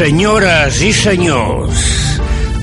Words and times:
Senyores 0.00 0.78
i 0.80 0.94
senyors, 0.96 1.80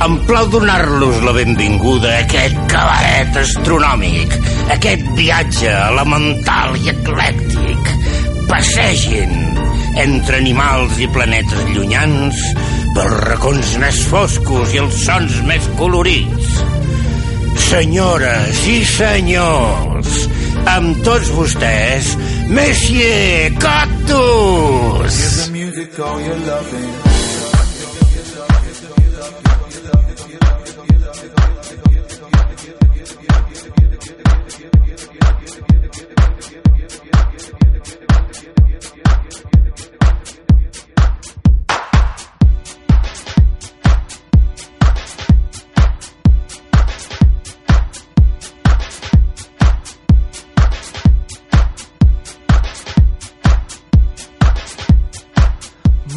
em 0.02 0.16
plau 0.26 0.48
donar-los 0.50 1.20
la 1.22 1.36
benvinguda 1.36 2.10
a 2.10 2.22
aquest 2.24 2.56
cabaret 2.72 3.36
astronòmic, 3.38 4.32
aquest 4.74 5.04
viatge 5.20 5.70
elemental 5.70 6.74
i 6.82 6.90
eclèctic. 6.90 7.92
Passegin 8.50 9.36
entre 10.02 10.40
animals 10.42 10.98
i 10.98 11.06
planetes 11.14 11.62
llunyans 11.76 12.42
pels 12.96 13.14
racons 13.28 13.76
més 13.84 14.00
foscos 14.10 14.74
i 14.74 14.82
els 14.82 14.98
sons 15.06 15.38
més 15.46 15.68
colorits. 15.78 16.56
Senyores 17.68 18.64
i 18.74 18.80
senyors, 18.96 20.24
amb 20.74 21.06
tots 21.06 21.30
vostès, 21.38 22.16
Messier 22.50 23.54
Cactus! 23.62 25.22
Here's 25.22 25.46
the 25.46 25.54
music 25.54 26.00
all 26.02 26.18
you're 26.18 26.42
loving. 26.50 27.07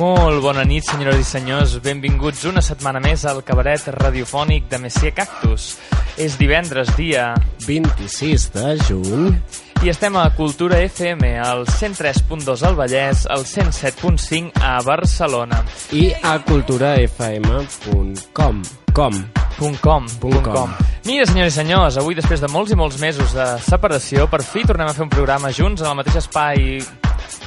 Molt 0.01 0.41
bona 0.41 0.63
nit, 0.65 0.87
senyores 0.89 1.19
i 1.21 1.25
senyors. 1.29 1.75
Benvinguts 1.85 2.47
una 2.49 2.63
setmana 2.65 3.03
més 3.05 3.27
al 3.29 3.43
cabaret 3.45 3.85
radiofònic 3.99 4.65
de 4.71 4.79
Messier 4.81 5.11
Cactus. 5.13 5.75
És 6.17 6.39
divendres, 6.41 6.89
dia 6.97 7.35
26 7.67 8.47
de 8.55 8.79
juny. 8.89 9.35
i 9.83 9.89
estem 9.93 10.17
a 10.17 10.31
Cultura 10.37 10.79
FM, 10.85 11.39
al 11.41 11.67
103.2 11.67 12.63
al 12.69 12.77
Vallès, 12.77 13.27
al 13.29 13.45
107.5 13.45 14.51
a 14.61 14.81
Barcelona. 14.85 15.65
I 15.93 16.13
a 16.23 16.39
culturafm.com. 16.49 18.63
Com. 18.93 19.25
Punt 19.61 19.79
.com, 19.81 20.07
Punt 20.21 20.43
com. 20.43 20.55
com. 20.55 20.71
Mira, 21.05 21.27
senyors 21.27 21.53
i 21.53 21.57
senyors, 21.61 21.97
avui, 22.01 22.15
després 22.17 22.41
de 22.41 22.49
molts 22.49 22.73
i 22.73 22.77
molts 22.77 22.99
mesos 23.01 23.33
de 23.37 23.59
separació, 23.69 24.27
per 24.33 24.43
fi 24.43 24.65
tornem 24.65 24.89
a 24.89 24.95
fer 24.97 25.03
un 25.05 25.11
programa 25.13 25.53
junts 25.53 25.83
en 25.83 25.89
el 25.93 25.97
mateix 26.01 26.17
espai 26.23 26.81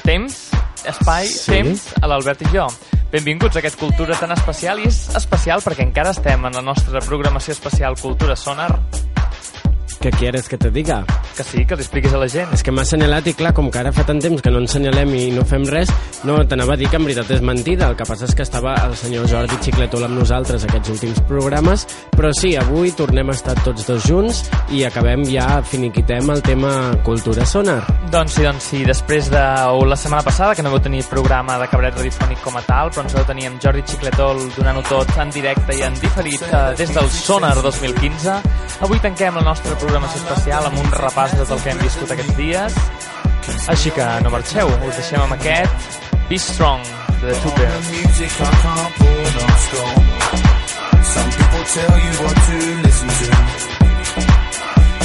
temps, 0.03 0.51
espai, 0.85 1.27
Sí. 1.27 1.51
temps, 1.51 1.93
a 2.01 2.07
l'Albert 2.07 2.41
i 2.41 2.45
jo. 2.53 2.67
Benvinguts 3.11 3.55
a 3.55 3.59
aquest 3.59 3.77
Cultura 3.77 4.15
tan 4.17 4.31
especial, 4.31 4.79
i 4.79 4.87
és 4.87 5.09
especial 5.15 5.61
perquè 5.61 5.83
encara 5.85 6.11
estem 6.11 6.45
en 6.45 6.53
la 6.53 6.61
nostra 6.61 6.99
programació 6.99 7.53
especial 7.53 7.95
Cultura 7.99 8.35
Sonar, 8.35 8.79
Què 10.03 10.11
quieres 10.19 10.49
que 10.51 10.57
te 10.59 10.69
diga? 10.69 11.05
que 11.33 11.43
sí, 11.43 11.65
que 11.65 11.75
li 11.75 11.81
expliquis 11.81 12.13
a 12.13 12.19
la 12.21 12.27
gent. 12.29 12.51
És 12.53 12.63
que 12.63 12.71
m'ha 12.73 12.83
assenyalat 12.85 13.27
i 13.31 13.33
clar, 13.37 13.53
com 13.57 13.69
que 13.73 13.79
ara 13.81 13.91
fa 13.95 14.05
tant 14.07 14.19
temps 14.21 14.41
que 14.43 14.51
no 14.53 14.61
ensenyalem 14.61 15.13
i 15.17 15.23
no 15.33 15.45
fem 15.49 15.65
res, 15.69 15.89
no 16.27 16.37
t'anava 16.49 16.75
a 16.75 16.79
dir 16.79 16.89
que 16.91 16.99
en 16.99 17.07
veritat 17.07 17.31
és 17.33 17.41
mentida. 17.45 17.89
El 17.89 17.97
que 17.97 18.05
passa 18.07 18.27
és 18.29 18.35
que 18.37 18.45
estava 18.45 18.75
el 18.85 18.95
senyor 18.99 19.25
Jordi 19.31 19.57
Xicletol 19.65 20.05
amb 20.07 20.17
nosaltres 20.19 20.65
aquests 20.67 20.93
últims 20.93 21.21
programes, 21.29 21.85
però 22.13 22.31
sí, 22.37 22.53
avui 22.59 22.93
tornem 22.97 23.31
a 23.31 23.37
estar 23.37 23.55
tots 23.63 23.87
dos 23.89 24.05
junts 24.09 24.43
i 24.73 24.83
acabem 24.87 25.25
ja, 25.29 25.47
finiquitem 25.65 26.29
el 26.33 26.43
tema 26.45 26.73
Cultura 27.05 27.47
Sonar. 27.49 27.81
Doncs 28.13 28.37
sí, 28.37 28.45
doncs 28.45 28.69
sí, 28.69 28.83
després 28.85 29.31
de 29.33 29.43
o 29.73 29.83
la 29.89 29.97
setmana 29.97 30.25
passada, 30.25 30.53
que 30.55 30.65
no 30.65 30.73
vau 30.73 30.81
tenir 30.83 31.01
programa 31.09 31.57
de 31.61 31.69
cabaret 31.71 31.97
radiofònic 31.97 32.43
com 32.45 32.59
a 32.59 32.63
tal, 32.67 32.93
però 32.93 33.07
ens 33.07 33.17
vau 33.17 33.25
tenir 33.27 33.49
amb 33.49 33.61
Jordi 33.63 33.85
Xicletol 33.89 34.43
donant-ho 34.57 34.85
tot 34.91 35.17
en 35.23 35.33
directe 35.33 35.79
i 35.79 35.81
en 35.87 35.97
diferit 35.97 36.45
eh, 36.49 36.63
des 36.77 36.93
del 36.93 37.09
Sonar 37.09 37.55
2015. 37.63 38.37
Avui 38.85 39.01
tanquem 39.01 39.41
la 39.41 39.45
nostra 39.47 39.75
programació 39.93 40.23
especial 40.23 40.65
amb 40.65 40.79
un 40.81 40.87
repàs 40.97 41.33
de 41.37 41.43
tot 41.43 41.51
el 41.53 41.59
que 41.61 41.69
hem 41.69 41.81
viscut 41.83 42.11
aquests 42.13 42.33
dies. 42.33 42.77
Així 43.69 43.91
que 43.93 44.05
no 44.25 44.31
marxeu, 44.33 44.71
us 44.87 44.95
deixem 44.97 45.21
amb 45.21 45.35
aquest 45.35 45.99
Be 46.31 46.39
Strong, 46.41 46.81
de 47.21 47.27
The 47.27 47.35
Two 47.43 47.53
Bears. 47.59 47.85
Some 51.13 51.29
people 51.37 51.63
tell 51.75 51.95
you 52.05 52.13
what 52.23 52.37
to 52.47 52.57
listen 52.87 53.09
to. 53.19 53.27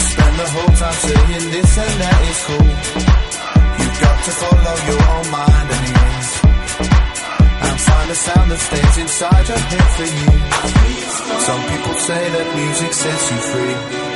Spend 0.09 0.35
the 0.41 0.49
whole 0.57 0.73
time 0.81 0.99
saying 1.05 1.45
this 1.53 1.79
and 1.85 1.95
that 2.01 2.21
is 2.33 2.41
cool. 2.49 2.73
You've 3.83 3.99
got 4.01 4.19
to 4.25 4.33
follow 4.41 4.77
your 4.89 5.03
own 5.05 5.27
mind 5.37 5.69
anyways. 5.77 6.31
And 7.61 7.77
find 7.93 8.09
a 8.09 8.19
sound 8.25 8.51
that 8.57 8.61
stays 8.69 8.97
inside 9.05 9.49
your 9.53 9.63
head 9.69 9.89
for 10.01 10.09
you. 10.17 10.33
Some 11.45 11.63
people 11.77 11.95
say 12.09 12.23
that 12.37 12.47
music 12.57 12.93
sets 12.95 13.31
you 13.33 13.41
free. 13.53 14.08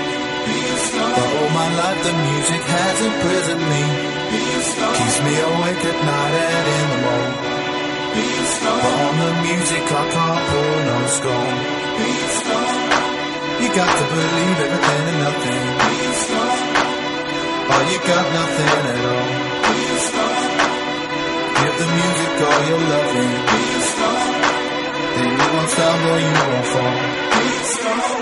But 0.93 1.29
all 1.37 1.51
my 1.61 1.69
life 1.81 2.01
the 2.05 2.15
music 2.29 2.63
has 2.77 2.97
imprisoned 3.11 3.65
me. 3.73 3.85
Keeps 4.99 5.19
me 5.27 5.35
awake 5.49 5.83
at 5.91 5.99
night 6.11 6.35
and 6.47 6.67
in 6.77 6.87
the 6.93 6.99
morning. 7.07 7.37
But 8.83 8.95
on 9.07 9.15
the 9.25 9.33
music 9.49 9.85
I 9.89 10.05
can't 10.15 10.43
pull 10.49 10.77
no 10.91 10.99
scone. 11.17 11.59
You 13.63 13.69
got 13.81 13.93
to 14.01 14.05
believe 14.13 14.59
everything 14.67 15.05
and 15.13 15.21
nothing. 15.27 15.65
Or 17.73 17.83
you 17.91 17.99
got 18.11 18.27
nothing 18.39 18.71
at 18.93 18.99
all. 19.13 19.29
Give 21.63 21.77
the 21.79 21.89
music 22.01 22.33
all 22.47 22.61
your 22.71 22.83
loving. 22.93 23.33
Then 25.15 25.31
you 25.41 25.49
won't 25.55 25.71
stumble, 25.71 26.19
you 26.21 26.33
won't 26.51 26.67
fall. 26.73 28.22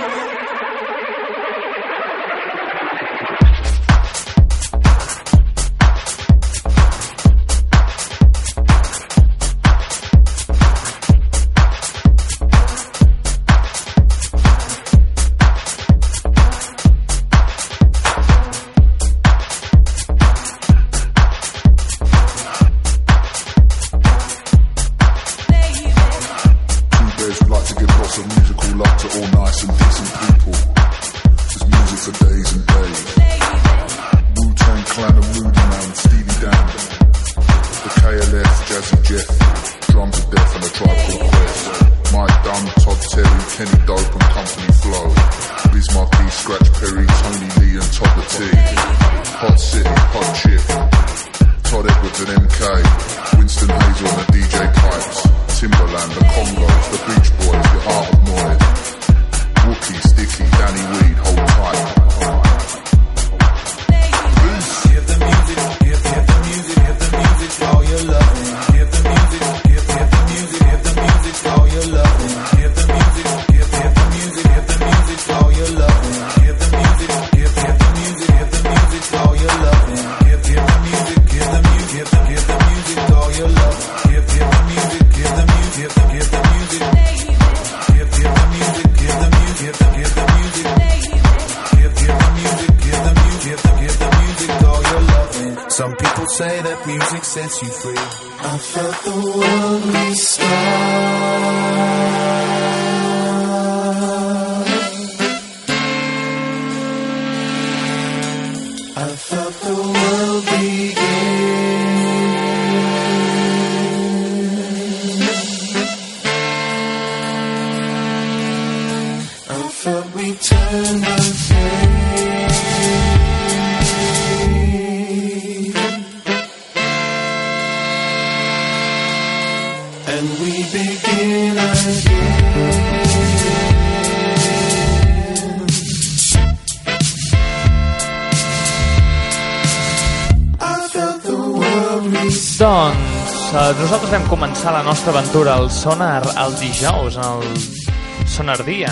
Nosaltres 144.10 144.26
vam 144.26 144.30
començar 144.30 144.72
la 144.74 144.82
nostra 144.82 145.12
aventura 145.12 145.54
al 145.54 145.70
Sonar 145.70 146.22
el 146.42 146.54
dijous, 146.58 147.16
en 147.16 147.24
el 147.30 148.26
Sonar 148.26 148.64
Dia, 148.64 148.90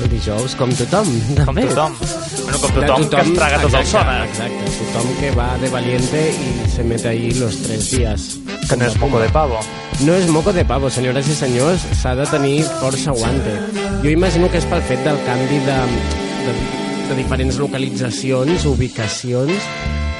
El 0.00 0.08
dijous, 0.08 0.54
com 0.54 0.70
tothom. 0.70 1.06
com 1.44 1.54
tothom. 1.54 1.94
Bueno, 2.44 2.58
com 2.60 2.70
tothom, 2.70 3.08
que 3.10 3.20
es 3.20 3.32
traga 3.34 3.58
tot 3.60 3.74
el 3.74 3.86
Sonar. 3.86 4.26
Exacte, 4.26 4.70
tothom 4.78 5.10
que 5.18 5.30
va 5.32 5.58
de 5.58 5.68
valiente 5.68 6.32
y 6.32 6.70
se 6.70 6.84
mete 6.84 7.08
ahí 7.08 7.32
los 7.32 7.56
tres 7.62 7.90
días. 7.90 8.38
Que 8.68 8.76
no 8.76 8.86
és 8.86 8.96
moco 8.98 9.18
de 9.18 9.28
pavo. 9.30 9.58
No 10.00 10.14
és 10.14 10.28
moco 10.28 10.52
de 10.52 10.64
pavo, 10.64 10.90
senyores 10.90 11.28
i 11.28 11.34
senyors, 11.34 11.82
s'ha 12.00 12.14
de 12.14 12.26
tenir 12.26 12.62
força 12.80 13.10
aguante. 13.10 13.58
Jo 14.02 14.10
imagino 14.10 14.48
que 14.48 14.62
és 14.62 14.66
pel 14.66 14.82
fet 14.82 15.02
del 15.04 15.18
canvi 15.26 15.58
de, 15.66 15.78
de, 16.46 16.54
de 17.10 17.18
diferents 17.18 17.58
localitzacions, 17.58 18.64
ubicacions, 18.64 19.58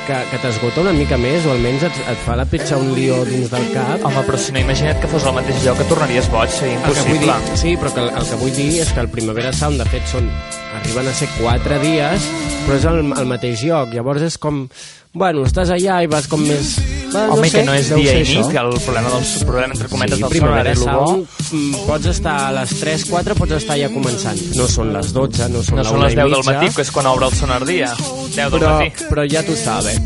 que, 0.07 0.19
que 0.31 0.41
t'esgota 0.43 0.83
una 0.83 0.93
mica 0.97 1.19
més, 1.21 1.47
o 1.47 1.53
almenys 1.55 1.87
et, 1.89 2.01
et 2.13 2.23
fa 2.27 2.37
la 2.39 2.47
petja 2.49 2.79
un 2.81 2.93
lió 2.97 3.21
dins 3.29 3.51
del 3.53 3.69
cap. 3.75 4.05
Home, 4.09 4.25
però 4.29 4.41
si 4.41 4.55
no 4.55 4.63
imagina't 4.63 5.03
que 5.03 5.11
fos 5.11 5.27
al 5.29 5.37
mateix 5.39 5.63
lloc, 5.67 5.79
que 5.81 5.89
tornaries 5.91 6.31
boig, 6.33 6.55
seria 6.55 6.79
impossible. 6.79 7.37
dir, 7.49 7.61
sí, 7.65 7.77
però 7.81 7.93
que 7.95 8.05
el, 8.05 8.11
el 8.21 8.31
que 8.31 8.41
vull 8.43 8.57
dir 8.57 8.71
és 8.85 8.95
que 8.95 9.05
el 9.05 9.13
Primavera 9.13 9.53
Sound, 9.57 9.83
de 9.83 9.89
fet, 9.93 10.09
són, 10.11 10.31
arriben 10.81 11.09
a 11.11 11.15
ser 11.17 11.31
quatre 11.39 11.79
dies, 11.85 12.33
però 12.65 12.81
és 12.81 12.89
al, 12.91 13.05
al 13.17 13.31
mateix 13.31 13.65
lloc. 13.69 13.95
Llavors 13.97 14.27
és 14.31 14.41
com... 14.43 14.67
Bueno, 15.13 15.47
estàs 15.49 15.73
allà 15.75 16.03
i 16.05 16.11
vas 16.11 16.29
com 16.31 16.45
més... 16.47 16.77
Home, 17.15 17.49
sé, 17.49 17.59
que 17.59 17.65
no 17.67 17.75
és 17.75 17.89
deu 17.93 17.99
dia 17.99 18.15
i 18.19 18.23
nit, 18.25 18.47
que 18.53 18.59
el 18.63 18.73
problema, 18.85 19.11
dels, 19.15 19.35
el 19.41 19.47
problema 19.47 19.75
entre 19.75 19.89
cometes 19.89 20.17
Sí, 20.17 20.23
del 20.23 20.31
Primavera. 20.31 20.75
Sound, 20.77 21.27
mm, 21.51 21.85
pots 21.87 22.07
estar 22.07 22.37
a 22.49 22.53
les 22.61 22.75
3, 22.81 23.05
4, 23.11 23.35
pots 23.35 23.53
estar 23.59 23.77
ja 23.79 23.91
començant. 23.93 24.39
No 24.57 24.69
són 24.69 24.93
les 24.93 25.13
12, 25.13 25.49
no 25.53 25.63
són 25.63 25.77
No 25.77 25.83
la 25.83 25.89
són 25.91 26.03
les 26.05 26.13
i 26.13 26.17
10 26.17 26.31
del 26.37 26.45
matí, 26.49 26.73
que 26.75 26.83
és 26.83 26.91
quan 26.91 27.07
obre 27.07 27.27
el 27.27 27.35
Sonar 27.35 27.65
Dia. 27.67 27.93
10 27.97 28.35
del 28.37 28.61
però, 28.61 28.79
matí. 28.81 29.07
però 29.11 29.29
ja 29.31 29.43
tu 29.45 29.57
sabes. 29.57 30.01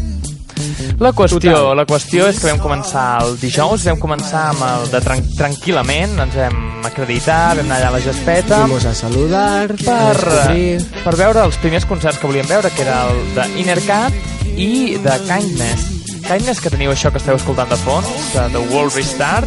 La 0.99 1.13
qüestió, 1.13 1.53
Total. 1.53 1.77
la 1.77 1.85
qüestió 1.85 2.27
és 2.31 2.39
que 2.41 2.47
vam 2.49 2.59
començar 2.63 3.23
el 3.23 3.35
dijous, 3.39 3.85
vam 3.85 3.99
començar 4.01 4.47
amb 4.55 4.63
el 4.65 4.87
de 4.91 5.01
tran 5.05 5.21
tranquil·lament, 5.37 6.15
ens 6.25 6.35
vam 6.39 6.87
acreditar, 6.89 7.57
vam 7.59 7.67
anar 7.67 7.77
allà 7.83 7.89
a 7.91 7.97
la 7.99 8.01
gespeta 8.01 8.63
Vamos 8.65 8.87
a 8.89 8.95
saludar, 8.95 9.67
a 9.67 9.77
per, 9.77 10.15
descobrir... 10.17 11.03
per 11.05 11.15
veure 11.21 11.45
els 11.45 11.59
primers 11.61 11.85
concerts 11.85 12.19
que 12.19 12.27
volíem 12.27 12.49
veure, 12.49 12.71
que 12.73 12.83
era 12.87 13.03
el 13.11 13.21
de 13.37 13.47
Innercat 13.61 14.13
i 14.57 14.97
de 14.97 15.19
Kindness. 15.29 15.96
Kindness, 16.27 16.59
que 16.59 16.71
teniu 16.75 16.91
això 16.91 17.13
que 17.15 17.21
esteu 17.21 17.37
escoltant 17.39 17.71
de 17.71 17.77
fons, 17.79 18.09
de 18.35 18.49
The 18.51 18.63
World 18.73 18.97
Restart, 18.97 19.47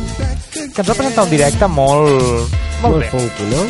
que 0.53 0.79
ens 0.79 0.87
va 0.87 0.95
presentar 0.95 1.25
un 1.27 1.33
directe 1.33 1.67
molt... 1.67 2.55
Molt, 2.79 2.93
Molt 2.95 3.01
bé. 3.03 3.09
funky, 3.11 3.47
no? 3.51 3.63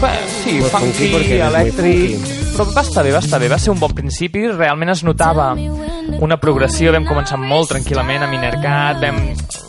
Bé, 0.00 0.12
sí, 0.38 0.54
Molt 0.62 0.72
funky, 0.72 1.08
funky 1.12 1.40
elèctric... 1.44 2.30
Però 2.56 2.64
va 2.72 2.80
estar 2.86 3.02
bé, 3.04 3.10
va 3.12 3.20
estar 3.20 3.36
bé. 3.36 3.50
Va 3.52 3.58
ser 3.60 3.74
un 3.74 3.80
bon 3.82 3.92
principi. 3.92 4.46
Realment 4.48 4.88
es 4.94 5.02
notava 5.04 5.50
una 6.24 6.38
progressió. 6.40 6.88
Vam 6.94 7.04
començar 7.04 7.36
molt 7.36 7.68
tranquil·lament 7.74 8.24
amb 8.24 8.38
Innercat. 8.38 9.02
Vam... 9.02 9.18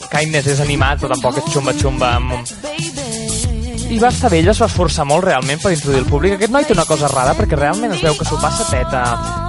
Kindness 0.07 0.47
és 0.53 0.61
animat, 0.63 1.01
però 1.01 1.11
tampoc 1.11 1.41
és 1.41 1.49
xumba-xumba. 1.51 2.13
Amb... 2.21 2.47
I 3.91 3.99
va 3.99 4.13
estar 4.13 4.31
bé, 4.31 4.39
ell 4.39 4.53
es 4.53 4.63
va 4.63 4.71
esforçar 4.71 5.03
molt 5.03 5.27
realment 5.27 5.59
per 5.59 5.73
introduir 5.75 6.05
el 6.05 6.07
públic. 6.07 6.37
Aquest 6.39 6.55
noi 6.55 6.63
té 6.63 6.77
una 6.79 6.87
cosa 6.87 7.11
rara 7.11 7.35
perquè 7.35 7.59
realment 7.59 7.91
es 7.97 8.07
veu 8.07 8.15
que 8.15 8.27
s'ho 8.31 8.39
passa 8.39 8.71
teta 8.71 9.03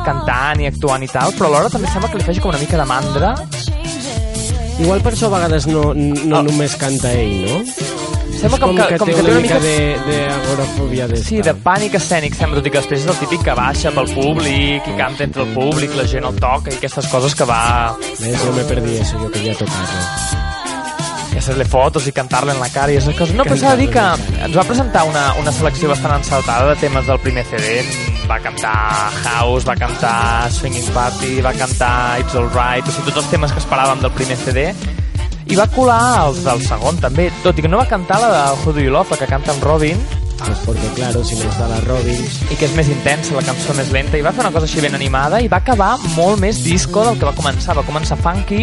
cantant 0.08 0.64
i 0.64 0.70
actuant 0.72 1.04
i 1.04 1.10
tal, 1.12 1.36
però 1.36 1.52
alhora 1.52 1.70
també 1.76 1.92
sembla 1.92 2.08
que 2.10 2.18
li 2.22 2.26
faci 2.32 2.40
com 2.44 2.50
una 2.54 2.62
mica 2.64 2.80
de 2.80 2.88
mandra. 2.88 3.34
Igual 4.78 5.00
per 5.02 5.12
això 5.14 5.26
a 5.26 5.34
vegades 5.36 5.66
no, 5.66 5.92
no 5.94 6.36
Ah. 6.38 6.42
només 6.46 6.76
canta 6.78 7.10
ell, 7.12 7.40
no? 7.48 7.62
Sembla 8.38 8.54
És 8.54 8.62
com, 8.62 8.76
que, 8.76 8.98
com 9.00 9.08
té 9.08 9.14
que 9.16 9.22
té 9.24 9.30
una 9.32 9.40
mica 9.42 9.56
de, 9.58 9.72
de 10.06 10.18
agorafòbia 10.30 11.08
d'esta. 11.10 11.26
Sí, 11.26 11.40
de 11.42 11.54
pànic 11.64 11.96
escènic, 11.98 12.36
sembla, 12.38 12.60
tot 12.60 12.68
i 12.68 12.70
que 12.70 12.78
després 12.78 13.00
és 13.02 13.08
el 13.10 13.16
típic 13.18 13.42
que 13.48 13.54
baixa 13.58 13.90
pel 13.96 14.12
públic 14.14 14.86
i 14.86 14.94
canta 15.00 15.24
entre 15.26 15.42
el 15.42 15.50
públic, 15.56 15.96
la 15.98 16.04
gent 16.06 16.28
el 16.28 16.38
toca 16.38 16.70
i 16.70 16.76
aquestes 16.78 17.08
coses 17.10 17.34
que 17.34 17.48
va 17.50 17.96
Ves, 18.20 18.44
yo 18.44 18.52
me 18.54 18.62
perdí 18.70 18.94
eso, 19.02 19.18
yo 19.24 19.32
quería 19.34 19.56
tocarlo. 19.58 20.06
i 21.34 21.38
hacer-le 21.42 21.64
fotos 21.68 22.06
i 22.06 22.12
cantar-le 22.14 22.54
en 22.54 22.60
la 22.62 22.68
cara 22.70 22.92
i 22.94 22.96
aquestes 23.00 23.18
coses. 23.18 23.34
No, 23.34 23.42
però 23.44 23.58
s'ha 23.58 23.74
de 23.74 23.82
dir 23.82 23.90
que 23.90 24.06
ens 24.46 24.54
va 24.56 24.64
presentar 24.70 25.02
una, 25.10 25.32
una 25.42 25.50
selecció 25.58 25.90
bastant 25.90 26.14
encertada 26.20 26.70
de 26.70 26.76
temes 26.86 27.10
del 27.10 27.18
primer 27.26 27.44
CD. 27.50 27.82
Va 28.28 28.36
cantar 28.44 28.74
House, 29.24 29.64
va 29.64 29.74
cantar 29.80 30.50
Swinging 30.52 30.90
Party, 30.92 31.38
va 31.40 31.54
cantar 31.56 32.20
It's 32.20 32.36
Alright, 32.36 32.84
o 32.84 32.92
sigui, 32.92 33.08
tots 33.08 33.22
els 33.24 33.30
temes 33.32 33.54
que 33.54 33.62
esperàvem 33.62 34.02
del 34.04 34.12
primer 34.12 34.36
CD. 34.42 34.66
I 35.48 35.56
va 35.56 35.64
colar 35.72 36.26
els 36.26 36.42
del 36.44 36.60
segon, 36.60 37.00
també, 37.00 37.30
tot 37.40 37.56
i 37.56 37.64
que 37.64 37.70
no 37.72 37.80
va 37.80 37.88
cantar 37.88 38.20
la 38.20 38.28
de 38.34 38.42
Who 38.60 38.74
Do 38.76 38.84
You 38.84 38.92
Love, 38.92 39.16
la 39.16 39.22
que 39.22 39.30
canta 39.30 39.54
amb 39.54 39.64
Robin, 39.64 40.02
Pues 40.38 40.58
porque 40.64 40.86
claro, 40.94 41.24
si 41.24 41.34
no 41.34 41.50
está 41.50 41.66
la 41.68 41.80
Robin... 41.80 42.20
i 42.50 42.56
que 42.56 42.64
és 42.68 42.74
més 42.78 42.88
intensa, 42.88 43.34
la 43.34 43.42
cançó 43.44 43.74
més 43.76 43.90
lenta, 43.92 44.16
i 44.16 44.22
va 44.24 44.30
fer 44.32 44.44
una 44.44 44.52
cosa 44.54 44.68
així 44.68 44.80
ben 44.80 44.94
animada, 44.96 45.40
i 45.42 45.48
va 45.50 45.58
acabar 45.60 45.96
molt 46.14 46.38
més 46.40 46.62
disco 46.64 47.02
del 47.04 47.18
que 47.18 47.26
va 47.28 47.34
començar. 47.36 47.74
Va 47.76 47.82
començar 47.84 48.16
funky, 48.22 48.62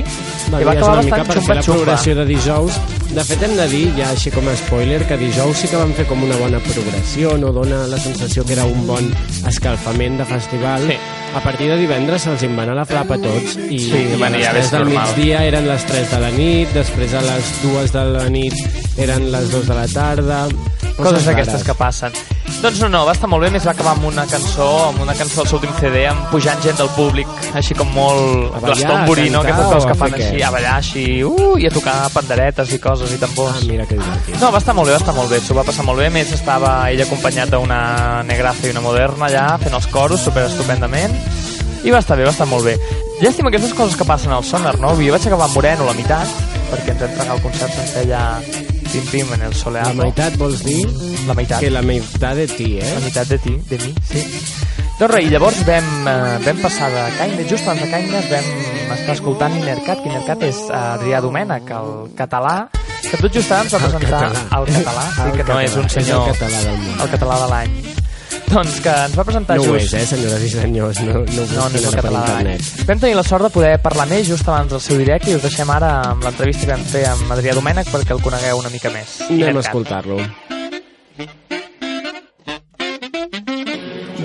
Va, 0.53 0.61
i 0.61 0.67
va 0.67 0.71
acabar 0.71 1.01
bastant 1.03 1.43
fer 1.45 1.57
la 1.59 1.65
progressió 1.67 2.15
de 2.15 2.25
dijous. 2.29 2.79
De 3.15 3.23
fet, 3.27 3.43
hem 3.45 3.53
de 3.59 3.67
dir, 3.71 3.83
ja 3.99 4.09
així 4.15 4.31
com 4.33 4.47
a 4.49 4.55
spoiler, 4.59 5.01
que 5.07 5.17
dijous 5.19 5.61
sí 5.61 5.69
que 5.71 5.77
van 5.79 5.93
fer 5.95 6.07
com 6.09 6.23
una 6.25 6.35
bona 6.41 6.59
progressió, 6.63 7.35
no 7.37 7.51
dona 7.55 7.83
la 7.91 7.99
sensació 8.01 8.43
que 8.47 8.55
era 8.57 8.65
un 8.65 8.87
bon 8.87 9.11
escalfament 9.47 10.17
de 10.19 10.25
festival. 10.31 10.87
Sí. 10.89 10.97
A 11.35 11.41
partir 11.43 11.67
de 11.67 11.75
divendres 11.77 12.23
se'ls 12.23 12.43
en 12.47 12.53
va 12.57 12.63
anar 12.63 12.77
la 12.79 12.85
flapa 12.87 13.17
a 13.17 13.19
tots 13.19 13.57
i, 13.67 13.77
Sí, 13.79 14.05
i 14.13 14.15
bueno, 14.17 14.37
les 14.39 14.45
ja 14.47 14.53
3 14.55 14.63
és 14.63 14.71
del 14.71 14.85
normal. 14.87 15.09
migdia 15.11 15.43
eren 15.43 15.67
les 15.67 15.83
3 15.85 16.11
de 16.13 16.19
la 16.23 16.31
nit, 16.31 16.71
després 16.73 17.13
a 17.13 17.21
les 17.25 17.51
2 17.63 17.91
de 17.91 18.05
la 18.15 18.29
nit 18.31 18.55
eren 18.97 19.27
les 19.35 19.51
2 19.51 19.67
de 19.67 19.75
la 19.75 19.87
tarda... 19.91 20.47
coses 20.97 21.25
rares. 21.25 21.63
que 21.63 21.73
passen. 21.73 22.11
Doncs 22.61 22.79
no, 22.81 22.87
no, 22.89 23.01
va 23.05 23.13
estar 23.13 23.27
molt 23.29 23.43
bé, 23.43 23.49
més 23.53 23.65
va 23.67 23.73
acabar 23.73 23.95
amb 23.95 24.05
una 24.07 24.23
cançó, 24.29 24.67
amb 24.87 25.01
una 25.03 25.13
cançó 25.17 25.41
del 25.41 25.49
seu 25.49 25.57
últim 25.59 25.73
CD, 25.79 26.05
amb 26.09 26.29
pujant 26.31 26.61
gent 26.63 26.77
del 26.79 26.89
públic, 26.95 27.29
així 27.57 27.75
com 27.77 27.89
molt 27.93 28.55
Glastonbury, 28.63 29.27
no? 29.33 29.41
Aquestes 29.41 29.71
coses 29.71 29.87
que 29.89 29.97
fan 29.99 30.15
així, 30.17 30.41
a 30.41 30.51
ballar 30.53 30.75
així, 30.79 31.05
uh, 31.27 31.55
i 31.61 31.67
a 31.67 31.73
tocar 31.73 31.95
panderetes 32.13 32.73
i 32.73 32.79
coses 32.81 33.13
i 33.13 33.19
tambors. 33.21 33.59
Ah, 33.59 33.65
mira 33.69 33.87
que 33.89 33.97
divertit. 33.99 34.37
No, 34.41 34.51
va 34.55 34.61
estar 34.61 34.75
molt 34.77 34.89
bé, 34.89 34.95
va 34.95 35.01
estar 35.03 35.15
molt 35.17 35.33
bé, 35.33 35.41
s'ho 35.43 35.57
va 35.57 35.65
passar 35.67 35.85
molt 35.87 36.01
bé, 36.01 36.09
més 36.13 36.31
estava 36.37 36.75
ell 36.93 37.03
acompanyat 37.05 37.51
d'una 37.53 37.81
negraza 38.27 38.69
i 38.69 38.75
una 38.75 38.85
moderna 38.85 39.29
allà, 39.29 39.47
fent 39.61 39.75
els 39.75 39.89
coros 39.91 40.23
super 40.25 40.45
estupendament, 40.47 41.17
i 41.85 41.93
va 41.93 41.99
estar 42.01 42.17
bé, 42.17 42.25
va 42.25 42.33
estar 42.33 42.49
molt 42.49 42.65
bé. 42.65 42.77
Llàstima 43.21 43.51
aquestes 43.51 43.75
coses 43.77 43.97
que 43.99 44.07
passen 44.07 44.33
al 44.33 44.45
Sonar, 44.47 44.77
no? 44.79 44.95
Jo 44.97 45.13
vaig 45.13 45.27
acabar 45.27 45.51
moreno 45.53 45.85
la 45.85 45.97
meitat, 45.97 46.39
perquè 46.71 46.95
ens 46.95 47.03
vam 47.03 47.19
tragar 47.19 47.37
el 47.37 47.45
concert 47.45 47.77
sencer 47.77 48.07
allà 48.07 48.73
pim-pim 48.95 49.33
en 49.35 49.41
el 49.49 49.53
La 49.53 49.59
soleado. 49.59 49.93
meitat 50.01 50.37
vols 50.39 50.63
dir 50.65 50.81
La 51.27 51.33
meitat. 51.37 51.59
que 51.59 51.69
la 51.71 51.81
meitat 51.81 52.35
de 52.39 52.47
ti, 52.47 52.69
La 52.79 52.85
eh? 52.87 52.99
meitat 53.03 53.27
de 53.27 53.37
ti, 53.43 53.55
de 53.69 53.77
mi, 53.83 53.93
sí. 54.11 54.23
Doncs 54.95 55.11
res, 55.11 55.25
i 55.27 55.29
llavors 55.33 55.57
vam, 55.67 55.87
eh, 56.07 56.37
vam 56.45 56.57
passar 56.63 56.87
de 56.93 57.01
Kindness, 57.19 57.49
just 57.51 57.67
abans 57.67 57.81
de 57.83 57.89
Kindness 57.91 58.29
vam 58.31 58.93
estar 58.95 59.15
escoltant 59.17 59.57
Inercat, 59.59 59.99
que 60.01 60.07
Inercat 60.09 60.43
és 60.47 60.61
eh, 60.69 60.77
Adrià 60.79 61.19
Domènech, 61.25 61.67
el 61.81 61.91
català, 62.15 62.55
que 63.03 63.17
tot 63.19 63.33
just 63.35 63.51
ara 63.51 63.63
ens 63.67 63.73
va 63.75 63.81
El 63.81 63.91
presentar 63.91 64.21
català. 64.31 64.61
el 64.61 64.71
català, 64.77 65.03
sí, 65.11 65.21
El 65.25 65.35
que 65.35 65.43
no 65.51 65.59
és 65.59 65.75
un 65.75 65.85
és 65.85 65.97
el 65.97 66.03
senyor... 66.05 66.31
català 66.31 66.63
del 66.69 66.77
món. 66.85 67.01
El 67.03 67.09
català 67.17 67.41
de 67.43 67.51
l'any. 67.51 67.94
Doncs 68.45 68.79
que 68.83 68.93
ens 69.07 69.15
va 69.17 69.25
presentar 69.27 69.57
No 69.57 69.65
ho 69.65 69.75
just... 69.75 69.93
és, 69.93 70.03
eh, 70.03 70.05
senyores 70.13 70.43
i 70.45 70.49
senyors, 70.53 71.01
no, 71.03 71.13
no 71.13 71.43
ho 71.43 71.47
No, 71.55 71.67
no 71.69 71.79
és 71.79 71.87
el 71.89 71.95
català. 71.97 72.23
Vam 72.87 73.01
tenir 73.01 73.15
la 73.17 73.25
sort 73.27 73.47
de 73.47 73.51
poder 73.53 73.73
parlar 73.83 74.07
més 74.11 74.27
just 74.29 74.47
abans 74.47 74.71
del 74.71 74.83
seu 74.83 74.99
directe 75.01 75.31
i 75.31 75.37
us 75.39 75.45
deixem 75.45 75.69
ara 75.73 75.91
amb 76.11 76.25
l'entrevista 76.25 76.67
que 76.67 76.73
vam 76.73 76.85
fer 76.91 77.05
amb 77.11 77.35
Adrià 77.35 77.55
Domènech 77.57 77.89
perquè 77.93 78.15
el 78.15 78.21
conegueu 78.23 78.61
una 78.61 78.73
mica 78.73 78.93
més. 78.93 79.19
Anem 79.29 79.61
a 79.61 79.65
escoltar-lo. 79.65 80.19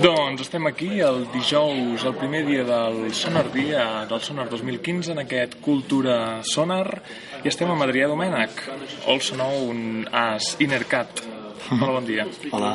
Doncs 0.01 0.47
estem 0.47 0.65
aquí 0.65 0.99
el 1.05 1.27
dijous, 1.29 2.05
el 2.09 2.15
primer 2.17 2.41
dia 2.47 2.63
del 2.65 3.11
Sonar 3.13 3.45
Dia, 3.53 3.83
del 4.09 4.21
Sonar 4.25 4.47
2015, 4.49 5.11
en 5.13 5.21
aquest 5.21 5.59
Cultura 5.61 6.41
Sonar, 6.41 7.03
i 7.43 7.51
estem 7.51 7.69
amb 7.69 7.85
Adrià 7.85 8.09
Domènech, 8.09 8.65
also 9.05 9.37
known 9.37 10.07
as 10.09 10.55
Innercat. 10.57 11.40
Hola, 11.69 11.91
bon 11.99 12.05
dia. 12.05 12.25
Hola, 12.51 12.71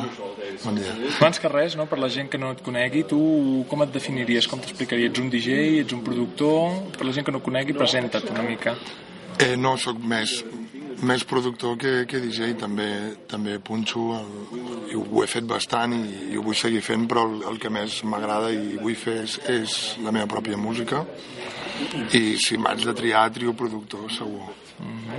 bon 0.63 0.77
dia. 0.77 0.93
Abans 1.19 1.39
que 1.41 1.49
res, 1.51 1.75
no, 1.77 1.85
per 1.89 1.99
la 1.99 2.09
gent 2.13 2.29
que 2.31 2.39
no 2.41 2.53
et 2.55 2.61
conegui, 2.65 3.03
tu 3.09 3.19
com 3.69 3.83
et 3.85 3.91
definiries, 3.93 4.47
com 4.49 4.61
t'explicaries? 4.63 5.11
Ets 5.11 5.21
un 5.21 5.29
DJ, 5.33 5.57
ets 5.83 5.97
un 5.97 6.03
productor? 6.05 6.79
Per 6.97 7.05
la 7.05 7.15
gent 7.15 7.27
que 7.27 7.33
no 7.35 7.41
et 7.43 7.45
conegui, 7.45 7.75
presenta't 7.77 8.31
una 8.33 8.45
mica. 8.47 8.77
Eh, 9.43 9.55
no, 9.59 9.75
sóc 9.77 9.99
més, 10.01 10.39
més 11.05 11.25
productor 11.29 11.77
que, 11.77 11.93
que 12.09 12.21
DJ, 12.23 12.55
també, 12.61 12.89
també 13.29 13.59
punxo, 13.59 14.07
el, 14.17 14.61
i 14.89 14.97
ho 14.97 15.23
he 15.23 15.27
fet 15.29 15.45
bastant 15.49 15.93
i, 15.93 16.31
i 16.31 16.39
ho 16.39 16.45
vull 16.45 16.57
seguir 16.57 16.81
fent, 16.85 17.05
però 17.11 17.27
el, 17.29 17.41
el 17.51 17.59
que 17.61 17.69
més 17.73 17.99
m'agrada 18.07 18.49
i 18.55 18.79
vull 18.81 18.97
fer 18.97 19.19
és, 19.25 19.37
és 19.51 19.75
la 20.05 20.15
meva 20.15 20.29
pròpia 20.31 20.57
música 20.57 21.03
i 22.17 22.23
si 22.41 22.57
m'haig 22.57 22.87
de 22.87 22.95
triar, 22.97 23.27
trio 23.35 23.53
productor, 23.53 24.09
segur. 24.15 24.47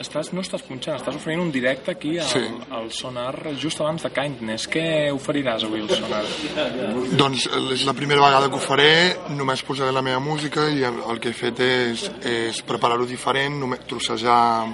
estàs, 0.00 0.32
no 0.32 0.40
estàs 0.40 0.62
punxant, 0.64 0.96
estàs 0.96 1.16
oferint 1.18 1.42
un 1.42 1.50
directe 1.52 1.92
aquí 1.92 2.18
al, 2.18 2.26
Sí. 2.28 2.42
al 2.70 2.90
Sonar 2.90 3.34
just 3.60 3.80
abans 3.80 4.02
de 4.02 4.10
Kindness. 4.10 4.68
Què 4.68 5.12
oferiràs 5.12 5.64
avui 5.64 5.82
al 5.82 5.88
Sonar? 5.90 6.22
Doncs 7.18 7.46
eh, 7.46 7.72
és 7.74 7.84
la 7.84 7.92
primera 7.94 8.22
vegada 8.24 8.48
que 8.48 8.56
ho 8.56 8.64
faré, 8.64 9.16
només 9.36 9.62
posaré 9.62 9.92
la 9.92 10.02
meva 10.02 10.20
música 10.20 10.68
i 10.70 10.82
el 10.82 11.02
el 11.10 11.20
que 11.20 11.30
he 11.30 11.36
fet 11.36 11.60
és, 11.60 12.06
és 12.24 12.62
preparar-ho 12.62 13.04
diferent, 13.06 13.58
només 13.60 13.80
trossejar 13.86 14.66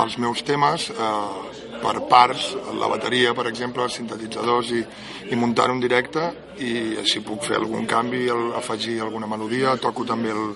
els 0.00 0.16
meus 0.18 0.42
temes 0.42 0.88
eh, 0.90 1.53
per 1.84 2.00
parts, 2.08 2.54
la 2.80 2.88
bateria, 2.88 3.34
per 3.36 3.46
exemple, 3.50 3.84
els 3.84 3.98
sintetitzadors 3.98 4.72
i, 4.72 4.80
i 5.28 5.36
muntar 5.36 5.68
un 5.72 5.82
directe 5.82 6.30
i 6.64 6.96
així 7.02 7.20
puc 7.26 7.44
fer 7.44 7.58
algun 7.58 7.84
canvi, 7.90 8.24
el, 8.32 8.52
afegir 8.56 9.00
alguna 9.02 9.28
melodia, 9.28 9.76
toco 9.82 10.06
també 10.08 10.32
el, 10.32 10.54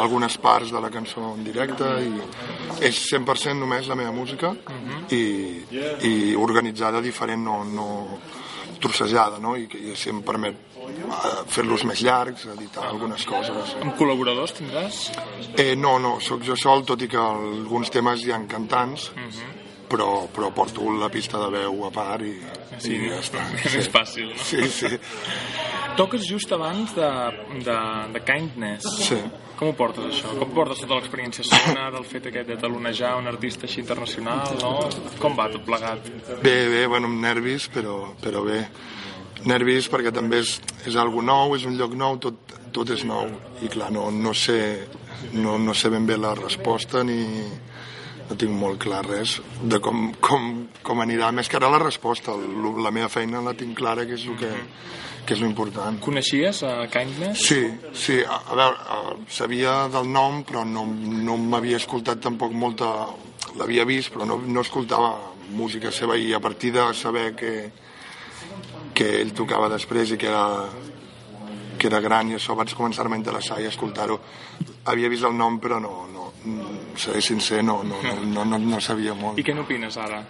algunes 0.00 0.38
parts 0.40 0.72
de 0.72 0.80
la 0.80 0.90
cançó 0.94 1.32
en 1.34 1.44
directe 1.44 1.88
i 2.06 2.12
és 2.88 3.02
100% 3.10 3.58
només 3.60 3.90
la 3.90 3.98
meva 3.98 4.14
música 4.16 4.54
i, 5.12 5.24
i 6.08 6.14
organitzada 6.38 7.02
diferent, 7.04 7.44
no, 7.44 7.62
no 7.68 7.88
trossejada, 8.82 9.38
no? 9.38 9.54
I, 9.56 9.68
i 9.78 9.92
així 9.94 10.10
em 10.10 10.22
permet 10.26 10.58
eh, 10.82 11.32
fer-los 11.52 11.84
més 11.88 12.02
llargs, 12.02 12.48
editar 12.56 12.88
algunes 12.88 13.26
coses. 13.28 13.76
Amb 13.82 13.94
col·laboradors 14.00 14.56
tindràs? 14.58 15.02
Eh, 15.54 15.74
no, 15.78 15.98
no, 16.02 16.16
sóc 16.24 16.42
jo 16.46 16.56
sol, 16.58 16.82
tot 16.88 17.04
i 17.04 17.10
que 17.12 17.20
alguns 17.20 17.92
temes 17.94 18.24
hi 18.26 18.34
ha 18.34 18.40
cantants, 18.50 19.12
però, 19.92 20.08
però 20.32 20.48
porto 20.56 20.88
la 20.96 21.10
pista 21.12 21.38
de 21.44 21.50
veu 21.58 21.84
a 21.86 21.92
part 21.94 22.24
i, 22.26 22.34
Sí, 22.82 22.96
i 22.96 23.10
ja 23.12 23.20
està. 23.20 23.44
és 23.66 23.76
més 23.78 23.92
fàcil, 23.92 24.32
no? 24.32 24.42
Sí, 24.48 24.64
sí, 24.72 24.96
Toques 25.96 26.24
just 26.24 26.52
abans 26.56 26.94
de, 26.96 27.08
de, 27.66 27.78
de 28.16 28.20
Kindness. 28.24 28.88
sí. 29.04 29.20
Com 29.62 29.68
ho 29.70 29.74
portes, 29.78 30.02
això? 30.08 30.32
Com 30.40 30.50
portes 30.56 30.80
tota 30.80 30.96
l'experiència 30.96 31.44
sonar, 31.46 31.92
el 31.94 32.06
fet 32.08 32.24
aquest 32.26 32.48
de 32.48 32.56
talonejar 32.58 33.12
un 33.20 33.28
artista 33.30 33.68
així 33.68 33.78
internacional, 33.84 34.56
no? 34.58 34.72
Com 35.22 35.36
va 35.38 35.44
tot 35.52 35.62
plegat? 35.68 36.08
Bé, 36.42 36.54
bé, 36.72 36.80
bueno, 36.90 37.06
amb 37.06 37.20
nervis, 37.22 37.68
però, 37.70 37.98
però 38.18 38.42
bé. 38.42 38.64
Nervis 39.46 39.86
perquè 39.92 40.10
també 40.16 40.40
és, 40.42 40.56
és 40.88 40.96
algo 40.98 41.22
nou, 41.22 41.54
és 41.54 41.68
un 41.68 41.76
lloc 41.78 41.94
nou, 41.94 42.18
tot, 42.24 42.56
tot 42.74 42.90
és 42.90 43.04
nou. 43.06 43.30
I 43.62 43.70
clar, 43.70 43.92
no, 43.94 44.08
no, 44.10 44.32
sé, 44.34 44.58
no, 45.36 45.54
no 45.62 45.76
sé 45.78 45.92
ben 45.94 46.10
bé 46.10 46.18
la 46.18 46.34
resposta 46.40 47.04
ni 47.06 47.20
no 48.32 48.38
tinc 48.40 48.54
molt 48.56 48.80
clar 48.80 49.02
res 49.04 49.36
de 49.68 49.78
com, 49.84 50.06
com, 50.24 50.48
com 50.84 51.02
anirà. 51.04 51.28
Més 51.36 51.50
que 51.52 51.58
ara 51.58 51.70
la 51.72 51.80
resposta, 51.82 52.32
la 52.32 52.92
meva 52.94 53.10
feina 53.12 53.42
la 53.44 53.52
tinc 53.58 53.76
clara, 53.76 54.06
que 54.08 54.16
és 54.16 54.24
el 54.30 54.38
que, 54.40 54.50
que 55.26 55.36
és 55.36 55.42
l'important. 55.44 55.98
Coneixies 56.02 56.62
a 56.64 56.72
Kindness? 56.92 57.44
Sí, 57.44 57.60
sí, 57.92 58.20
a, 58.24 58.38
a 58.40 58.56
veure, 58.56 58.78
a, 58.96 59.16
sabia 59.28 59.74
del 59.92 60.08
nom, 60.08 60.40
però 60.48 60.64
no, 60.68 60.86
no 60.88 61.36
m'havia 61.36 61.80
escoltat 61.82 62.24
tampoc 62.24 62.56
molta... 62.56 62.94
L'havia 63.58 63.84
vist, 63.84 64.08
però 64.14 64.24
no, 64.24 64.38
no 64.48 64.62
escoltava 64.64 65.10
música 65.52 65.90
seva 65.92 66.16
i 66.16 66.30
a 66.32 66.40
partir 66.40 66.70
de 66.72 66.86
saber 66.96 67.34
que, 67.36 67.52
que 68.96 69.10
ell 69.18 69.34
tocava 69.36 69.68
després 69.68 70.14
i 70.14 70.16
que 70.16 70.30
era, 70.30 70.70
que 71.76 71.90
era 71.90 72.00
gran 72.00 72.30
i 72.32 72.38
això 72.38 72.56
vaig 72.56 72.72
començar-me 72.78 73.18
a 73.18 73.20
interessar 73.20 73.60
i 73.60 73.68
a 73.68 73.74
escoltar-ho. 73.74 74.16
Havia 74.88 75.10
vist 75.12 75.28
el 75.28 75.36
nom, 75.36 75.60
però 75.60 75.82
no, 75.84 76.06
no, 76.14 76.21
seré 76.98 77.20
sincer, 77.22 77.62
no, 77.64 77.82
no, 77.82 78.00
no, 78.24 78.44
no, 78.44 78.58
no, 78.58 78.80
sabia 78.80 79.14
molt. 79.14 79.38
I 79.38 79.44
què 79.46 79.54
n'opines 79.56 79.96
ara? 80.00 80.22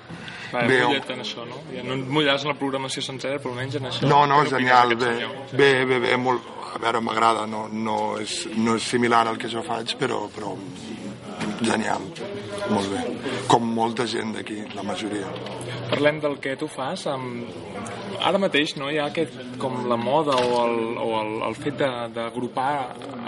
Va, 0.53 0.67
Bé, 0.69 0.83
mulla't 0.85 1.13
en 1.15 1.23
això, 1.25 1.47
no? 1.49 1.63
Ja 1.73 1.85
no 1.87 1.97
et 1.97 2.09
mullaràs 2.13 2.45
en 2.45 2.53
la 2.53 2.57
programació 2.61 3.05
sencera, 3.05 3.39
però 3.41 3.55
almenys 3.55 3.79
en 3.81 3.89
això. 3.89 4.09
No, 4.09 4.25
no, 4.29 4.43
n'opines 4.45 4.53
genial, 4.53 4.97
bé, 5.01 5.15
bé, 5.57 5.71
bé, 5.89 6.01
bé, 6.05 6.17
molt, 6.21 6.51
a 6.75 6.81
veure, 6.83 7.01
m'agrada, 7.05 7.47
no, 7.49 7.65
no, 7.73 7.99
és, 8.21 8.43
no 8.57 8.77
és 8.77 8.89
similar 8.95 9.25
al 9.31 9.41
que 9.41 9.49
jo 9.53 9.65
faig, 9.65 9.97
però, 10.01 10.27
però 10.35 10.53
genial, 11.63 12.05
molt 12.71 12.89
bé. 12.93 13.03
Com 13.51 13.67
molta 13.75 14.07
gent 14.07 14.35
d'aquí, 14.37 14.61
la 14.77 14.83
majoria. 14.87 15.29
Parlem 15.91 16.21
del 16.23 16.39
que 16.41 16.55
tu 16.57 16.69
fas. 16.71 17.07
Amb... 17.11 17.49
Ara 18.23 18.39
mateix 18.39 18.77
no 18.79 18.87
hi 18.91 19.01
ha 19.03 19.09
aquest, 19.11 19.35
com 19.59 19.81
la 19.91 19.97
moda 19.99 20.37
o 20.39 20.61
el, 20.65 20.77
o 21.03 21.09
el, 21.21 21.33
el 21.49 21.57
fet 21.59 21.75
de- 21.81 22.09
d'agrupar 22.15 22.69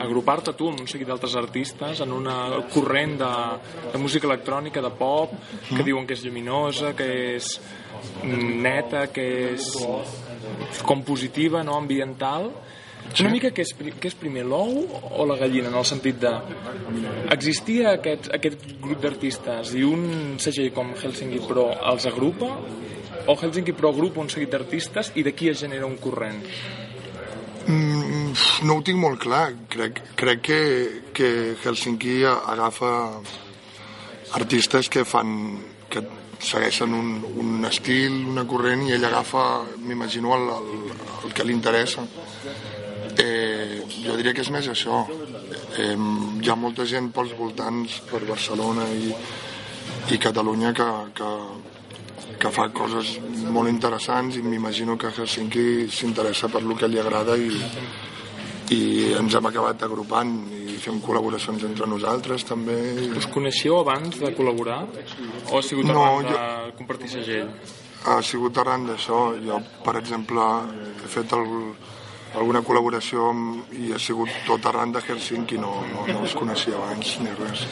agrupar-te 0.05 0.53
tu 0.59 0.69
amb 0.71 0.81
un 0.83 0.87
seguit 0.91 1.09
d'altres 1.09 1.35
artistes 1.38 2.00
en 2.05 2.12
una 2.14 2.37
corrent 2.73 3.17
de, 3.19 3.33
de 3.93 3.99
música 3.99 4.26
electrònica, 4.26 4.83
de 4.83 4.91
pop, 4.99 5.33
que 5.71 5.83
diuen 5.87 6.07
que 6.07 6.14
és 6.14 6.23
lluminosa, 6.25 6.93
que 6.99 7.07
és 7.37 7.50
mm, 8.23 8.62
neta, 8.62 9.07
que 9.14 9.26
és 9.55 9.69
com 10.87 11.03
positiva, 11.07 11.62
no? 11.67 11.76
ambiental. 11.79 12.50
Una 13.15 13.31
mica 13.31 13.51
què 13.55 13.63
és, 13.63 13.71
què 13.79 14.09
és 14.11 14.17
primer, 14.19 14.43
l'ou 14.49 14.81
o 15.15 15.27
la 15.29 15.37
gallina, 15.39 15.71
en 15.71 15.77
el 15.79 15.87
sentit 15.87 16.19
de... 16.23 16.33
Existia 17.35 17.93
aquest, 17.95 18.31
aquest 18.35 18.65
grup 18.83 19.05
d'artistes 19.05 19.75
i 19.79 19.85
un 19.87 20.35
segell 20.43 20.73
com 20.75 20.91
Helsinki 20.99 21.43
Pro 21.47 21.69
els 21.93 22.09
agrupa 22.11 22.51
o 23.27 23.37
Helsinki 23.39 23.73
Pro 23.73 23.93
agrupa 23.95 24.21
un 24.21 24.33
seguit 24.33 24.51
d'artistes 24.53 25.13
i 25.15 25.25
d'aquí 25.25 25.49
es 25.53 25.63
genera 25.63 25.87
un 25.87 25.97
corrent? 26.03 26.43
Mm, 27.65 28.35
no 28.69 28.77
ho 28.77 28.83
tinc 28.85 29.01
molt 29.01 29.23
clar. 29.23 29.47
Crec, 29.71 30.03
crec 30.19 30.43
que, 30.51 30.61
que 31.17 31.31
Helsinki 31.63 32.19
agafa 32.27 32.91
artistes 34.35 34.91
que 34.91 35.07
fan 35.07 35.33
que 35.89 36.03
segueixen 36.45 36.93
un, 36.93 37.17
un 37.41 37.65
estil, 37.65 38.19
una 38.35 38.45
corrent 38.49 38.85
i 38.89 38.95
ell 38.97 39.07
agafa, 39.09 39.45
m'imagino, 39.87 40.35
el, 40.37 40.49
el, 40.59 41.05
el 41.25 41.37
que 41.37 41.47
li 41.47 41.55
interessa. 41.57 42.05
Eh, 43.18 43.83
jo 44.04 44.16
diria 44.18 44.33
que 44.35 44.42
és 44.42 44.50
més 44.50 44.66
això. 44.68 45.04
Eh, 45.78 45.94
hi 46.42 46.49
ha 46.50 46.56
molta 46.59 46.85
gent 46.88 47.11
pels 47.14 47.35
voltants, 47.38 48.00
per 48.11 48.23
Barcelona 48.26 48.88
i, 48.90 49.12
i 50.14 50.18
Catalunya 50.18 50.73
que, 50.75 50.88
que, 51.14 51.30
que 52.42 52.50
fa 52.54 52.68
coses 52.75 53.18
molt 53.54 53.71
interessants 53.71 54.37
i 54.37 54.42
m'imagino 54.42 54.97
que 54.99 55.12
Helsinki 55.14 55.87
s'interessa 55.92 56.49
per 56.49 56.62
lo 56.66 56.75
que 56.76 56.88
li 56.90 56.99
agrada 56.99 57.37
i, 57.38 57.49
i 58.75 58.80
ens 59.21 59.35
hem 59.38 59.47
acabat 59.50 59.83
agrupant 59.87 60.35
i 60.56 60.75
fem 60.83 60.99
col·laboracions 61.04 61.62
entre 61.68 61.87
nosaltres 61.88 62.44
també 62.49 62.76
Us 63.16 63.28
coneixíeu 63.33 63.78
abans 63.78 64.18
de 64.21 64.33
col·laborar 64.37 64.83
o 65.52 65.59
ha 65.59 65.62
sigut 65.62 65.87
No, 65.87 66.00
abans 66.02 66.30
jo- 66.33 66.38
de 66.38 66.76
compartir 66.80 67.11
segell? 67.12 67.50
ha 68.04 68.18
sigut 68.25 68.59
arran 68.61 68.87
d'això 68.88 69.21
jo 69.44 69.61
per 69.85 69.94
exemple 70.00 70.42
he 71.04 71.09
fet 71.12 71.33
el, 71.37 71.47
alguna 72.35 72.62
col·laboració 72.67 73.29
amb, 73.31 73.73
i 73.79 73.93
ha 73.95 74.00
sigut 74.03 74.31
tot 74.47 74.67
arran 74.71 74.95
de 74.95 75.03
Helsinki 75.05 75.59
no, 75.61 75.75
no, 75.93 76.07
no 76.09 76.23
els 76.23 76.35
coneixia 76.38 76.76
abans 76.79 77.17
ni 77.23 77.35
res 77.38 77.67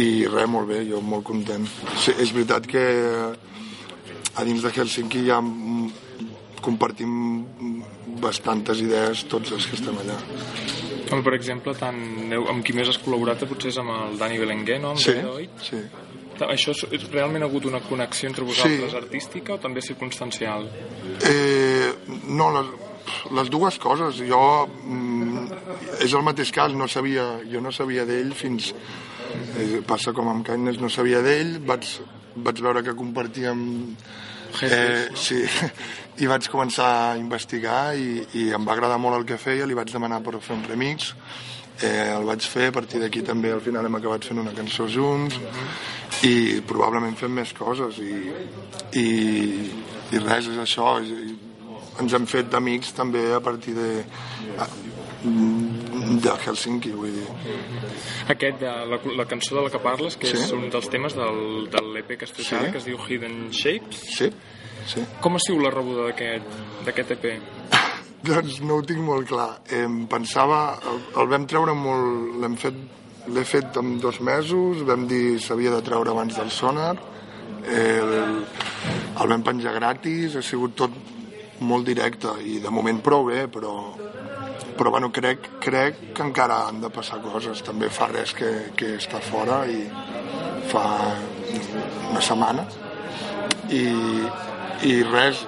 i 0.00 0.06
res, 0.26 0.48
molt 0.50 0.70
bé, 0.70 0.82
jo 0.88 1.02
molt 1.04 1.26
content 1.28 1.66
sí, 1.96 2.14
és 2.16 2.32
veritat 2.32 2.68
que 2.68 2.84
a 4.32 4.46
dins 4.48 4.64
de 4.64 4.72
Helsinki 4.72 5.26
ja 5.28 5.40
compartim 6.62 7.44
bastantes 8.22 8.80
idees 8.84 9.26
tots 9.30 9.52
els 9.56 9.68
que 9.68 9.78
estem 9.80 9.98
allà 10.04 10.18
Com 11.12 11.20
per 11.20 11.34
exemple, 11.36 11.74
tant, 11.76 11.98
amb 12.32 12.62
qui 12.64 12.72
més 12.72 12.88
has 12.88 12.96
col·laborat 13.02 13.42
potser 13.44 13.68
és 13.68 13.76
amb 13.82 13.92
el 13.92 14.14
Dani 14.16 14.38
Belenguer, 14.40 14.78
no? 14.80 14.94
Amb 14.94 15.02
sí, 15.02 15.12
Deloitte. 15.18 15.66
sí 15.66 15.80
Això 16.46 16.72
és, 16.72 16.80
és 16.96 17.02
realment 17.12 17.44
ha 17.44 17.48
hagut 17.50 17.66
una 17.68 17.82
connexió 17.84 18.30
entre 18.30 18.46
vosaltres 18.48 18.94
artística 18.98 19.54
o 19.54 19.58
també 19.62 19.82
circumstancial? 19.84 20.64
Eh, 21.28 21.90
no, 22.32 22.48
les, 22.56 22.70
les 23.30 23.50
dues 23.50 23.78
coses. 23.82 24.22
Jo, 24.28 24.66
mm, 24.66 25.46
és 26.04 26.12
el 26.12 26.24
mateix 26.26 26.52
cas, 26.54 26.74
no 26.74 26.88
sabia, 26.88 27.38
jo 27.50 27.60
no 27.64 27.72
sabia 27.72 28.06
d'ell 28.08 28.34
fins... 28.34 28.72
Eh, 29.56 29.80
passa 29.88 30.12
com 30.12 30.28
amb 30.28 30.44
Kindness, 30.44 30.80
no 30.80 30.90
sabia 30.92 31.22
d'ell, 31.24 31.56
vaig, 31.64 31.88
vaig 32.36 32.60
veure 32.60 32.82
que 32.84 32.96
compartíem... 32.98 33.62
Eh, 34.60 35.08
sí, 35.16 35.38
i 36.22 36.28
vaig 36.28 36.44
començar 36.52 36.88
a 36.92 37.14
investigar 37.16 37.94
i, 37.96 38.20
i 38.36 38.50
em 38.52 38.66
va 38.68 38.74
agradar 38.76 38.98
molt 39.00 39.16
el 39.16 39.24
que 39.28 39.40
feia, 39.40 39.64
li 39.66 39.76
vaig 39.78 39.92
demanar 39.92 40.20
per 40.24 40.36
fer 40.44 40.58
un 40.58 40.66
remix, 40.68 41.14
eh, 41.80 42.10
el 42.12 42.26
vaig 42.28 42.44
fer, 42.44 42.68
a 42.68 42.74
partir 42.76 43.00
d'aquí 43.00 43.22
també 43.24 43.52
al 43.52 43.62
final 43.64 43.88
hem 43.88 43.96
acabat 43.96 44.28
fent 44.28 44.42
una 44.42 44.52
cançó 44.56 44.88
junts 44.92 45.38
i 46.28 46.60
probablement 46.68 47.16
fem 47.18 47.32
més 47.40 47.54
coses 47.56 47.96
i, 48.04 48.18
i, 49.00 49.06
i 50.12 50.20
res, 50.20 50.52
és 50.52 50.60
això 50.60 50.98
i, 51.00 51.32
ens 52.02 52.12
hem 52.18 52.26
fet 52.26 52.54
amics 52.58 52.92
també 52.98 53.28
a 53.34 53.40
partir 53.40 53.74
de 53.78 53.90
a- 54.58 54.68
de 55.22 56.32
Helsinki, 56.44 56.90
vull 56.98 57.12
dir. 57.14 57.26
Aquest, 58.32 58.58
de, 58.60 58.70
la, 58.90 58.98
la 59.18 59.26
cançó 59.30 59.54
de 59.56 59.62
la 59.66 59.70
que 59.70 59.78
parles, 59.82 60.16
que 60.18 60.26
Sí. 60.26 60.36
és 60.36 60.50
un 60.52 60.68
dels 60.70 60.88
temes 60.90 61.14
del, 61.14 61.68
de 61.70 61.82
l'EP 61.94 62.16
que 62.18 62.24
has 62.26 62.32
fet 62.32 62.46
Sí. 62.46 62.54
ara, 62.56 62.70
que 62.72 62.78
es 62.78 62.84
diu 62.84 62.98
Hidden 62.98 63.50
Shapes. 63.50 64.00
Sí, 64.18 64.30
sí. 64.86 65.04
Com 65.20 65.36
ha 65.36 65.38
sigut 65.38 65.62
la 65.62 65.70
rebuda 65.70 66.08
d'aquest 66.10 67.10
EP? 67.16 67.26
Doncs 68.26 68.60
no 68.62 68.76
ho 68.78 68.82
tinc 68.86 69.00
molt 69.02 69.26
clar. 69.28 69.60
Em 69.70 70.06
pensava, 70.10 70.78
el, 70.90 71.00
el 71.22 71.30
vam 71.30 71.46
treure 71.50 71.74
molt... 71.74 72.36
L'hem 72.42 72.54
fet, 72.56 72.74
l'he 73.34 73.44
fet 73.46 73.76
en 73.78 73.96
dos 74.02 74.20
mesos, 74.20 74.82
vam 74.86 75.06
dir 75.10 75.38
s'havia 75.42 75.70
de 75.74 75.82
treure 75.86 76.10
abans 76.10 76.34
del 76.38 76.50
sonar, 76.50 76.96
el, 77.66 78.12
el 79.22 79.28
vam 79.30 79.42
penjar 79.46 79.74
gratis, 79.74 80.34
ha 80.38 80.42
sigut 80.42 80.74
tot 80.78 80.90
molt 81.60 81.86
directe 81.86 82.34
i 82.46 82.58
de 82.62 82.70
moment 82.70 83.00
prou 83.04 83.26
bé, 83.28 83.46
però, 83.52 83.74
però 84.78 84.90
bueno, 84.94 85.12
crec, 85.12 85.48
crec 85.62 86.00
que 86.16 86.24
encara 86.24 86.62
han 86.68 86.80
de 86.82 86.90
passar 86.90 87.20
coses. 87.24 87.62
També 87.66 87.90
fa 87.92 88.08
res 88.12 88.34
que, 88.36 88.52
que 88.76 88.96
està 88.98 89.20
fora 89.22 89.62
i 89.70 89.84
fa 90.72 90.84
una 92.10 92.22
setmana 92.22 92.66
i, 93.72 93.84
i 94.88 95.02
res, 95.06 95.44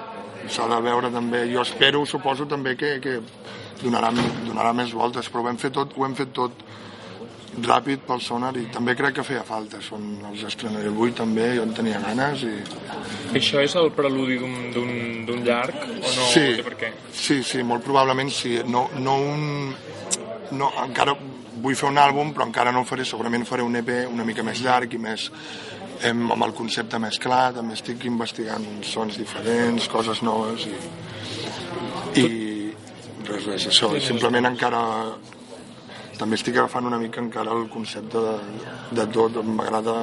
s'ha 0.51 0.67
de 0.69 0.79
veure 0.85 1.11
també, 1.13 1.45
jo 1.51 1.63
espero, 1.65 2.05
suposo 2.05 2.45
també 2.49 2.75
que, 2.77 2.97
que 3.01 3.19
donarà, 3.81 4.11
donarà 4.45 4.73
més 4.77 4.93
voltes, 4.93 5.29
però 5.29 5.45
ho 5.45 5.51
hem 5.51 5.59
fet 5.61 5.75
tot, 5.75 5.95
ho 5.97 6.05
hem 6.05 6.15
fet 6.17 6.33
tot 6.35 6.65
ràpid 7.63 8.03
pel 8.07 8.19
sonar 8.21 8.51
i 8.59 8.65
també 8.73 8.95
crec 8.99 9.15
que 9.19 9.23
feia 9.23 9.43
falta, 9.47 9.79
són 9.83 10.17
els 10.31 10.43
estrenaré 10.47 10.89
avui 10.91 11.13
també, 11.15 11.53
jo 11.55 11.63
en 11.63 11.73
tenia 11.77 12.01
ganes 12.03 12.43
i... 12.43 12.55
Això 13.35 13.61
és 13.63 13.75
el 13.79 13.91
preludi 13.95 14.37
d'un- 14.39 15.25
llarg 15.45 15.75
o 15.85 15.95
no? 16.01 16.27
Sí, 16.33 16.45
té 16.57 16.65
per 16.65 16.75
què? 16.79 16.91
sí, 17.13 17.41
sí, 17.43 17.63
molt 17.63 17.83
probablement 17.85 18.31
sí, 18.33 18.57
no, 18.67 18.87
no 18.99 19.15
un... 19.21 19.75
No, 20.55 20.69
encara 20.83 21.15
vull 21.61 21.75
fer 21.77 21.89
un 21.89 21.97
àlbum, 21.97 22.33
però 22.35 22.45
encara 22.45 22.71
no 22.71 22.83
ho 22.83 22.87
faré, 22.87 23.05
segurament 23.07 23.45
faré 23.47 23.63
un 23.65 23.75
EP 23.79 23.89
una 24.11 24.25
mica 24.27 24.43
més 24.45 24.61
llarg 24.61 24.93
i 24.93 24.99
més 25.01 25.29
em, 26.05 26.25
amb 26.31 26.45
el 26.45 26.53
concepte 26.57 26.99
més 27.01 27.17
clar, 27.21 27.53
també 27.55 27.77
estic 27.77 28.05
investigant 28.05 28.65
sons 28.85 29.17
diferents, 29.17 29.87
coses 29.89 30.21
noves 30.25 30.67
i, 30.69 30.75
i 32.21 32.27
res, 33.25 33.47
res, 33.47 33.67
això, 33.71 33.93
simplement 34.03 34.51
encara 34.51 34.83
també 36.19 36.39
estic 36.39 36.57
agafant 36.57 36.87
una 36.87 36.99
mica 37.01 37.21
encara 37.21 37.53
el 37.55 37.67
concepte 37.71 38.21
de, 38.23 38.35
de 38.99 39.07
tot, 39.15 39.41
m'agrada 39.43 39.95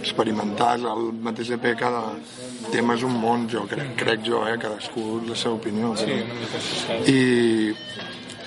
experimentar, 0.00 0.74
el 0.78 1.12
mateix 1.26 1.54
EP 1.56 1.70
cada 1.78 2.02
tema 2.72 2.96
és 2.98 3.04
un 3.06 3.14
món, 3.20 3.48
jo 3.50 3.64
crec, 3.70 3.94
crec 4.00 4.24
jo, 4.26 4.44
eh, 4.48 4.58
cadascú 4.60 5.20
la 5.28 5.36
seva 5.38 5.58
opinió. 5.58 5.94
Sí, 5.98 6.18
Però... 6.88 7.00
I, 7.10 7.74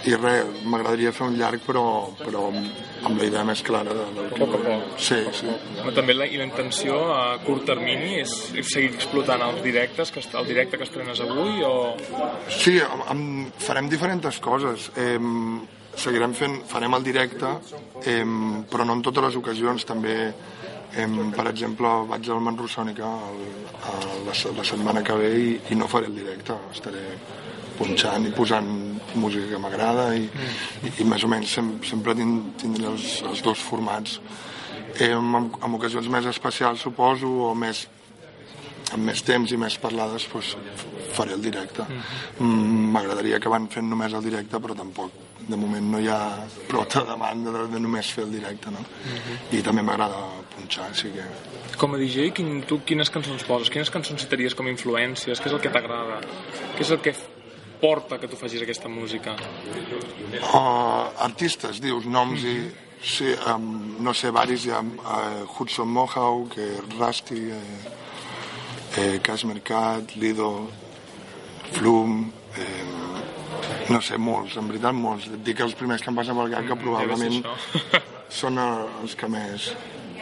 i 0.08 0.16
res, 0.16 0.62
m'agradaria 0.70 1.12
fer 1.12 1.26
un 1.28 1.38
llarg 1.40 1.64
però, 1.66 1.84
però 2.20 2.48
amb, 2.52 3.18
la 3.18 3.28
idea 3.28 3.44
més 3.48 3.62
clara 3.66 3.96
de, 3.96 4.06
del 4.16 4.30
A 4.30 4.40
poc 4.40 4.56
a 4.56 4.62
poc. 4.64 4.92
Sí, 5.04 5.20
sí. 5.36 5.56
Però 5.80 5.94
també 5.96 6.16
la, 6.16 6.28
i 6.30 6.40
la 6.40 6.48
intenció 6.48 7.00
a 7.16 7.24
curt 7.44 7.66
termini 7.68 8.22
és, 8.22 8.36
seguir 8.72 8.94
explotant 8.94 9.44
els 9.50 9.64
directes, 9.66 10.14
que 10.14 10.24
el 10.24 10.48
directe 10.50 10.80
que 10.80 10.88
estrenes 10.88 11.24
avui 11.26 11.64
o... 11.68 11.74
Sí, 12.54 12.78
farem 13.64 13.90
diferents 13.92 14.40
coses. 14.44 14.92
Eh, 14.96 15.18
seguirem 15.98 16.34
fent, 16.38 16.62
farem 16.70 16.96
el 16.98 17.06
directe, 17.06 17.52
eh, 18.06 18.24
però 18.70 18.86
no 18.86 18.98
en 18.98 19.04
totes 19.06 19.28
les 19.28 19.40
ocasions. 19.40 19.86
També, 19.90 20.16
eh, 20.94 21.08
per 21.36 21.48
exemple, 21.52 21.92
vaig 22.12 22.30
al 22.30 22.44
Manrosònica 22.46 23.10
el, 23.32 23.44
a 23.82 23.98
la, 24.28 24.38
la 24.58 24.68
setmana 24.72 25.04
que 25.04 25.18
ve 25.18 25.34
i, 25.40 25.52
i 25.72 25.80
no 25.80 25.90
faré 25.92 26.12
el 26.12 26.16
directe. 26.16 26.58
Estaré 26.72 27.06
punxant 27.78 28.26
i 28.26 28.34
posant 28.34 28.70
música 29.22 29.52
que 29.52 29.60
m'agrada 29.62 30.10
i, 30.18 30.26
i, 30.26 30.94
i 31.02 31.06
més 31.06 31.24
o 31.24 31.30
menys 31.30 31.58
sem, 31.60 31.76
sempre 31.86 32.16
tind, 32.18 32.56
tindré 32.62 32.88
els, 32.90 33.20
els 33.28 33.44
dos 33.46 33.62
formats. 33.62 34.18
Eh, 34.98 35.12
en, 35.12 35.52
en 35.62 35.78
ocasions 35.78 36.10
més 36.10 36.26
especials, 36.30 36.82
suposo, 36.82 37.30
o 37.52 37.54
més 37.58 37.86
amb 38.96 39.10
més 39.10 39.22
temps 39.26 39.52
i 39.52 39.58
més 39.60 39.76
parlades 39.84 40.28
doncs, 40.32 40.54
faré 41.16 41.34
el 41.36 41.42
directe 41.44 41.84
Mm, 42.40 42.92
m'agradaria 42.94 43.40
que 43.40 43.52
van 43.52 43.68
fent 43.68 43.90
només 43.90 44.14
el 44.14 44.24
directe 44.24 44.60
però 44.64 44.76
tampoc 44.78 45.12
de 45.48 45.60
moment 45.60 45.92
no 45.94 46.00
hi 46.04 46.10
ha 46.12 46.20
prou 46.68 46.86
de 46.92 47.04
demanda 47.08 47.54
de, 47.56 47.64
de 47.74 47.80
només 47.84 48.10
fer 48.14 48.26
el 48.28 48.34
directe 48.36 48.74
no? 48.74 48.84
i 49.56 49.62
també 49.66 49.84
m'agrada 49.86 50.20
punxar 50.56 50.90
així 50.92 51.14
que 51.16 51.28
Com 51.78 51.94
a 51.94 51.98
DJ, 52.02 52.32
quin, 52.34 52.64
tu 52.66 52.80
quines 52.82 53.12
cançons 53.14 53.44
poses? 53.46 53.70
Quines 53.70 53.92
cançons 53.94 54.24
citaries 54.24 54.56
com 54.58 54.66
a 54.66 54.72
influències? 54.72 55.38
Què 55.38 55.52
és 55.52 55.54
el 55.54 55.62
que 55.62 55.70
t'agrada? 55.70 56.16
Què 56.74 56.82
és 56.82 56.92
el 56.96 57.04
que 57.06 57.14
porta 57.78 58.18
que 58.18 58.30
tu 58.32 58.40
facis 58.40 58.64
aquesta 58.66 58.90
música? 58.90 59.36
uh, 59.38 61.14
artistes, 61.28 61.78
dius, 61.84 62.08
noms 62.10 62.42
i 62.50 62.56
sí, 63.04 63.30
um, 63.54 63.68
no 64.02 64.16
sé, 64.18 64.32
varis 64.34 64.66
hi 64.66 64.74
ha 64.74 64.82
uh, 64.82 65.46
Hudson 65.46 65.94
Mohawk 65.94 66.58
eh, 66.58 66.72
Rusty 66.98 67.44
eh, 67.54 67.62
eh, 68.98 69.20
Cash 69.22 69.46
Mercat, 69.46 70.16
Lido 70.16 70.50
Flum 71.76 72.32
eh, 72.58 73.07
no 73.90 74.02
sé, 74.02 74.18
molts, 74.18 74.58
en 74.58 74.68
veritat 74.68 74.94
molts. 74.96 75.28
Et 75.32 75.44
dic 75.44 75.60
els 75.64 75.74
primers 75.80 76.02
que 76.04 76.10
em 76.12 76.16
passen 76.20 76.36
pel 76.38 76.52
cap 76.54 76.68
que 76.68 76.76
probablement 76.82 77.38
són 78.30 78.58
els 78.60 79.16
que 79.16 79.28
més. 79.32 79.72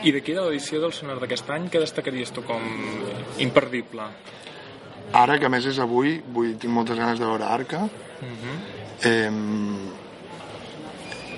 I 0.05 0.11
d'aquí 0.13 0.33
de 0.37 0.41
l'edició 0.45 0.79
del 0.83 0.91
Sonar 0.93 1.15
d'aquest 1.21 1.49
any, 1.55 1.69
què 1.71 1.79
destacaries 1.81 2.31
tu 2.35 2.43
com 2.45 2.61
imperdible? 3.39 4.09
ara 5.15 5.37
que 5.39 5.47
més 5.49 5.63
és 5.69 5.77
avui 5.79 6.17
vull, 6.33 6.55
tinc 6.59 6.73
moltes 6.73 6.97
ganes 6.97 7.19
de 7.21 7.25
veure 7.29 7.45
Arca. 7.45 7.83
Eh, 9.05 9.29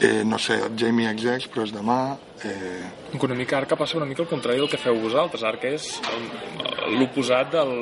eh, 0.02 0.24
no 0.26 0.38
sé, 0.40 0.60
Jamie 0.78 1.12
XX 1.18 1.48
però 1.52 1.66
és 1.66 1.74
demà 1.76 1.98
eh, 2.46 2.86
Que 3.12 3.26
una 3.26 3.36
mica 3.36 3.58
Arca 3.58 3.76
passa 3.76 3.98
una 3.98 4.06
mica 4.06 4.22
al 4.24 4.30
contrari 4.30 4.60
del 4.62 4.70
que 4.70 4.78
feu 4.80 4.96
vosaltres. 5.02 5.44
Arca 5.44 5.68
és 5.74 6.00
el- 6.14 6.98
l'oposat 7.00 7.52
del, 7.52 7.74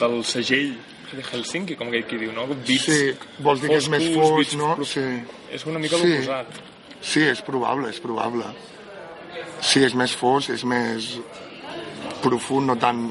del 0.00 0.18
segell 0.24 0.74
de 1.12 1.22
Helsinki, 1.30 1.76
com 1.76 1.88
aquell 1.88 2.04
qui 2.08 2.18
diu, 2.18 2.32
no? 2.32 2.46
Beats 2.48 2.84
sí, 2.88 3.00
vols 3.44 3.60
dir 3.60 3.68
que 3.70 3.76
és 3.82 3.88
més 3.92 4.04
foscos, 4.14 4.28
fos, 4.28 4.36
beats 4.38 4.54
no? 4.60 4.84
Sí. 4.84 5.06
És 5.52 5.66
una 5.66 5.78
mica 5.82 5.96
Sí. 6.00 6.08
l'oposat. 6.08 6.60
Sí, 7.02 7.20
és 7.26 7.40
probable, 7.42 7.90
és 7.90 7.98
probable. 8.00 8.44
Sí, 9.60 9.82
és 9.84 9.94
més 9.94 10.12
fos, 10.16 10.48
és 10.50 10.64
més 10.64 11.18
profund, 12.22 12.66
no 12.70 12.76
tant... 12.78 13.02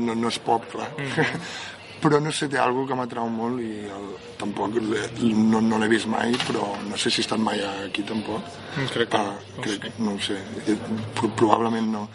No, 0.00 0.14
no 0.14 0.28
és 0.30 0.38
pop, 0.42 0.64
clar. 0.72 0.88
però 2.00 2.16
no 2.22 2.30
sé, 2.32 2.46
té 2.48 2.56
alguna 2.56 2.88
que 2.88 2.96
m'atrau 2.96 3.26
molt 3.28 3.60
i 3.60 3.82
el, 3.92 4.04
tampoc 4.40 4.78
no, 4.80 5.60
no 5.60 5.78
l'he 5.82 5.88
vist 5.92 6.06
mai, 6.08 6.32
però 6.46 6.70
no 6.88 6.96
sé 6.96 7.10
si 7.12 7.20
he 7.20 7.24
estat 7.26 7.42
mai 7.44 7.60
aquí 7.84 8.00
tampoc. 8.08 8.40
Mm, 8.78 8.86
crec 8.94 9.10
que 9.12 9.18
Ah, 9.20 9.34
no. 9.58 9.64
crec, 9.66 9.84
no 9.98 10.14
ho 10.14 10.20
sé, 10.24 10.38
eh, 10.64 10.78
pro- 11.18 11.28
probablement 11.36 11.90
no. 11.92 12.06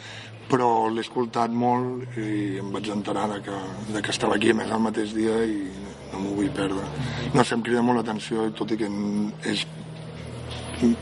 Però 0.49 0.87
l'he 0.93 1.01
escoltat 1.01 1.49
molt 1.49 2.17
i 2.21 2.57
em 2.61 2.67
vaig 2.71 2.89
enterar 2.93 3.27
de 3.33 3.39
que, 3.41 3.55
de 3.95 4.01
que 4.05 4.11
estava 4.13 4.35
aquí, 4.35 4.53
més, 4.53 4.69
el 4.71 4.79
mateix 4.83 5.13
dia 5.15 5.39
i 5.43 5.55
no 6.13 6.19
m'ho 6.21 6.35
vull 6.37 6.51
perdre. 6.53 6.83
No 7.33 7.43
sé, 7.43 7.55
em 7.57 7.63
crida 7.65 7.81
molt 7.81 7.97
l'atenció, 8.03 8.49
tot 8.53 8.71
i 8.71 8.77
que 8.77 8.89
és 9.49 9.65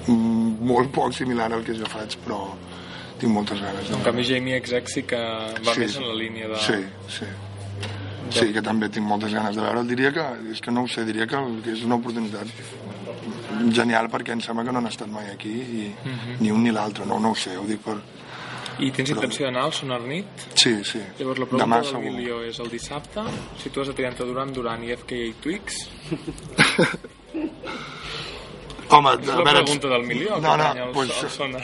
molt 0.08 0.92
poc 0.96 1.14
similar 1.18 1.50
al 1.52 1.64
que 1.66 1.76
jo 1.76 1.88
faig, 1.90 2.16
però 2.24 2.40
tinc 3.20 3.32
moltes 3.34 3.60
ganes. 3.62 3.90
En 3.90 4.00
De... 4.00 4.04
canvi, 4.06 4.24
Jamie 4.28 4.60
XX 4.62 4.94
sí 4.94 5.04
que 5.10 5.20
va 5.66 5.76
més 5.80 5.98
en 6.00 6.08
la 6.08 6.16
línia 6.20 6.48
de... 6.52 6.60
Sí, 6.64 6.80
sí. 7.20 7.28
Sí, 8.34 8.48
que 8.56 8.64
també 8.66 8.88
tinc 8.90 9.06
moltes 9.06 9.34
ganes 9.36 9.56
de 9.58 9.62
veure'l. 9.62 9.86
Diria 9.88 10.10
que, 10.16 10.24
és 10.56 10.62
que 10.64 10.72
no 10.74 10.86
ho 10.86 10.90
sé, 10.90 11.04
diria 11.06 11.28
que, 11.30 11.38
que 11.66 11.74
és 11.76 11.84
una 11.86 12.00
oportunitat 12.00 12.48
genial 13.76 14.08
perquè 14.10 14.34
em 14.34 14.42
sembla 14.42 14.64
que 14.66 14.74
no 14.74 14.80
han 14.82 14.90
estat 14.90 15.12
mai 15.12 15.28
aquí 15.34 15.52
i 15.54 15.84
Mhm. 16.06 16.38
ni 16.40 16.52
un 16.52 16.64
ni 16.64 16.72
l'altre, 16.72 17.06
no, 17.06 17.20
no 17.20 17.32
ho 17.32 17.36
sé, 17.36 17.58
ho 17.58 17.66
dic 17.68 17.80
per... 17.84 17.98
I 18.80 18.90
tens 18.92 19.10
intenció 19.14 19.46
d'anar 19.46 19.64
al 19.68 19.74
Sonar 19.74 20.00
Nit? 20.02 20.26
Sí, 20.58 20.74
sí. 20.84 21.00
Llavors 21.20 21.40
la 21.40 21.46
pregunta 21.46 21.66
Demà 21.66 21.82
del 21.84 21.92
segur. 21.92 22.04
milió 22.12 22.40
és 22.48 22.58
el 22.60 22.70
dissabte, 22.72 23.22
si 23.62 23.70
tu 23.70 23.82
has 23.84 23.88
de 23.92 23.94
triar 23.94 24.12
entre 24.12 24.26
Duran 24.26 24.54
Duran 24.54 24.84
i 24.84 24.96
FKA 24.96 25.34
Twix, 25.44 25.84
Home, 28.94 29.10
és 29.20 29.28
la 29.28 29.36
veure, 29.42 29.64
pregunta 29.64 29.88
del 29.90 30.04
milió, 30.06 30.40
No, 30.42 30.56
no, 30.58 30.72
el, 30.74 30.92
pues, 30.94 31.10
el 31.24 31.30
Sonar. 31.30 31.64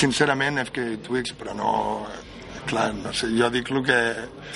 sincerament 0.00 0.58
FK 0.66 0.78
Twix, 1.06 1.32
però 1.38 1.54
no... 1.54 1.70
Clar, 2.68 2.92
no 2.94 3.10
sé, 3.16 3.26
jo 3.34 3.48
dic 3.50 3.70
el 3.72 3.80
que... 3.86 3.96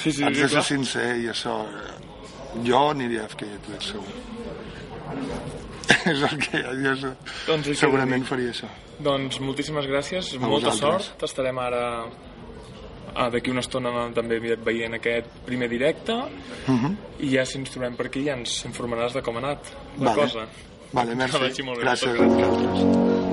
Sí, 0.02 0.12
sí, 0.12 0.22
haig 0.22 0.34
sí, 0.36 0.42
de 0.42 0.48
ser 0.52 0.62
sincer 0.62 1.06
i 1.22 1.26
això... 1.32 1.54
eh, 1.64 1.94
Jo 2.68 2.82
aniria 2.92 3.22
a 3.24 3.28
FK 3.32 3.42
Twix, 3.66 3.82
segur. 3.94 4.12
És 6.12 6.22
el 6.22 6.38
que 6.38 6.60
jo. 7.00 7.10
Doncs 7.46 7.72
segurament 7.78 8.24
faria 8.28 8.50
això. 8.54 8.68
Doncs 8.98 9.40
moltíssimes 9.40 9.86
gràcies, 9.90 10.34
A 10.36 10.38
molta 10.46 10.70
vosaltres. 10.70 11.08
sort. 11.10 11.22
Estarem 11.28 11.58
ara 11.58 11.82
ah, 13.16 13.28
d'aquí 13.30 13.50
una 13.50 13.60
estona 13.60 13.90
també 14.14 14.40
veient 14.40 14.94
aquest 14.94 15.26
primer 15.46 15.68
directe 15.70 16.16
Mhm. 16.66 16.96
i 17.20 17.28
ja 17.36 17.44
si 17.46 17.58
ens 17.58 17.70
trobem 17.70 17.94
per 17.96 18.06
aquí 18.06 18.24
ja 18.24 18.34
ens 18.34 18.64
informaràs 18.66 19.12
de 19.14 19.22
com 19.22 19.36
ha 19.36 19.38
anat 19.38 19.60
la 20.00 20.10
Vale. 20.12 20.22
cosa. 20.22 20.46
Vale, 20.92 21.14
merci. 21.14 21.36
Gràcies. 21.38 21.64
moltes 21.64 21.84
gràcies. 21.84 23.23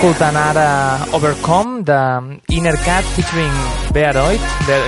Escoltant 0.00 0.36
ara 0.36 0.96
Overcome 1.12 1.82
de 1.84 2.00
Inner 2.56 2.76
Cat 2.86 3.04
featuring 3.04 3.52
Bearoid. 3.92 4.40
Be 4.64 4.78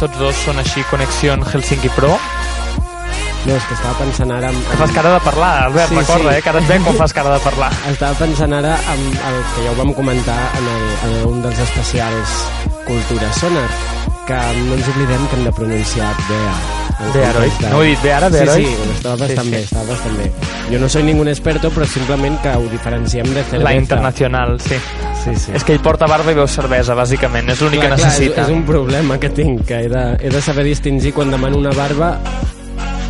tots 0.00 0.16
dos 0.16 0.38
són 0.40 0.56
així 0.62 0.80
Connexion 0.88 1.44
Helsinki 1.44 1.90
Pro. 1.92 2.14
No, 3.44 3.52
és 3.58 3.66
que 3.68 3.76
estava 3.76 3.92
pensant 3.98 4.32
ara... 4.32 4.48
En, 4.48 4.62
Que 4.70 4.78
fas 4.80 4.94
cara 4.96 5.10
de 5.12 5.20
parlar, 5.20 5.50
Albert, 5.66 5.92
Sí, 5.92 5.98
recorda, 6.00 6.30
sí. 6.32 6.38
eh, 6.38 6.40
que 6.46 6.48
ara 6.54 6.62
et 6.64 6.70
veig 6.72 6.86
quan 6.86 6.96
fas 6.96 7.12
cara 7.12 7.34
de 7.36 7.42
parlar. 7.44 7.68
Estava 7.92 8.16
pensant 8.22 8.56
ara 8.56 8.72
en 8.94 9.04
el 9.12 9.36
que 9.52 9.66
ja 9.66 9.74
ho 9.74 9.76
vam 9.82 9.92
comentar 10.00 10.38
en, 10.56 10.70
el, 10.78 10.88
en 11.10 11.28
un 11.34 11.42
dels 11.44 11.60
especials 11.66 12.38
Cultura 12.88 13.28
Sonar, 13.36 13.68
que 14.26 14.34
no 14.34 14.74
ens 14.74 14.88
oblidem 14.88 15.26
que 15.28 15.36
hem 15.36 15.44
de 15.44 15.52
pronunciar 15.52 16.14
Bea. 16.28 16.54
de- 17.12 17.68
No 17.70 17.78
ho 17.78 17.82
he 17.82 17.88
dit 17.88 18.02
bé 18.02 18.12
ara, 18.12 18.28
Bearoid? 18.28 18.66
Sí, 18.66 18.74
sí, 18.74 18.90
estava 18.96 19.16
bastant 19.16 19.40
Sí, 19.40 19.44
sí. 19.44 19.50
bé, 19.50 19.60
estava 19.62 19.84
bastant 19.84 20.16
bé. 20.18 20.32
Jo 20.70 20.78
no 20.78 20.88
soy 20.88 21.02
ningún 21.02 21.28
experto, 21.28 21.70
però 21.70 21.84
simplement 21.86 22.40
que 22.40 22.48
ho 22.50 22.62
diferenciem 22.70 23.26
de 23.34 23.42
cerveza. 23.42 23.64
La 23.64 23.74
internacional, 23.74 24.60
sí. 24.60 24.76
Sí, 25.24 25.34
sí. 25.36 25.52
És 25.54 25.64
que 25.64 25.72
ell 25.72 25.80
porta 25.80 26.06
barba 26.06 26.32
i 26.32 26.34
veu 26.34 26.46
cervesa, 26.46 26.94
bàsicament. 26.94 27.48
És 27.50 27.60
l'únic 27.60 27.80
que 27.80 27.86
Clar, 27.86 27.98
clar, 27.98 28.08
necessita. 28.10 28.42
és, 28.42 28.48
és 28.48 28.54
un 28.54 28.64
problema 28.64 29.18
que 29.18 29.30
tinc, 29.30 29.64
que 29.66 29.80
he 29.84 29.88
de, 29.88 30.16
he 30.20 30.28
de 30.30 30.40
saber 30.42 30.64
distingir 30.64 31.12
quan 31.14 31.30
demano 31.30 31.56
una 31.58 31.70
barba 31.72 32.18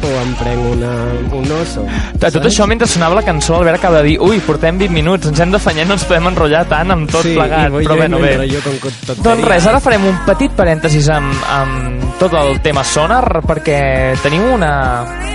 o 0.05 0.13
em 0.21 0.33
prenc 0.39 0.67
una, 0.73 0.93
un 1.41 1.53
oso. 1.59 1.85
A 2.15 2.31
tot 2.31 2.45
això, 2.49 2.67
mentre 2.71 2.89
sonava 2.91 3.19
la 3.19 3.25
cançó, 3.27 3.57
l'Albert 3.57 3.81
acaba 3.81 4.03
de 4.03 4.13
dir 4.13 4.17
ui, 4.23 4.41
portem 4.45 4.79
20 4.81 4.95
minuts, 4.95 5.31
ens 5.31 5.41
hem 5.41 5.55
d'afanyar, 5.55 5.87
no 5.89 5.97
ens 5.99 6.07
podem 6.09 6.31
enrotllar 6.31 6.65
tant 6.71 6.95
amb 6.95 7.11
tot 7.11 7.27
sí, 7.27 7.35
plegat. 7.39 7.75
Però 7.75 7.99
bé. 7.99 8.35
Jo 8.51 8.63
com 8.65 8.79
tot 9.09 9.25
Doncs 9.25 9.49
res, 9.49 9.69
ara 9.71 9.81
farem 9.85 10.07
un 10.11 10.21
petit 10.29 10.55
parèntesis 10.57 11.09
amb, 11.13 11.47
amb 11.57 12.07
tot 12.21 12.37
el 12.39 12.61
tema 12.65 12.85
sonar, 12.87 13.25
perquè 13.49 13.81
tenim 14.23 14.47
una, 14.55 14.75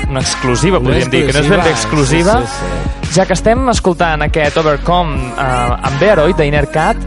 una 0.10 0.24
exclusiva, 0.24 0.80
Una 0.80 0.92
podríem 0.92 1.12
dir, 1.14 1.26
que 1.28 1.36
no 1.36 1.44
és 1.44 1.52
ben 1.52 1.66
bé 1.66 1.74
exclusiva, 1.76 2.40
Sí, 2.46 2.62
sí, 2.62 3.16
ja 3.18 3.26
que 3.26 3.36
estem 3.38 3.70
escoltant 3.74 4.26
aquest 4.28 4.58
Overcome 4.62 5.34
eh, 5.34 5.90
amb 5.90 6.02
Bearoid 6.02 6.38
d'Inner 6.40 6.68
Cat, 6.74 7.02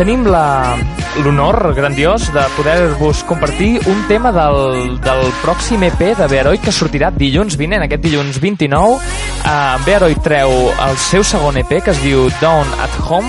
tenim 0.00 0.24
la- 0.24 0.78
l'honor 1.20 1.74
grandiós 1.74 2.32
de 2.32 2.40
poder-vos 2.56 3.22
compartir 3.24 3.80
un 3.86 4.06
tema 4.08 4.32
del, 4.32 4.96
del 5.04 5.26
pròxim 5.42 5.82
EP 5.84 6.16
de 6.16 6.26
Bearoid 6.30 6.62
que 6.64 6.72
sortirà 6.72 7.10
dilluns 7.12 7.58
vinent, 7.60 7.84
aquest 7.84 8.00
dilluns 8.06 8.38
29. 8.40 8.96
Uh, 8.96 9.76
Bearoid 9.84 10.22
treu 10.24 10.54
el 10.72 10.96
seu 10.96 11.24
segon 11.24 11.58
EP 11.60 11.82
que 11.84 11.92
es 11.92 12.00
diu 12.00 12.30
Down 12.40 12.72
at 12.80 12.96
Home 13.04 13.28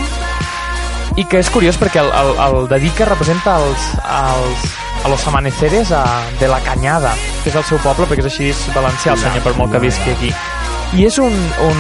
i 1.20 1.26
que 1.28 1.42
és 1.44 1.52
curiós 1.52 1.76
perquè 1.76 2.00
el, 2.00 2.08
el, 2.08 2.32
el 2.46 2.70
dedica 2.72 3.10
representa 3.10 3.58
els, 3.60 3.90
els, 4.08 4.66
a 5.04 5.12
los 5.12 5.28
amaneceres 5.28 5.92
a, 5.92 6.06
de 6.40 6.48
la 6.48 6.62
Canyada, 6.64 7.12
que 7.44 7.52
és 7.52 7.60
el 7.60 7.68
seu 7.68 7.84
poble, 7.84 8.08
perquè 8.08 8.24
és 8.24 8.32
així 8.32 8.72
valencià 8.72 9.18
el 9.18 9.20
senyor, 9.20 9.44
per 9.44 9.58
molt 9.60 9.76
que 9.76 9.84
visqui 9.84 10.16
aquí. 10.16 10.32
I 10.92 11.06
és 11.08 11.16
un, 11.24 11.32
un, 11.64 11.78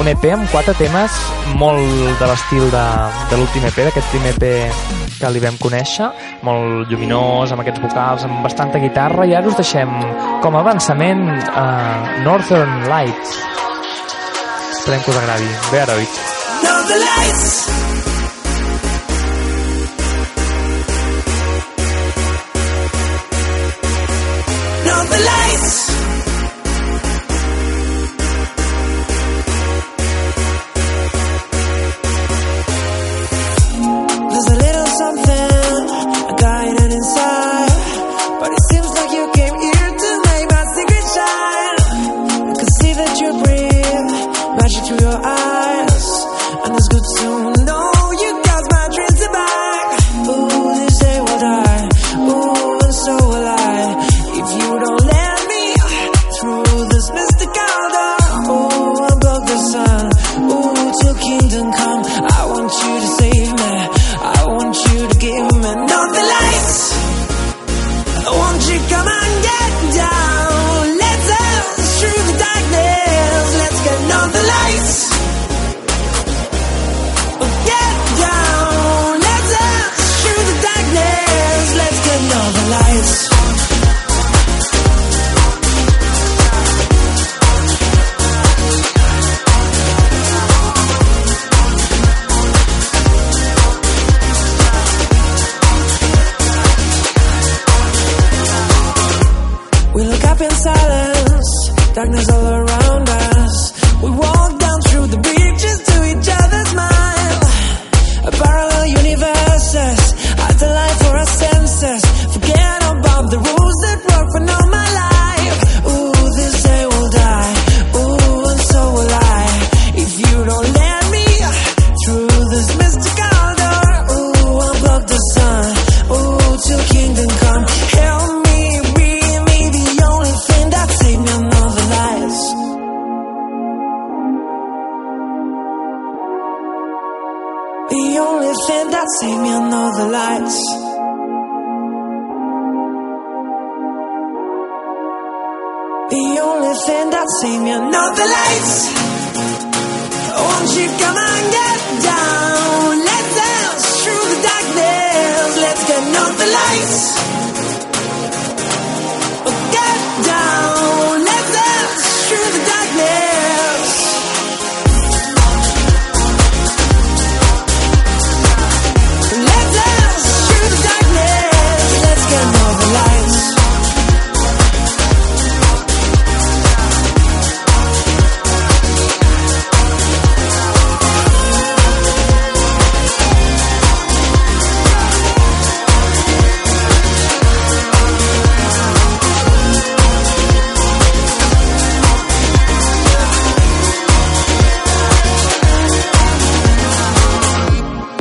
un 0.00 0.08
EP 0.08 0.22
amb 0.32 0.48
quatre 0.48 0.72
temes 0.78 1.12
molt 1.60 2.16
de 2.16 2.28
l'estil 2.30 2.64
de, 2.72 2.84
de 3.28 3.36
l'últim 3.36 3.66
EP, 3.68 3.80
d'aquest 3.90 4.08
primer 4.08 4.32
EP 4.32 5.18
que 5.18 5.32
li 5.34 5.42
vam 5.44 5.58
conèixer, 5.60 6.08
molt 6.48 6.88
lluminós, 6.88 7.52
amb 7.52 7.60
aquests 7.60 7.84
vocals, 7.84 8.24
amb 8.24 8.40
bastanta 8.46 8.80
guitarra, 8.80 9.28
i 9.28 9.36
ara 9.36 9.52
us 9.52 9.60
deixem 9.60 9.92
com 10.42 10.56
a 10.56 10.64
avançament 10.64 11.26
uh, 11.28 12.24
Northern 12.24 12.88
Lights. 12.88 13.36
Esperem 14.80 15.04
que 15.04 15.12
us 15.12 15.22
agradi. 15.22 15.54
Bearoid. 15.70 16.20
Know 16.64 16.84
the 16.88 17.00
lights. 17.04 18.23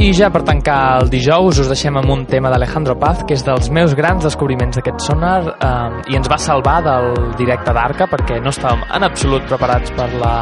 I 0.04 0.10
ja 0.12 0.28
per 0.28 0.42
tancar 0.44 1.00
el 1.00 1.08
dijous 1.08 1.62
us 1.63 1.70
deixem 1.72 1.96
amb 1.96 2.12
un 2.12 2.26
tema 2.28 2.50
d'Alejandro 2.52 2.98
Paz, 3.00 3.22
que 3.24 3.38
és 3.38 3.44
dels 3.48 3.70
meus 3.72 3.94
grans 3.96 4.26
descobriments 4.28 4.76
d'aquest 4.76 5.06
sonar 5.06 5.38
eh, 5.54 6.02
i 6.12 6.18
ens 6.20 6.28
va 6.28 6.36
salvar 6.44 6.82
del 6.84 7.08
directe 7.39 7.72
d'Arca 7.72 8.10
perquè 8.12 8.42
no 8.44 8.52
estàvem 8.52 8.84
en 8.98 9.06
absolut 9.08 9.48
preparats 9.48 9.94
per 9.96 10.10
la 10.20 10.34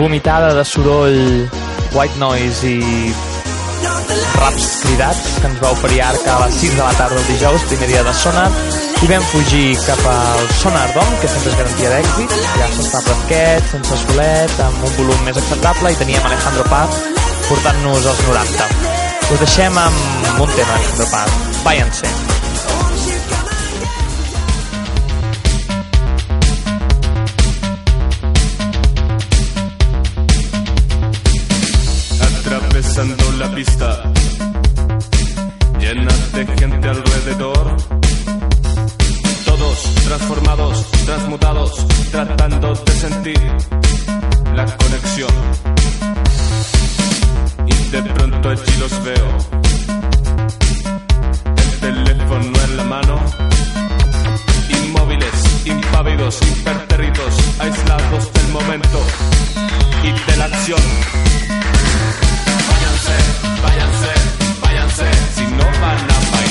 vomitada 0.00 0.50
de 0.56 0.64
soroll 0.66 1.46
White 1.94 2.18
Noise 2.18 2.72
i 2.72 3.14
Raps 4.40 4.66
Cridats, 4.82 5.30
que 5.38 5.52
ens 5.52 5.62
va 5.62 5.70
oferir 5.76 6.02
Arca 6.08 6.34
a 6.34 6.42
les 6.48 6.58
6 6.64 6.74
de 6.74 6.82
la 6.82 6.98
tarda 6.98 7.22
el 7.22 7.30
dijous, 7.30 7.68
primer 7.70 7.92
dia 7.92 8.02
de 8.02 8.16
Sonar, 8.18 8.48
i 8.98 9.12
vam 9.12 9.30
fugir 9.30 9.78
cap 9.84 10.02
al 10.10 10.44
Sonar 10.58 10.88
Dom, 10.96 11.14
que 11.22 11.30
sempre 11.30 11.54
és 11.54 11.62
garantia 11.62 11.94
d'èxit, 11.94 12.36
ja 12.58 12.68
s'està 12.74 13.06
fresquet, 13.06 13.72
sense 13.76 14.02
solet, 14.08 14.58
amb 14.66 14.90
un 14.90 14.98
volum 14.98 15.26
més 15.30 15.38
acceptable, 15.38 15.94
i 15.94 16.02
teníem 16.02 16.30
Alejandro 16.32 16.66
Paz 16.72 17.19
portant-nos 17.50 18.06
als 18.06 18.20
90. 18.28 18.66
Us 19.32 19.40
deixem 19.42 19.78
amb 19.78 20.38
un 20.38 20.50
tema, 20.54 20.74
Alejandro 20.74 21.06
Paz. 21.10 21.30
Váyanse. 21.64 22.06
atravesando 32.28 33.32
la 33.32 33.48
pista, 33.54 34.02
llena 35.80 36.14
de 36.34 36.46
gente 36.56 36.88
alrededor. 36.88 37.76
Todos 39.44 39.94
transformados, 40.06 40.90
transmutados, 41.04 41.86
tratando 42.12 42.74
de 42.74 42.92
sentir 42.92 43.40
la 44.54 44.66
conexión. 44.76 45.79
De 47.90 48.02
pronto 48.02 48.48
allí 48.48 48.76
los 48.78 49.02
veo. 49.02 49.26
El 51.82 52.04
teléfono 52.04 52.62
en 52.64 52.76
la 52.76 52.84
mano. 52.84 53.20
Inmóviles, 54.68 55.66
impávidos, 55.66 56.40
impertérritos, 56.42 57.34
aislados 57.58 58.32
del 58.32 58.48
momento 58.52 59.00
y 60.04 60.30
de 60.30 60.36
la 60.36 60.44
acción. 60.44 60.80
Váyanse, 62.70 63.16
váyanse, 63.60 64.12
váyanse, 64.62 65.04
si 65.34 65.42
no 65.46 65.64
van 65.64 65.98
a 65.98 66.30
bailar. 66.30 66.49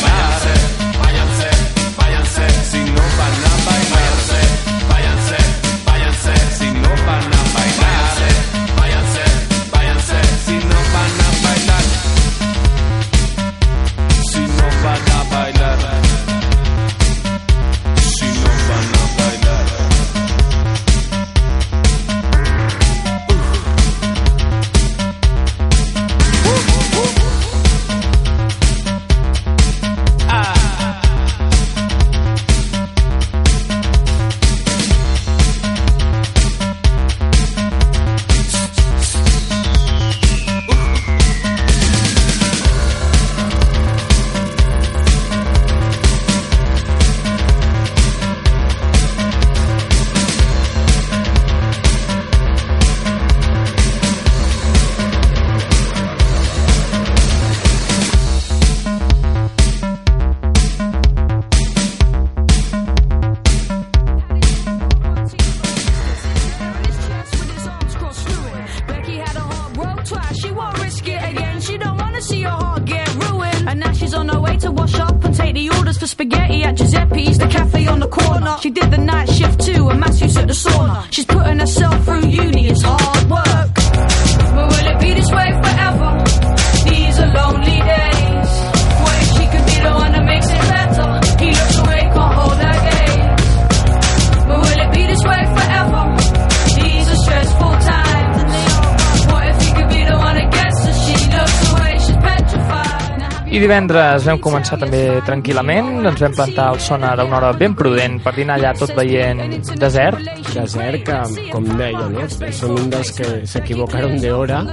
Divendres 103.69 104.23
vam 104.25 104.39
començar 104.41 104.79
també 104.81 104.99
tranquil·lament, 105.27 105.99
ens 106.09 106.21
vam 106.23 106.33
plantar 106.33 106.63
al 106.71 106.79
sonar 106.81 107.11
a 107.19 107.25
una 107.27 107.35
hora 107.37 107.51
ben 107.53 107.75
prudent 107.77 108.15
per 108.23 108.31
dinar 108.33 108.55
allà 108.57 108.71
tot 108.79 108.95
veient 108.97 109.43
desert. 109.77 110.23
Desert 110.55 111.03
que, 111.05 111.17
com 111.51 111.67
deia, 111.77 112.07
no? 112.09 112.25
són 112.57 112.73
un 112.79 112.89
dels 112.89 113.11
que 113.13 113.27
s'equivocaron 113.51 114.17
d'hora 114.23 114.63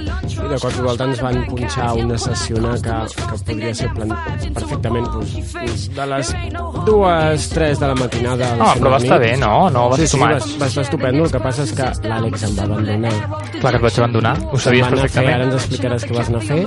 i 0.47 0.51
de 0.55 0.59
cop 0.63 0.77
i 0.79 0.85
volta 0.87 1.05
ens 1.11 1.21
van 1.25 1.41
punxar 1.51 1.89
una 2.01 2.19
sessiona 2.19 2.75
que, 2.83 2.97
que 3.17 3.39
podria 3.47 3.75
ser 3.75 3.91
plan... 3.97 4.13
perfectament 4.55 5.09
pues, 5.13 5.89
de 5.97 6.07
les 6.13 6.33
dues, 6.87 7.49
tres 7.51 7.81
de 7.81 7.87
la 7.91 7.95
matinada. 7.95 8.53
al 8.53 8.59
No, 8.59 8.71
però 8.81 8.91
va 8.95 9.01
estar 9.03 9.19
bé, 9.21 9.33
no? 9.37 9.53
No 9.71 9.89
va 9.91 9.97
sí, 9.97 10.07
ser 10.07 10.09
sí, 10.15 10.23
va, 10.23 10.31
va 10.63 10.67
estar 10.71 10.85
estupendo. 10.85 11.25
El 11.27 11.33
que 11.35 11.41
passa 11.43 11.65
és 11.67 11.73
que 11.77 11.89
l'Àlex 12.09 12.45
em 12.49 12.57
va 12.59 12.67
abandonar. 12.69 13.13
Clar 13.57 13.73
que 13.73 13.81
et 13.81 13.87
vaig 13.87 13.99
abandonar, 14.01 14.35
ho 14.53 14.59
sabies 14.59 14.87
a 14.87 14.91
fer, 14.91 14.99
ara 14.99 15.03
perfectament. 15.03 15.43
ens 15.47 15.55
explicaràs 15.61 16.07
què 16.07 16.17
vas 16.17 16.29
anar 16.33 16.43
a 16.43 16.47
fer. 16.47 16.63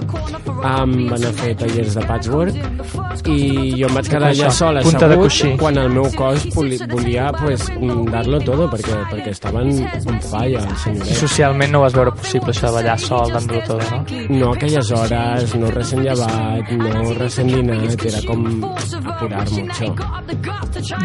Um, 0.59 0.95
van 1.09 1.23
a 1.23 1.31
fer 1.39 1.53
tallers 1.55 1.93
de 1.95 2.01
patchwork 2.09 3.27
i 3.29 3.37
jo 3.79 3.87
em 3.87 3.93
vaig 3.95 4.09
quedar 4.11 4.29
allà 4.33 4.47
Això, 4.49 4.57
sol 4.57 4.79
punta 4.83 5.07
de 5.07 5.15
assegut 5.15 5.23
coixí. 5.29 5.51
quan 5.59 5.77
el 5.77 5.89
meu 5.93 6.07
cos 6.17 6.45
voli- 6.55 6.79
volia 6.91 7.29
pues, 7.37 7.65
dar-lo 8.11 8.39
todo 8.43 8.67
perquè, 8.71 8.97
perquè 9.11 9.31
estaven 9.35 9.71
on 10.09 10.19
falla, 10.21 10.59
el 10.65 10.73
I 10.73 10.79
senyoret. 10.83 11.15
socialment 11.21 11.71
no 11.71 11.79
ho 11.79 11.85
vas 11.87 11.93
veure 11.95 12.11
possible, 12.11 12.51
això 12.51 12.67
de 12.67 12.73
ballar 12.79 12.97
sol, 12.99 13.31
dant-lo 13.31 13.61
tot, 13.69 13.85
no? 13.93 14.01
No 14.39 14.51
aquelles 14.55 14.89
hores, 14.95 15.55
no 15.61 15.69
recent 15.75 16.03
llevat, 16.05 16.71
no 16.79 17.13
recent 17.19 17.51
dinat, 17.53 18.05
era 18.09 18.21
com 18.27 18.45
apurar 18.65 19.45
mucho. 19.49 19.91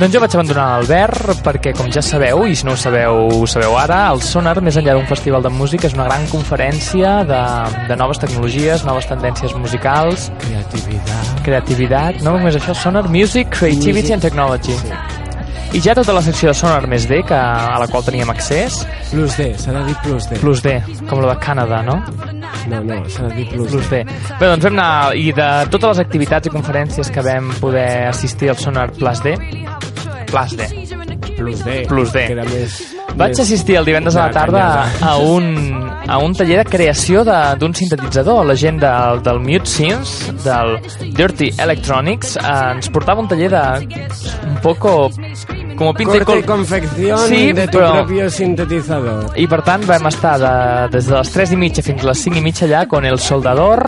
Doncs 0.00 0.12
jo 0.14 0.20
vaig 0.22 0.35
abandonar 0.37 0.66
l'Albert 0.72 1.42
perquè, 1.44 1.72
com 1.77 1.90
ja 1.92 2.03
sabeu, 2.05 2.44
i 2.48 2.57
si 2.57 2.66
no 2.66 2.74
ho 2.74 2.81
sabeu, 2.81 3.20
ho 3.40 3.46
sabeu 3.50 3.77
ara, 3.81 4.05
el 4.14 4.22
Sonar, 4.24 4.57
més 4.64 4.77
enllà 4.81 4.94
d'un 4.96 5.09
festival 5.11 5.44
de 5.44 5.53
música, 5.55 5.88
és 5.90 5.96
una 5.98 6.07
gran 6.09 6.27
conferència 6.33 7.16
de, 7.29 7.42
de 7.90 7.98
noves 8.00 8.20
tecnologies, 8.22 8.85
noves 8.88 9.09
tendències 9.11 9.55
musicals, 9.59 10.31
Creativitat. 10.46 11.35
creativitat, 11.46 12.22
no 12.24 12.37
només 12.38 12.57
això, 12.61 12.74
Sonar 12.74 13.07
Music, 13.09 13.50
Creativity 13.55 14.00
Music. 14.00 14.14
and 14.18 14.22
Technology. 14.31 15.13
I 15.75 15.81
ja 15.83 15.95
tota 15.99 16.13
la 16.15 16.23
secció 16.23 16.53
de 16.53 16.55
Sonar 16.55 16.85
més 16.87 17.09
D, 17.11 17.19
que, 17.27 17.35
a 17.35 17.79
la 17.83 17.89
qual 17.91 18.05
teníem 18.07 18.31
accés, 18.31 18.77
Plus 19.11 19.35
D, 19.37 19.49
s'ha 19.59 19.73
de 19.75 19.83
dir 19.89 19.97
plus 20.05 20.29
D. 20.31 20.39
plus 20.39 20.63
D, 20.63 20.77
com 21.11 21.19
la 21.23 21.33
de 21.35 21.41
Canadà, 21.43 21.81
no? 21.83 21.97
No, 22.71 22.81
no, 22.87 23.01
s'ha 23.11 23.27
de 23.29 23.35
dir 23.41 23.49
plus, 23.51 23.69
Plus 23.73 23.91
D. 23.91 24.05
D. 24.05 24.19
Bé, 24.39 24.47
doncs 24.53 24.65
vam 24.69 24.79
anar, 24.79 25.15
i 25.19 25.33
de 25.35 25.49
totes 25.75 25.97
les 25.97 26.05
activitats 26.07 26.47
i 26.47 26.55
conferències 26.55 27.11
que 27.11 27.27
vam 27.27 27.51
poder 27.61 28.07
assistir 28.09 28.51
al 28.55 28.59
Sonar 28.63 28.91
Plus 28.95 29.23
D, 29.27 29.35
Plus 30.31 30.57
D, 30.57 30.69
Plus 31.37 31.65
D. 31.67 31.81
Plus 31.91 32.13
D. 32.15 32.27
Que 32.29 32.37
era 32.39 32.45
més... 32.47 32.83
Vaig 33.15 33.39
assistir 33.39 33.77
el 33.79 33.85
divendres 33.87 34.17
a 34.19 34.25
la 34.27 34.33
tarda 34.35 34.63
a 35.07 35.13
un, 35.23 35.45
a 36.11 36.17
un 36.19 36.33
taller 36.35 36.57
de 36.59 36.65
creació 36.67 37.21
de- 37.23 37.55
d'un 37.61 37.71
sintetitzador. 37.79 38.41
La 38.49 38.57
gent 38.59 38.81
del, 38.83 39.21
del 39.23 39.39
Mute 39.39 39.71
Synths, 39.71 40.33
del 40.43 40.81
Dirty 41.15 41.53
Electronics, 41.63 42.35
eh, 42.43 42.49
ens 42.75 42.91
portava 42.91 43.23
un 43.23 43.29
taller 43.31 43.53
de 43.53 43.63
un 44.51 44.57
poco 44.65 45.13
como 45.77 45.93
pinta 45.95 46.19
Corte 46.25 46.39
y 46.39 46.43
col... 46.43 46.57
confección 46.57 47.19
Sí, 47.29 47.53
de 47.53 47.67
tu 47.69 47.79
però- 47.79 47.93
propio 48.05 48.31
sintetizador. 48.31 49.33
I 49.37 49.47
per 49.47 49.63
tant 49.67 49.85
vam 49.89 50.07
estar 50.11 50.37
de, 50.39 50.53
des 50.97 51.07
de 51.09 51.17
les 51.17 51.31
3 51.35 51.53
i 51.53 51.57
mitja 51.61 51.83
fins 51.83 52.03
a 52.05 52.09
les 52.11 52.23
5 52.25 52.39
i 52.39 52.43
mitja 52.45 52.67
allà 52.67 52.87
con 52.89 53.05
el 53.05 53.19
soldador, 53.19 53.83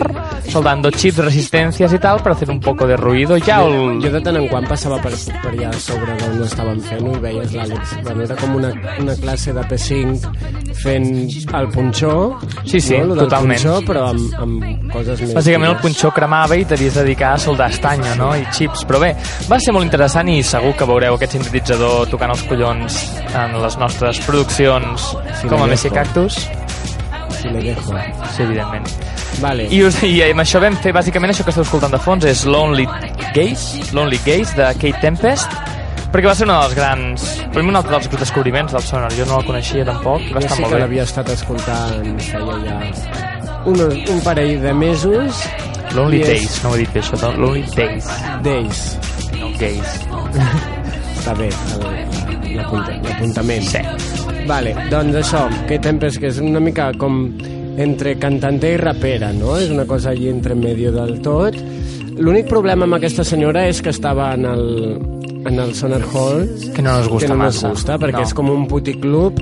soldando 0.49 0.91
chips, 0.91 1.17
resistencias 1.17 1.93
y 1.93 1.99
tal, 1.99 2.21
para 2.21 2.35
hacer 2.35 2.49
un 2.49 2.59
poco 2.59 2.87
de 2.87 2.97
ruido. 2.97 3.37
Ja 3.39 3.61
el... 3.63 3.99
Jo 4.03 4.11
de 4.11 4.21
tant 4.21 4.35
en 4.37 4.47
quant 4.51 4.67
passava 4.67 4.99
per, 5.01 5.13
per 5.43 5.53
allà 5.53 5.71
sobre 5.79 6.15
d'on 6.19 6.43
estaven 6.43 6.81
fent-ho 6.81 7.13
i 7.15 7.21
veies 7.23 7.53
l'Àlex. 7.55 7.95
Bueno, 8.03 8.23
era 8.23 8.35
com 8.35 8.55
una, 8.55 8.71
una 8.99 9.15
classe 9.15 9.53
de 9.53 9.61
P5 9.61 10.73
fent 10.83 11.07
el 11.53 11.69
punxó. 11.73 12.37
Sí, 12.65 12.79
sí, 12.81 12.97
no? 12.99 13.15
Totalment. 13.15 13.57
Punxó, 13.61 13.79
però 13.87 14.07
amb, 14.11 14.33
amb 14.41 14.91
coses 14.93 15.21
més... 15.21 15.33
Bàsicament 15.37 15.71
el 15.71 15.79
punxó 15.81 16.11
cremava 16.15 16.57
i 16.59 16.65
t'havies 16.67 16.93
de 16.97 17.03
dedicar 17.05 17.33
a 17.35 17.41
soldar 17.41 17.69
estanya, 17.71 18.15
no? 18.19 18.33
I 18.35 18.43
xips. 18.51 18.83
Però 18.89 18.99
bé, 19.01 19.13
va 19.49 19.59
ser 19.63 19.73
molt 19.75 19.85
interessant 19.87 20.29
i 20.33 20.41
segur 20.43 20.73
que 20.77 20.85
veureu 20.89 21.15
aquest 21.17 21.37
sintetitzador 21.37 21.76
tocant 22.11 22.31
els 22.33 22.43
collons 22.49 22.97
en 23.35 23.53
les 23.61 23.77
nostres 23.77 24.19
produccions 24.25 25.11
Sí, 25.41 25.47
com 25.47 25.61
a 25.63 25.67
Messi. 25.67 25.89
Cactus. 25.93 26.37
si 27.41 27.49
le 27.49 27.59
dejo. 27.61 27.93
Sí, 28.35 28.43
evidentment. 28.43 28.87
Vale. 29.41 29.67
I, 29.69 29.83
us, 29.85 29.99
I 30.03 30.23
amb 30.31 30.41
això 30.41 30.59
vam 30.59 30.73
fer, 30.81 30.91
bàsicament, 30.95 31.29
això 31.33 31.43
que 31.45 31.51
esteu 31.53 31.61
escoltant 31.63 31.91
de 31.93 31.99
fons 32.01 32.25
és 32.25 32.45
Lonely 32.49 32.87
Gaze, 33.35 33.83
Lonely 33.93 34.17
Gaze, 34.25 34.55
de 34.57 34.71
Kate 34.81 34.97
Tempest, 35.03 35.51
perquè 36.11 36.25
va 36.25 36.33
ser 36.33 36.47
un 36.47 36.55
dels 36.55 36.73
grans... 36.73 37.27
Per 37.53 37.61
mi 37.61 37.69
un 37.69 37.75
altre 37.77 37.93
dels 37.93 38.09
descobriments 38.19 38.73
del 38.73 38.81
sonar. 38.81 39.11
Jo 39.13 39.25
no 39.29 39.37
el 39.39 39.45
coneixia 39.45 39.85
tampoc, 39.85 40.21
va 40.33 40.39
Jo 40.41 40.47
estar 40.47 40.55
sí 40.57 40.61
molt 40.63 40.71
que 40.73 40.79
bé. 40.79 40.81
l'havia 40.81 41.03
estat 41.05 41.29
escoltant 41.29 42.19
feia 42.25 42.57
ja 42.65 42.79
un, 43.67 43.81
un 44.09 44.21
parell 44.25 44.61
de 44.63 44.73
mesos. 44.73 45.43
Lonely 45.93 46.17
I 46.17 46.21
és- 46.21 46.27
Days, 46.29 46.63
no 46.63 46.69
ho 46.71 46.75
he 46.75 46.79
dit 46.79 46.93
bé, 46.93 47.01
això. 47.01 47.33
Lonely 47.37 47.63
Days, 47.75 48.09
Days. 48.41 48.81
no 49.39 49.51
Gaze. 49.59 50.06
Està 51.27 51.33
bé, 51.35 51.49
l'apunta- 52.55 52.93
l'apuntament. 53.03 53.63
Sí. 53.67 53.79
Vale, 54.47 54.73
doncs 54.89 55.15
això, 55.19 55.41
que 55.67 55.77
Tempest, 55.83 56.19
que 56.21 56.27
és 56.31 56.37
una 56.39 56.61
mica 56.63 56.93
com 56.97 57.33
entre 57.77 58.13
cantante 58.17 58.71
i 58.73 58.77
rapera, 58.77 59.33
no? 59.33 59.57
És 59.57 59.69
una 59.69 59.83
cosa 59.85 60.11
allí 60.11 60.29
entre 60.29 60.55
medio 60.55 60.91
del 60.93 61.19
tot. 61.21 61.53
L'únic 62.17 62.47
problema 62.47 62.85
amb 62.85 62.95
aquesta 62.95 63.25
senyora 63.27 63.67
és 63.67 63.81
que 63.81 63.89
estava 63.89 64.33
en 64.33 64.45
el, 64.45 64.63
en 65.45 65.59
el 65.59 65.75
Sonar 65.75 66.01
Hall 66.13 66.47
Que 66.73 66.81
no 66.81 66.95
nos 66.97 67.09
gusta 67.09 67.27
que 67.27 67.33
no 67.33 67.37
massa. 67.43 67.67
ens 67.67 67.75
gusta, 67.77 67.97
perquè 67.99 68.21
No. 68.21 68.23
és 68.23 68.33
com 68.33 68.49
un 68.49 68.65
puticlub 68.65 69.37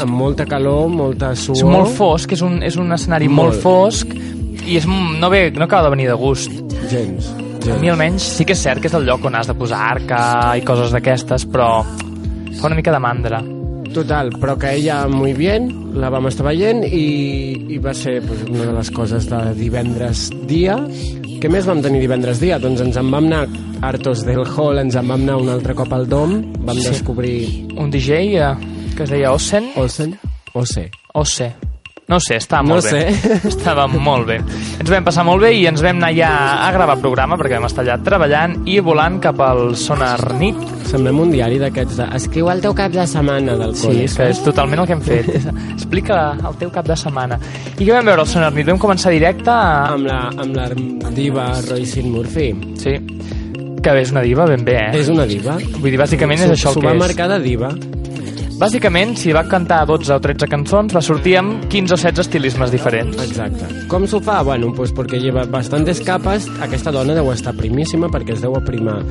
amb 0.00 0.10
molta 0.10 0.46
calor, 0.46 0.88
molta 0.88 1.34
suor... 1.36 1.56
És 1.58 1.62
molt 1.62 1.88
fosc, 1.94 2.32
és 2.32 2.40
un, 2.42 2.62
és 2.62 2.74
un 2.76 2.90
escenari 2.90 3.28
molt, 3.28 3.52
Molt. 3.52 3.62
fosc 3.62 4.08
i 4.66 4.76
és, 4.78 4.86
no, 4.86 5.28
ve, 5.30 5.50
no 5.52 5.64
acaba 5.64 5.84
de 5.84 5.90
venir 5.90 6.08
de 6.08 6.14
gust. 6.14 6.50
Gens, 6.90 7.30
A 7.66 7.78
mi 7.82 7.88
almenys 7.90 8.22
sí 8.36 8.44
que 8.46 8.54
és 8.54 8.60
cert 8.62 8.80
que 8.80 8.88
és 8.90 8.94
el 8.96 9.04
lloc 9.08 9.24
on 9.26 9.34
has 9.36 9.48
de 9.50 9.54
posar 9.58 9.80
arca 9.90 10.18
i 10.58 10.62
coses 10.66 10.92
d'aquestes, 10.94 11.44
però 11.50 11.82
fa 12.60 12.68
una 12.68 12.76
mica 12.78 12.92
de 12.94 13.00
mandra. 13.02 13.40
Total, 13.92 14.30
però 14.40 14.56
que 14.60 14.70
ella 14.76 15.06
muy 15.08 15.32
bien, 15.32 15.68
la 15.98 16.10
vam 16.12 16.26
estar 16.28 16.44
veient 16.46 16.82
i, 16.84 17.02
i 17.74 17.78
va 17.82 17.94
ser 17.96 18.20
pues, 18.26 18.42
una 18.48 18.66
de 18.68 18.72
les 18.76 18.90
coses 18.92 19.28
de 19.30 19.40
divendres 19.58 20.28
dia. 20.46 20.76
Què 21.40 21.50
més 21.52 21.66
vam 21.68 21.82
tenir 21.84 22.00
divendres 22.04 22.40
dia? 22.40 22.58
Doncs 22.62 22.82
ens 22.84 22.96
en 23.00 23.10
vam 23.12 23.28
anar 23.30 23.46
hartos 23.86 24.24
del 24.26 24.44
hall, 24.46 24.80
ens 24.84 24.96
en 24.96 25.08
vam 25.08 25.24
anar 25.26 25.38
un 25.42 25.52
altre 25.52 25.74
cop 25.76 25.92
al 25.96 26.06
Dom, 26.08 26.38
vam 26.64 26.76
Sí. 26.80 26.88
descobrir 26.90 27.66
Un 27.76 27.90
DJ 27.90 28.36
eh, 28.40 28.54
que 28.96 29.04
es 29.04 29.10
deia 29.10 29.32
Ossen, 29.32 29.72
Olsen, 29.76 30.18
Ose. 30.54 30.90
Osse. 31.14 31.54
No 32.08 32.20
sé, 32.22 32.36
estava 32.38 32.62
No 32.62 32.76
molt 32.76 32.86
bé. 32.86 33.00
sé. 33.10 33.38
Estava 33.50 33.88
molt 33.90 34.28
bé. 34.28 34.36
Ens 34.78 34.90
vam 34.92 35.02
passar 35.08 35.24
molt 35.26 35.42
bé 35.42 35.48
i 35.58 35.64
ens 35.66 35.80
vam 35.82 35.96
anar 35.98 36.12
ja 36.14 36.28
a 36.62 36.68
gravar 36.70 36.94
programa 37.02 37.34
perquè 37.40 37.56
vam 37.58 37.66
estar 37.66 37.82
allà 37.82 37.96
treballant 38.06 38.54
i 38.70 38.76
volant 38.78 39.16
cap 39.24 39.40
al 39.42 39.72
Sonar 39.74 40.36
Nit. 40.38 40.60
Semblem 40.86 41.18
un 41.24 41.32
diari 41.34 41.58
d'aquests 41.58 41.96
de... 41.98 42.06
Escriu 42.14 42.46
el 42.52 42.60
teu 42.62 42.76
cap 42.78 42.92
de 42.94 43.02
setmana 43.10 43.56
del 43.58 43.74
Sí, 43.74 43.88
col·le. 43.88 44.04
és 44.06 44.14
que 44.14 44.28
és 44.30 44.42
totalment 44.44 44.84
el 44.84 44.86
que 44.86 44.94
hem 44.94 45.02
fet. 45.02 45.32
Explica 45.74 46.20
el 46.46 46.54
teu 46.62 46.70
cap 46.70 46.86
de 46.86 46.94
setmana. 47.00 47.40
I 47.74 47.82
què 47.82 47.90
vam 47.96 48.06
veure 48.12 48.22
al 48.22 48.30
Sonar 48.30 48.52
Nit? 48.54 48.70
Vam 48.70 48.78
començar 48.86 49.10
directe 49.10 49.50
a... 49.50 49.66
Amb 49.96 50.06
la, 50.06 50.20
amb 50.30 50.54
la 50.62 50.68
diva 51.10 51.48
Roisin 51.66 52.12
Murphy. 52.14 52.52
Sí, 52.78 52.94
que 53.82 53.98
és 54.04 54.14
una 54.14 54.22
diva 54.22 54.46
ben 54.46 54.62
bé, 54.66 54.78
eh? 54.92 55.00
És 55.02 55.10
una 55.10 55.26
diva. 55.26 55.58
Vull 55.80 55.90
dir, 55.90 55.98
bàsicament 55.98 56.38
és 56.38 56.46
S'ho- 56.52 56.54
això 56.60 56.70
el 56.70 56.78
S'ho 56.78 56.80
que 56.82 56.86
va 56.92 56.94
és. 56.94 57.02
marcar 57.02 57.28
de 57.34 57.42
diva. 57.42 57.74
Bàsicament, 58.56 59.10
si 59.20 59.34
va 59.36 59.42
cantar 59.44 59.82
12 59.84 60.14
o 60.14 60.16
13 60.24 60.46
cançons, 60.48 60.94
va 60.96 61.02
sortir 61.04 61.34
amb 61.36 61.66
15 61.68 61.92
o 61.92 61.96
16 62.00 62.22
estilismes 62.22 62.70
diferents. 62.72 63.18
Exacte. 63.20 63.68
Com 63.90 64.06
s'ho 64.08 64.16
fa? 64.24 64.38
Bueno, 64.48 64.70
pues 64.72 64.94
porque 64.96 65.20
lleva 65.20 65.44
bastantes 65.44 66.00
capes. 66.00 66.46
Aquesta 66.64 66.88
dona 66.94 67.12
deu 67.12 67.28
estar 67.34 67.52
primíssima 67.58 68.08
perquè 68.08 68.32
es 68.32 68.40
deu 68.40 68.56
aprimar. 68.56 69.02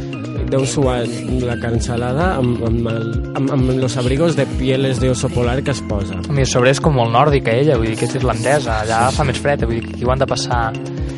Deu 0.49 0.65
suar 0.65 1.03
la 1.45 1.59
cansalada 1.61 2.31
amb, 2.39 2.57
amb, 2.65 2.89
el, 2.89 3.13
amb, 3.37 3.53
amb 3.53 3.69
los 3.77 3.97
abrigos 4.01 4.35
de 4.35 4.47
pieles 4.57 4.99
de 4.99 5.11
oso 5.13 5.29
polar 5.29 5.61
que 5.61 5.77
es 5.77 5.81
posa. 5.85 6.17
A 6.27 6.33
mi 6.33 6.41
a 6.41 6.49
sobre 6.49 6.73
és 6.73 6.81
com 6.81 6.97
molt 6.97 7.13
nòrdica, 7.13 7.53
ella, 7.53 7.77
vull 7.77 7.93
dir 7.93 7.99
que 8.01 8.09
és 8.09 8.17
irlandesa, 8.17 8.81
allà 8.81 9.11
fa 9.13 9.27
més 9.29 9.37
fred, 9.37 9.67
vull 9.69 9.77
dir 9.77 9.85
que 9.85 9.93
aquí 9.93 10.09
ho 10.09 10.13
han 10.15 10.25
de 10.25 10.29
passar... 10.29 10.71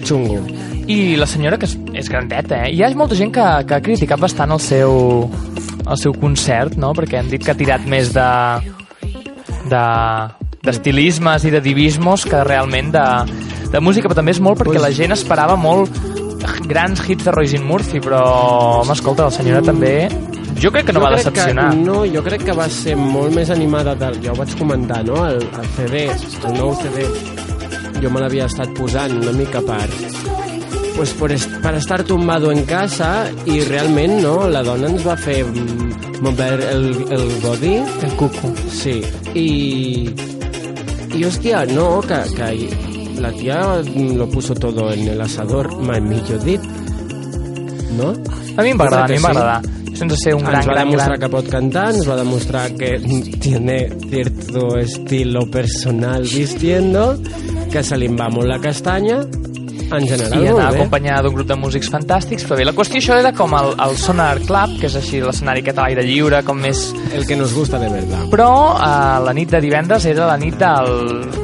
Xungo. 0.08 0.40
I 0.88 1.16
la 1.20 1.28
senyora, 1.28 1.58
que 1.60 1.68
és, 1.68 1.74
és 2.00 2.08
grandeta, 2.12 2.62
eh? 2.64 2.76
Hi 2.76 2.84
ha 2.84 2.92
molta 2.96 3.16
gent 3.16 3.32
que, 3.36 3.48
que 3.68 3.76
ha 3.76 3.84
criticat 3.84 4.22
bastant 4.24 4.54
el 4.56 4.62
seu, 4.64 5.28
el 5.88 6.00
seu 6.02 6.14
concert, 6.18 6.76
no? 6.80 6.94
Perquè 6.98 7.22
han 7.22 7.32
dit 7.32 7.44
que 7.44 7.54
ha 7.54 7.58
tirat 7.58 7.88
més 7.88 8.14
de 8.16 8.28
de 9.68 9.86
d'estilismes 10.68 11.46
i 11.48 11.52
de 11.54 11.62
divismos 11.64 12.26
que 12.28 12.44
realment 12.44 12.90
de, 12.92 13.04
de 13.72 13.80
música, 13.80 14.10
però 14.10 14.18
també 14.20 14.34
és 14.36 14.42
molt 14.44 14.60
perquè 14.60 14.82
la 14.82 14.92
gent 14.92 15.16
esperava 15.16 15.56
molt 15.56 15.96
grans 16.68 17.04
hits 17.08 17.24
de 17.24 17.32
Roisin 17.32 17.64
Murphy, 17.64 18.02
però, 18.04 18.20
home, 18.82 18.92
escolta, 18.92 19.30
la 19.30 19.32
senyora 19.32 19.64
també... 19.64 20.10
Jo 20.58 20.72
crec 20.74 20.88
que 20.90 20.94
no 20.96 21.04
Jo 21.04 21.06
va 21.06 21.12
decepcionar. 21.14 21.70
Que, 21.72 21.84
no, 21.86 22.00
jo 22.10 22.24
crec 22.26 22.48
que 22.48 22.56
va 22.58 22.66
ser 22.74 22.96
molt 22.98 23.36
més 23.36 23.52
animada 23.54 23.94
del, 23.96 24.18
ja 24.24 24.34
ho 24.34 24.40
vaig 24.40 24.56
comentar, 24.58 25.04
no? 25.06 25.22
El, 25.30 25.44
el 25.46 25.70
CD, 25.78 26.08
el 26.10 26.58
nou 26.58 26.74
CD, 26.82 27.06
jo 28.02 28.10
me 28.10 28.24
l'havia 28.24 28.50
estat 28.50 28.74
posant 28.78 29.20
una 29.22 29.36
mica 29.38 29.62
per 29.62 29.86
pues 30.98 31.14
por, 31.14 31.32
est 31.32 31.48
per 31.62 31.76
estar 31.76 32.04
tumbado 32.04 32.52
en 32.52 32.64
casa 32.66 33.30
i 33.46 33.62
realment 33.62 34.18
no, 34.24 34.48
la 34.50 34.64
dona 34.66 34.90
ens 34.90 35.06
va 35.06 35.14
fer 35.16 35.44
mm, 35.46 36.18
mover 36.26 36.58
el, 36.72 36.88
el 37.14 37.28
body 37.44 37.76
El 38.08 38.16
cuco. 38.18 38.50
sí 38.74 38.98
i 39.38 40.10
i 41.14 41.24
hòstia, 41.26 41.64
no, 41.70 42.02
que, 42.02 42.18
que 42.36 43.22
la 43.22 43.32
tía 43.32 43.62
lo 44.18 44.28
puso 44.30 44.54
todo 44.54 44.92
en 44.92 45.08
el 45.08 45.22
asador 45.22 45.70
mai 45.82 46.02
millor 46.02 46.42
dit 46.44 46.62
no? 47.98 48.14
A 48.58 48.64
mi 48.66 48.74
em 48.74 48.80
va 48.80 48.86
agradar, 48.90 49.06
a 49.06 49.10
mi 49.14 49.18
em 49.18 49.24
va 49.24 49.30
que 49.30 49.34
sí. 49.34 49.38
agradar. 49.38 49.78
Sense 49.98 50.18
ser 50.22 50.34
un 50.36 50.44
gran, 50.44 50.60
ens 50.60 50.68
va 50.68 50.74
gran, 50.74 50.90
demostrar 50.90 51.18
gran... 51.18 51.22
que 51.22 51.30
pot 51.34 51.48
cantar, 51.50 51.86
ens 51.94 52.10
va 52.10 52.16
demostrar 52.18 52.66
que 52.78 52.90
tiene 53.42 53.78
cierto 54.10 54.78
estilo 54.78 55.46
personal 55.50 56.24
vistiendo, 56.24 57.18
que 57.72 57.84
se 57.84 57.98
li 57.98 58.10
va 58.14 58.30
molt 58.30 58.50
la 58.50 58.60
castanya, 58.62 59.24
en 59.92 60.08
general 60.08 60.44
i 60.44 60.50
anar 60.52 60.70
acompanyada 60.74 61.24
d'un 61.26 61.36
grup 61.38 61.48
de 61.50 61.58
músics 61.60 61.90
fantàstics, 61.94 62.46
però 62.48 62.60
bé, 62.60 62.66
la 62.68 62.74
qüestió 62.76 63.02
això 63.02 63.18
era 63.20 63.34
com 63.36 63.54
el, 63.58 63.74
el 63.86 63.98
Sonar 64.00 64.40
Club, 64.46 64.78
que 64.82 64.90
és 64.90 64.98
així 65.00 65.22
l'escenari 65.24 65.64
aquest 65.64 65.80
a 65.80 65.88
l'aire 65.88 66.06
lliure, 66.08 66.42
com 66.48 66.60
més... 66.62 66.88
El 67.16 67.26
que 67.28 67.38
nos 67.40 67.54
gusta 67.56 67.80
de 67.82 67.90
verdad. 67.92 68.28
Però 68.32 68.50
eh, 68.76 69.18
la 69.26 69.34
nit 69.38 69.52
de 69.54 69.62
divendres 69.64 70.06
era 70.10 70.28
la 70.30 70.38
nit 70.42 70.58
del, 70.60 70.92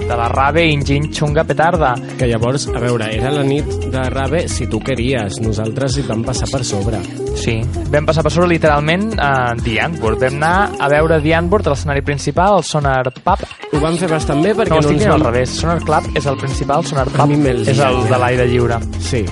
de 0.08 0.18
la 0.20 0.28
Rave 0.32 0.66
Ingin 0.72 1.10
Chunga 1.12 1.46
Petarda. 1.48 1.94
Que 2.20 2.28
llavors, 2.30 2.68
a 2.74 2.82
veure, 2.84 3.10
era 3.16 3.32
la 3.34 3.44
nit 3.48 3.68
de 3.94 4.04
Rave 4.14 4.48
si 4.52 4.68
tu 4.68 4.82
queries, 4.84 5.39
nosaltres 5.44 5.98
hi 5.98 6.06
vam 6.08 6.24
passar 6.26 6.50
per 6.52 6.64
sobre. 6.68 7.02
Sí, 7.39 7.58
vam 7.91 8.06
passar 8.08 8.24
per 8.26 8.32
sobre 8.34 8.52
literalment 8.52 9.14
a 9.20 9.54
The 9.64 9.80
Antwoord. 9.88 10.22
Vam 10.24 10.38
anar 10.41 10.56
a 10.80 10.89
veure 10.91 11.20
The 11.24 11.36
Antwoord 11.39 11.70
a 11.70 11.74
l'escenari 11.74 12.04
principal, 12.06 12.60
el 12.60 12.68
Sonar 12.68 13.08
Pub. 13.24 13.46
Ho 13.74 13.82
vam 13.82 13.98
fer 13.98 14.10
bastant 14.12 14.44
bé 14.44 14.54
perquè 14.58 14.74
No, 14.74 14.82
no, 14.82 14.91
ens 14.91 15.02
dient 15.02 15.16
al 15.16 15.20
vam... 15.20 15.32
revés. 15.32 15.58
Sonar 15.60 15.80
Club 15.84 16.12
és 16.20 16.28
el 16.30 16.38
principal, 16.41 16.86
Sonar 16.86 17.08
Pub 17.12 17.34
és 17.34 17.80
el 17.80 18.04
de 18.10 18.14
ja. 18.14 18.32
L'aire 18.34 18.49
lliure. 18.49 18.79
Sí. 18.99 19.23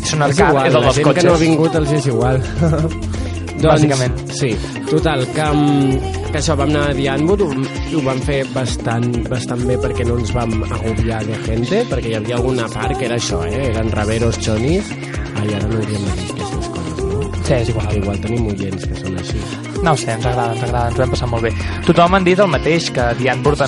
És 0.00 0.14
Car 0.16 0.50
igual, 0.50 0.66
és 0.66 0.74
el 0.74 0.82
dels 0.82 0.98
cotxes. 1.04 1.22
que 1.22 1.28
no 1.28 1.34
ha 1.34 1.38
vingut 1.40 1.74
els 1.78 1.92
és 1.92 2.06
igual. 2.10 2.40
doncs, 3.60 3.66
Bàsicament. 3.68 4.16
Sí, 4.34 4.50
total, 4.90 5.26
que, 5.34 5.44
mm, 5.52 6.30
que 6.32 6.38
això 6.40 6.56
vam 6.58 6.72
anar 6.72 6.88
a 6.90 6.94
Dianwood 6.96 7.44
i 7.90 7.94
ho 7.94 8.02
vam 8.02 8.20
fer 8.26 8.40
bastant, 8.54 9.06
bastant 9.28 9.62
bé 9.68 9.76
perquè 9.78 10.06
no 10.08 10.18
ens 10.18 10.32
vam 10.34 10.62
agobiar 10.64 11.22
de 11.28 11.38
gente, 11.46 11.84
perquè 11.90 12.10
hi 12.10 12.18
havia 12.18 12.36
alguna 12.40 12.68
part 12.72 12.96
que 12.98 13.06
era 13.06 13.16
això, 13.20 13.42
eh? 13.46 13.68
eren 13.70 13.92
raveros 13.92 14.40
xonis. 14.40 14.90
Ai, 15.36 15.54
ara 15.54 15.66
no 15.68 15.78
hauríem 15.78 16.06
de 16.08 16.16
dir 16.16 16.30
aquestes 16.32 16.68
coses, 16.74 17.04
no? 17.04 17.32
Sí, 17.44 17.52
és 17.54 17.68
igual. 17.68 17.96
Igual 18.00 18.20
tenim 18.24 18.46
oients 18.50 18.86
que 18.86 18.96
són 18.98 19.18
així. 19.20 19.42
No 19.80 19.92
ho 19.92 19.96
sé, 19.96 20.12
ens 20.12 20.26
agrada, 20.26 20.52
ens 20.52 20.64
agrada, 20.64 20.88
ens 20.90 20.98
ho 20.98 21.04
hem 21.04 21.12
passat 21.14 21.30
molt 21.30 21.46
bé. 21.46 21.52
Tothom 21.86 22.14
han 22.18 22.24
dit 22.26 22.38
el 22.40 22.50
mateix, 22.52 22.90
que 22.92 23.06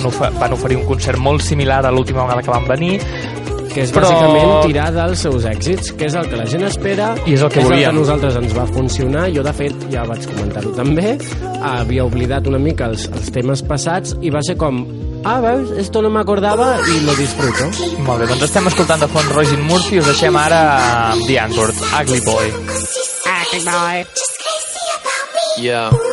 ofe 0.05 0.29
van 0.39 0.53
oferir 0.53 0.77
un 0.77 0.85
concert 0.85 1.17
molt 1.17 1.41
similar 1.41 1.85
a 1.85 1.91
l'última 1.91 2.25
vegada 2.25 2.43
que 2.43 2.51
van 2.51 2.67
venir, 2.67 2.99
que 3.73 3.83
és 3.83 3.91
Però- 3.93 4.07
bàsicament 4.09 4.65
tirar 4.67 4.89
dels 4.93 5.19
seus 5.25 5.45
èxits, 5.49 5.91
que 5.97 6.05
és 6.05 6.15
el 6.15 6.29
que 6.29 6.37
la 6.39 6.45
gent 6.45 6.63
espera 6.67 7.13
I 7.25 7.33
és 7.33 7.41
el 7.41 7.49
que 7.49 7.59
és 7.61 7.69
el 7.69 7.77
que 7.79 7.85
a 7.85 7.91
nosaltres 7.91 8.35
ens 8.35 8.53
va 8.55 8.65
funcionar. 8.67 9.29
Jo, 9.33 9.43
de 9.43 9.53
fet, 9.53 9.73
ja 9.91 10.03
vaig 10.07 10.25
comentar-ho 10.29 10.71
també, 10.77 11.17
havia 11.61 12.05
oblidat 12.05 12.47
una 12.47 12.59
mica 12.59 12.85
els, 12.91 13.07
els 13.11 13.31
temes 13.31 13.63
passats 13.63 14.15
i 14.21 14.29
va 14.33 14.41
ser 14.45 14.55
com, 14.57 14.83
ah, 15.25 15.39
veus, 15.41 15.71
esto 15.77 16.01
no 16.01 16.09
m'acordava 16.13 16.77
i 16.87 16.99
lo 17.05 17.15
disfruto. 17.15 17.69
Molt 18.05 18.21
bé, 18.21 18.27
doncs 18.27 18.43
estem 18.49 18.67
escoltant 18.67 18.99
de 19.01 19.07
fons 19.07 19.33
Roisin 19.33 19.61
Murphy 19.67 19.95
i 19.97 19.99
us 19.99 20.05
deixem 20.11 20.35
ara 20.37 20.63
amb 21.11 21.25
The 21.27 21.39
Antwoord, 21.39 21.75
Ugly 22.01 22.21
Boy. 22.21 22.51
Yeah. 25.61 26.12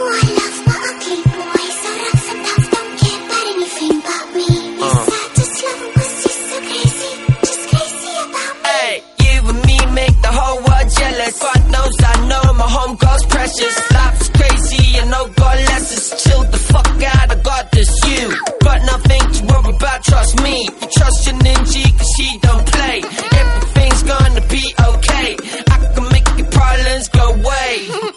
Jealous. 11.20 11.38
God 11.40 11.70
knows 11.70 11.96
I 12.00 12.28
know 12.28 12.52
my 12.54 12.68
home 12.68 12.96
girl's 12.96 13.26
precious. 13.26 13.92
Life's 13.92 14.28
crazy 14.30 14.98
and 14.98 15.10
no 15.10 15.28
God 15.28 15.56
lessons. 15.70 16.22
Chill 16.22 16.42
the 16.44 16.58
fuck 16.58 17.02
out, 17.02 17.30
I 17.30 17.36
got 17.42 17.72
this. 17.72 17.90
You 18.08 18.36
got 18.62 18.80
nothing 18.84 19.22
to 19.34 19.40
worry 19.52 19.76
about, 19.76 20.02
trust 20.04 20.42
me. 20.42 20.64
You 20.64 20.88
trust 20.98 21.26
your 21.26 21.36
ninja, 21.36 21.98
cause 21.98 22.10
she 22.16 22.38
don't 22.38 22.66
play. 22.66 23.02
Everything's 23.40 24.02
gonna 24.02 24.44
be 24.48 24.64
okay. 24.90 25.36
I 25.70 25.76
can 25.94 26.04
make 26.12 26.28
your 26.38 26.50
problems 26.50 27.08
go 27.08 27.24
away. 27.34 27.74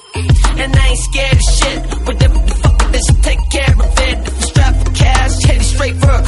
And 0.56 0.72
I 0.76 0.88
ain't 0.88 1.00
scared 1.00 1.34
of 1.34 1.56
shit. 1.58 1.80
Whatever 2.08 2.38
the 2.38 2.56
fuck 2.62 2.82
it 2.84 2.96
is, 2.96 3.08
take 3.24 3.42
care 3.50 3.74
of 3.74 4.00
it. 4.08 4.18
If 4.28 4.44
strap 4.46 4.76
for 4.86 4.92
cash, 4.94 5.44
headed 5.46 5.64
straight 5.64 5.96
for 5.96 6.12
a 6.12 6.24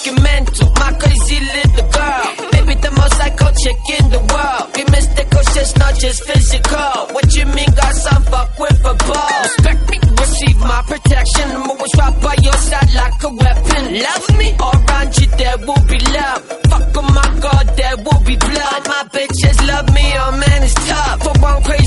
fucking 0.00 0.22
mental. 0.22 0.70
My 0.76 0.92
crazy 0.98 1.40
little 1.40 1.88
girl. 1.90 2.50
Baby, 2.52 2.74
the 2.80 2.90
most 2.96 3.14
psycho 3.16 3.48
chick 3.62 3.78
in 4.00 4.10
the 4.10 4.20
world. 4.32 4.72
Be 4.74 4.84
mystical, 4.90 5.42
shit's 5.52 5.76
not 5.76 5.94
just 5.98 6.24
physical. 6.24 6.92
What 7.12 7.34
you 7.34 7.46
mean, 7.46 7.70
got 7.76 7.94
some 7.94 8.22
fuck 8.24 8.58
with 8.58 8.80
a 8.84 8.94
ball? 8.94 9.42
Respect 9.42 9.90
me, 9.90 9.98
receive 10.18 10.58
my 10.60 10.82
protection. 10.86 11.50
I'm 11.50 11.70
always 11.70 11.92
right 11.98 12.16
by 12.22 12.36
your 12.42 12.58
side 12.68 12.92
like 12.94 13.22
a 13.22 13.28
weapon. 13.28 13.82
Love 14.00 14.26
me, 14.38 14.48
around 14.58 15.10
you 15.18 15.26
there 15.36 15.58
will 15.58 15.84
be 15.88 15.98
love. 16.16 16.42
Fuck 16.70 16.96
on 16.96 17.06
my 17.14 17.28
god, 17.40 17.66
there 17.76 17.96
will 17.96 18.22
be 18.24 18.36
blood. 18.36 18.80
My 18.86 19.02
bitches 19.12 19.58
love 19.68 19.88
me, 19.92 20.06
oh 20.16 20.32
man, 20.32 20.62
it's 20.62 20.74
tough. 20.74 21.22
For 21.22 21.34
one 21.40 21.62
crazy 21.64 21.79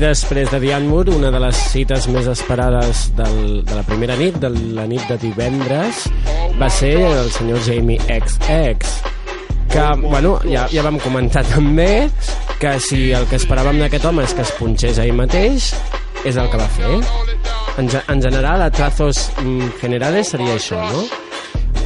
després 0.00 0.50
de 0.50 0.58
Diane 0.62 0.88
Moore, 0.88 1.12
una 1.14 1.30
de 1.30 1.38
les 1.42 1.58
cites 1.70 2.06
més 2.08 2.26
esperades 2.30 3.06
del, 3.18 3.60
de 3.68 3.76
la 3.76 3.84
primera 3.86 4.16
nit, 4.16 4.38
de 4.40 4.48
la 4.76 4.86
nit 4.88 5.04
de 5.10 5.18
divendres, 5.20 6.06
va 6.60 6.70
ser 6.72 6.94
el 7.04 7.30
senyor 7.34 7.60
Jamie 7.66 8.00
XX, 8.08 8.90
que, 9.70 9.86
bueno, 10.02 10.38
ja, 10.48 10.66
ja 10.72 10.84
vam 10.86 10.98
comentar 11.04 11.44
també 11.46 12.08
que 12.60 12.74
si 12.82 13.10
el 13.16 13.28
que 13.30 13.38
esperàvem 13.38 13.78
d'aquest 13.84 14.08
home 14.08 14.24
és 14.26 14.34
que 14.36 14.44
es 14.46 14.54
punxés 14.58 14.98
ell 15.00 15.14
mateix, 15.16 15.70
és 16.24 16.36
el 16.36 16.50
que 16.50 16.60
va 16.60 16.68
fer. 16.74 16.96
En, 17.80 17.88
en 17.88 18.22
general, 18.24 18.64
a 18.66 18.70
trazos 18.74 19.28
mm, 19.40 19.76
generales 19.80 20.32
seria 20.34 20.56
això, 20.58 20.80
no? 20.90 21.04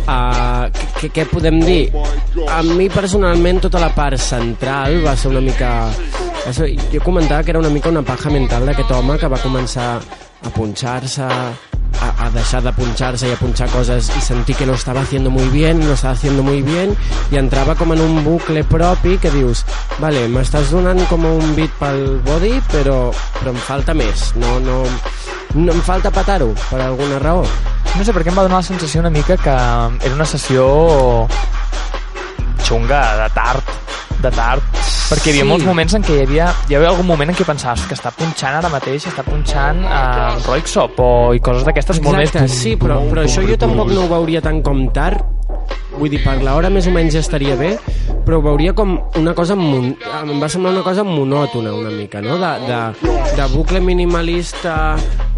Uh, 0.04 0.68
què 1.14 1.24
podem 1.30 1.60
dir? 1.64 1.88
A 2.52 2.60
mi 2.66 2.90
personalment 2.92 3.62
tota 3.64 3.80
la 3.80 3.88
part 3.94 4.20
central 4.20 5.00
va 5.04 5.16
ser 5.16 5.32
una 5.32 5.44
mica... 5.44 5.70
Ser, 6.52 6.68
jo 6.92 7.00
comentava 7.00 7.42
que 7.42 7.50
era 7.50 7.58
una 7.58 7.70
mica 7.72 7.88
una 7.88 8.02
paja 8.04 8.28
mental 8.30 8.66
d'aquest 8.68 8.90
home 8.92 9.16
que 9.18 9.30
va 9.32 9.38
començar 9.40 9.86
a 9.96 10.50
punxar-se, 10.52 11.24
a, 11.24 12.08
a 12.26 12.28
deixar 12.34 12.60
de 12.62 12.72
punxar-se 12.76 13.30
i 13.30 13.32
a 13.32 13.38
punxar 13.40 13.68
coses 13.72 14.10
i 14.12 14.20
sentir 14.20 14.56
que 14.58 14.66
no 14.68 14.74
estava 14.74 15.00
haciendo 15.00 15.30
muy 15.30 15.48
bien, 15.48 15.80
no 15.80 15.94
estava 15.94 16.12
haciendo 16.14 16.42
muy 16.42 16.60
bien 16.62 16.92
i 17.32 17.40
entrava 17.40 17.74
com 17.74 17.94
en 17.94 18.02
un 18.04 18.20
bucle 18.26 18.64
propi 18.68 19.16
que 19.18 19.32
dius, 19.32 19.64
vale, 19.98 20.26
m'estàs 20.28 20.70
donant 20.74 21.00
com 21.08 21.24
un 21.28 21.54
beat 21.56 21.72
pel 21.80 22.20
body 22.26 22.58
però, 22.72 22.98
però 23.38 23.54
em 23.54 23.62
falta 23.64 23.94
més. 23.96 24.30
No, 24.36 24.58
no, 24.60 24.82
no 25.54 25.72
em 25.72 25.82
falta 25.86 26.12
patar-ho 26.12 26.52
per 26.68 26.82
alguna 26.84 27.22
raó. 27.22 27.46
No 27.94 28.02
sé, 28.02 28.12
perquè 28.12 28.32
em 28.32 28.36
va 28.36 28.44
donar 28.46 28.60
la 28.60 28.68
sensació 28.68 29.00
una 29.00 29.12
mica 29.14 29.38
que 29.38 29.54
era 29.54 30.14
una 30.14 30.26
sessió 30.28 30.66
xunga, 32.64 33.00
de 33.22 33.30
tard, 33.36 33.74
de 34.20 34.30
tard, 34.34 34.84
perquè 35.10 35.28
hi 35.28 35.34
havia 35.34 35.44
Sí. 35.44 35.48
molts 35.50 35.64
moments 35.68 35.94
en 35.94 36.02
què 36.02 36.16
hi 36.18 36.22
havia, 36.24 36.48
hi 36.68 36.74
havia 36.78 36.88
algun 36.90 37.06
moment 37.06 37.30
en 37.30 37.36
què 37.36 37.44
pensaves 37.46 37.84
que 37.88 37.94
està 37.94 38.10
punxant 38.16 38.56
ara 38.60 38.70
mateix, 38.72 39.06
està 39.10 39.22
punxant 39.26 39.84
a 39.84 40.36
Roixop 40.46 40.98
o 41.00 41.10
i 41.36 41.40
coses 41.44 41.64
d'aquestes 41.66 42.00
molt 42.02 42.18
més... 42.18 42.30
Exacte, 42.32 42.48
sí, 42.48 42.74
però, 42.80 43.00
però 43.10 43.24
això 43.26 43.44
jo 43.46 43.56
tampoc 43.60 43.92
no 43.92 44.04
ho 44.06 44.08
veuria 44.08 44.40
tant 44.44 44.62
com 44.64 44.86
tard. 44.92 45.22
Vull 45.94 46.10
dir, 46.10 46.18
per 46.24 46.40
l'hora 46.42 46.68
més 46.74 46.88
o 46.88 46.90
menys 46.90 47.14
ja 47.14 47.20
estaria 47.22 47.54
bé, 47.54 47.76
però 48.26 48.40
ho 48.40 48.42
veuria 48.42 48.72
com 48.74 48.96
una 49.20 49.32
cosa... 49.34 49.54
Mon... 49.54 49.92
Em 49.94 50.40
va 50.42 50.48
semblar 50.50 50.72
una 50.74 50.82
cosa 50.82 51.04
monòtona 51.06 51.70
una 51.76 51.90
mica, 51.94 52.20
no? 52.24 52.34
De, 52.40 52.50
de, 52.66 53.12
de 53.36 53.46
bucle 53.54 53.78
minimalista 53.80 54.96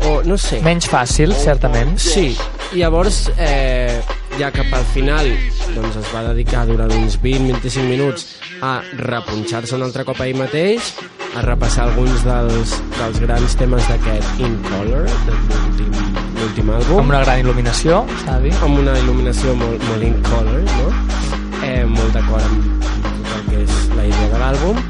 o 0.08 0.22
no 0.24 0.38
sé. 0.40 0.62
Menys 0.64 0.88
fàcil, 0.88 1.34
certament. 1.36 1.98
Sí, 2.00 2.30
i 2.72 2.80
llavors, 2.80 3.26
eh, 3.36 4.00
ja 4.40 4.48
cap 4.54 4.72
al 4.72 4.84
final, 4.94 5.28
doncs 5.74 6.00
es 6.00 6.08
va 6.14 6.24
dedicar 6.30 6.64
durant 6.68 6.92
uns 6.96 7.18
20-25 7.20 7.84
minuts 7.90 8.26
a 8.62 8.80
repunxar-se 8.96 9.76
un 9.76 9.84
altre 9.86 10.04
cop 10.08 10.20
a 10.20 10.26
ell 10.26 10.38
mateix, 10.38 10.94
a 11.36 11.42
repassar 11.44 11.88
alguns 11.90 12.24
dels, 12.24 12.76
dels 12.96 13.20
grans 13.20 13.56
temes 13.60 13.88
d'aquest 13.90 14.40
In 14.40 14.56
Color, 14.70 15.08
l'últim 16.36 16.70
àlbum. 16.70 17.00
Amb 17.02 17.12
una 17.12 17.22
gran 17.24 17.42
il·luminació, 17.42 18.02
s'ha 18.22 18.38
de 18.38 18.48
dir. 18.48 18.54
Amb 18.64 18.80
una 18.80 18.94
il·luminació 19.00 19.54
molt, 19.58 19.82
molt 19.88 20.06
in 20.06 20.16
color, 20.26 20.62
no? 20.76 20.88
Eh, 21.66 21.84
molt 21.90 22.16
d'acord 22.16 22.46
amb 22.46 22.84
tot 22.86 23.34
el 23.36 23.46
que 23.50 23.62
és 23.64 23.76
la 23.96 24.06
idea 24.08 24.30
de 24.32 24.42
l'àlbum. 24.42 24.82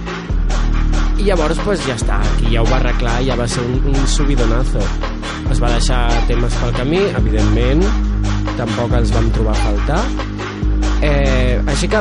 I 1.16 1.28
llavors, 1.30 1.60
pues, 1.64 1.82
ja 1.88 1.96
està, 1.96 2.20
aquí 2.34 2.52
ja 2.52 2.62
ho 2.62 2.68
va 2.68 2.80
arreglar, 2.80 3.18
ja 3.26 3.38
va 3.38 3.48
ser 3.48 3.64
un, 3.64 3.78
un 3.92 4.06
subidonazo. 4.06 4.82
Es 5.50 5.62
va 5.62 5.70
deixar 5.72 6.02
temes 6.28 6.54
pel 6.60 6.74
camí, 6.76 7.00
evidentment, 7.22 7.84
tampoc 8.58 8.92
els 8.98 9.14
vam 9.14 9.30
trobar 9.36 9.54
a 9.56 9.62
faltar. 9.62 10.02
Eh, 11.02 11.60
així 11.66 11.88
que, 11.88 11.96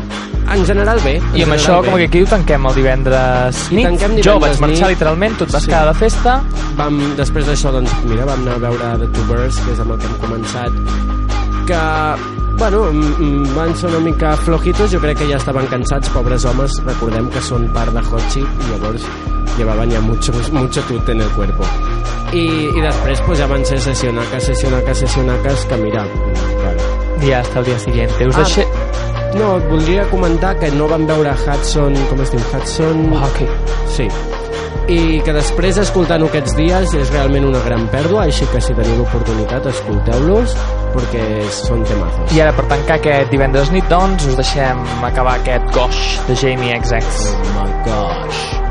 en 0.53 0.65
general, 0.65 0.99
bé. 1.03 1.17
en 1.17 1.23
I 1.35 1.43
amb 1.43 1.53
general, 1.53 1.59
això, 1.59 1.81
bé. 1.81 1.89
com 1.89 1.97
que 1.99 2.05
aquí 2.05 2.21
ho 2.23 2.25
tanquem 2.27 2.65
el 2.65 2.75
divendres 2.75 3.71
I 3.71 3.75
nit. 3.75 3.85
tanquem 3.87 4.11
jo 4.15 4.15
divendres 4.15 4.41
vaig 4.41 4.59
marxar 4.61 4.87
nit. 4.87 4.97
literalment, 4.97 5.37
tu 5.37 5.43
et 5.43 5.51
vas 5.51 5.63
Sí. 5.63 5.69
quedar 5.69 5.87
de 5.93 5.93
festa. 5.99 6.41
Vam, 6.77 7.15
després 7.17 7.45
d'això, 7.47 7.71
doncs, 7.71 7.91
mira, 8.05 8.25
vam 8.25 8.41
anar 8.41 8.55
a 8.55 8.57
veure 8.59 8.97
The 8.99 9.07
Two 9.07 9.25
Birds, 9.27 9.57
que 9.59 9.71
és 9.73 9.79
amb 9.79 9.91
el 9.91 9.97
que 9.99 10.05
hem 10.05 10.17
començat, 10.21 10.71
que, 11.67 11.77
bueno, 12.57 12.83
van 13.55 13.75
ser 13.75 13.89
una 13.89 13.99
mica 13.99 14.35
flojitos, 14.37 14.91
jo 14.91 14.99
crec 15.01 15.17
que 15.17 15.27
ja 15.27 15.37
estaven 15.37 15.65
cansats, 15.67 16.09
pobres 16.09 16.45
homes, 16.45 16.71
recordem 16.85 17.29
que 17.29 17.41
són 17.41 17.67
part 17.73 17.91
de 17.93 17.99
Hot 17.99 18.23
Chip, 18.31 18.45
i 18.45 18.71
llavors 18.71 19.03
llevaban 19.57 19.89
ya 19.89 19.99
mucho, 20.01 20.31
mucho 20.51 20.81
tut 20.83 21.09
en 21.09 21.21
el 21.21 21.29
cuerpo. 21.29 21.63
I, 22.33 22.69
i 22.75 22.81
després 22.81 23.21
pues, 23.25 23.39
ja 23.39 23.47
van 23.47 23.65
ser 23.65 23.79
sessionacas, 23.79 24.43
sessionacas, 24.43 24.97
sessionacas, 24.97 25.65
que 25.65 25.77
mira, 25.77 26.03
bueno. 26.03 26.81
Ja 27.25 27.39
hasta 27.39 27.59
el 27.59 27.65
dia 27.65 27.79
siguiente. 27.79 28.27
Us 28.27 28.35
Ah, 28.35 28.39
deixé... 28.39 28.67
No, 29.35 29.57
et 29.59 29.67
voldria 29.67 30.05
comentar 30.11 30.55
que 30.59 30.71
no 30.71 30.87
vam 30.87 31.05
veure 31.09 31.35
Hudson, 31.43 31.95
com 32.09 32.23
es 32.23 32.31
diu? 32.31 32.41
Hudson... 32.53 33.05
Hawkey. 33.19 33.49
Sí. 33.97 34.09
i 34.91 35.17
que 35.25 35.33
després 35.33 35.79
escoltant-ho 35.81 36.27
aquests 36.29 36.53
dies 36.59 36.91
és 36.93 37.09
realment 37.09 37.47
una 37.47 37.61
gran 37.65 37.87
pèrdua, 37.89 38.27
així 38.27 38.45
que 38.51 38.61
si 38.61 38.75
teniu 38.77 38.99
l'oportunitat 38.99 39.65
escolteu-los 39.71 40.53
perquè 40.93 41.23
són 41.57 41.81
temazos. 41.89 42.35
I 42.37 42.43
ara, 42.45 42.53
per 42.53 42.67
tancar 42.69 42.99
aquest 42.99 43.33
divendres 43.33 43.73
nit, 43.73 43.87
doncs, 43.89 44.27
us 44.29 44.37
deixem 44.37 44.85
acabar 45.09 45.39
aquest 45.39 45.73
Gosh 45.73 46.21
de 46.29 46.37
Jamie 46.43 46.77
XX. 46.85 47.25
Oh 47.33 47.57
my 47.57 47.73
gosh. 47.89 48.64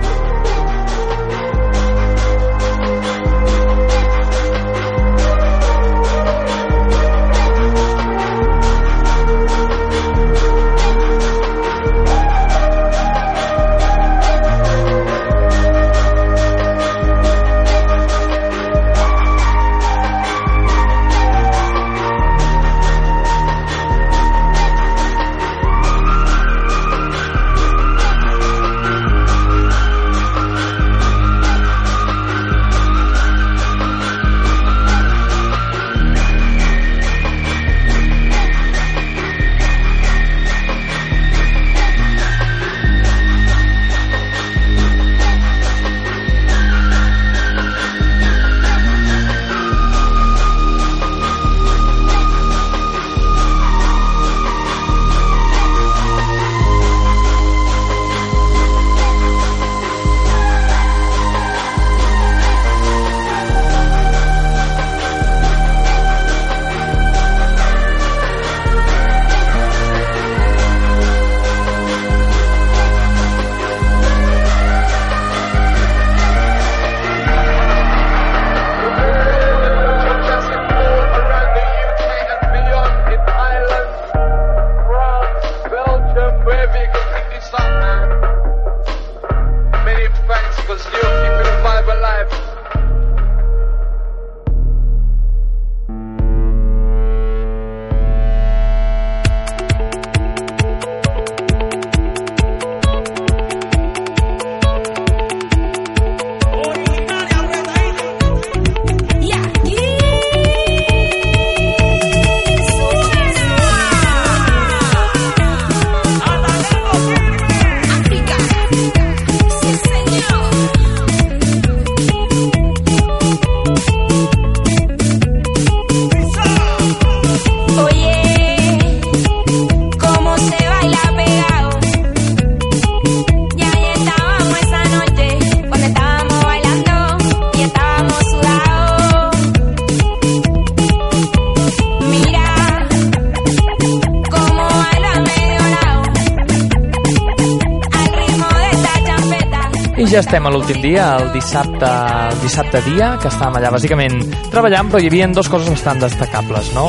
Ja 150.14 150.20
estem 150.22 150.44
a 150.46 150.50
l'últim 150.52 150.78
dia, 150.78 151.04
el 151.18 151.32
dissabte, 151.34 151.88
el 152.30 152.36
dissabte 152.38 152.78
dia, 152.86 153.08
que 153.18 153.26
estàvem 153.32 153.56
allà 153.58 153.72
bàsicament 153.74 154.20
treballant, 154.52 154.92
però 154.92 155.00
hi 155.02 155.08
havia 155.10 155.26
dues 155.34 155.48
coses 155.50 155.72
bastant 155.72 155.98
destacables, 156.04 156.68
no? 156.76 156.84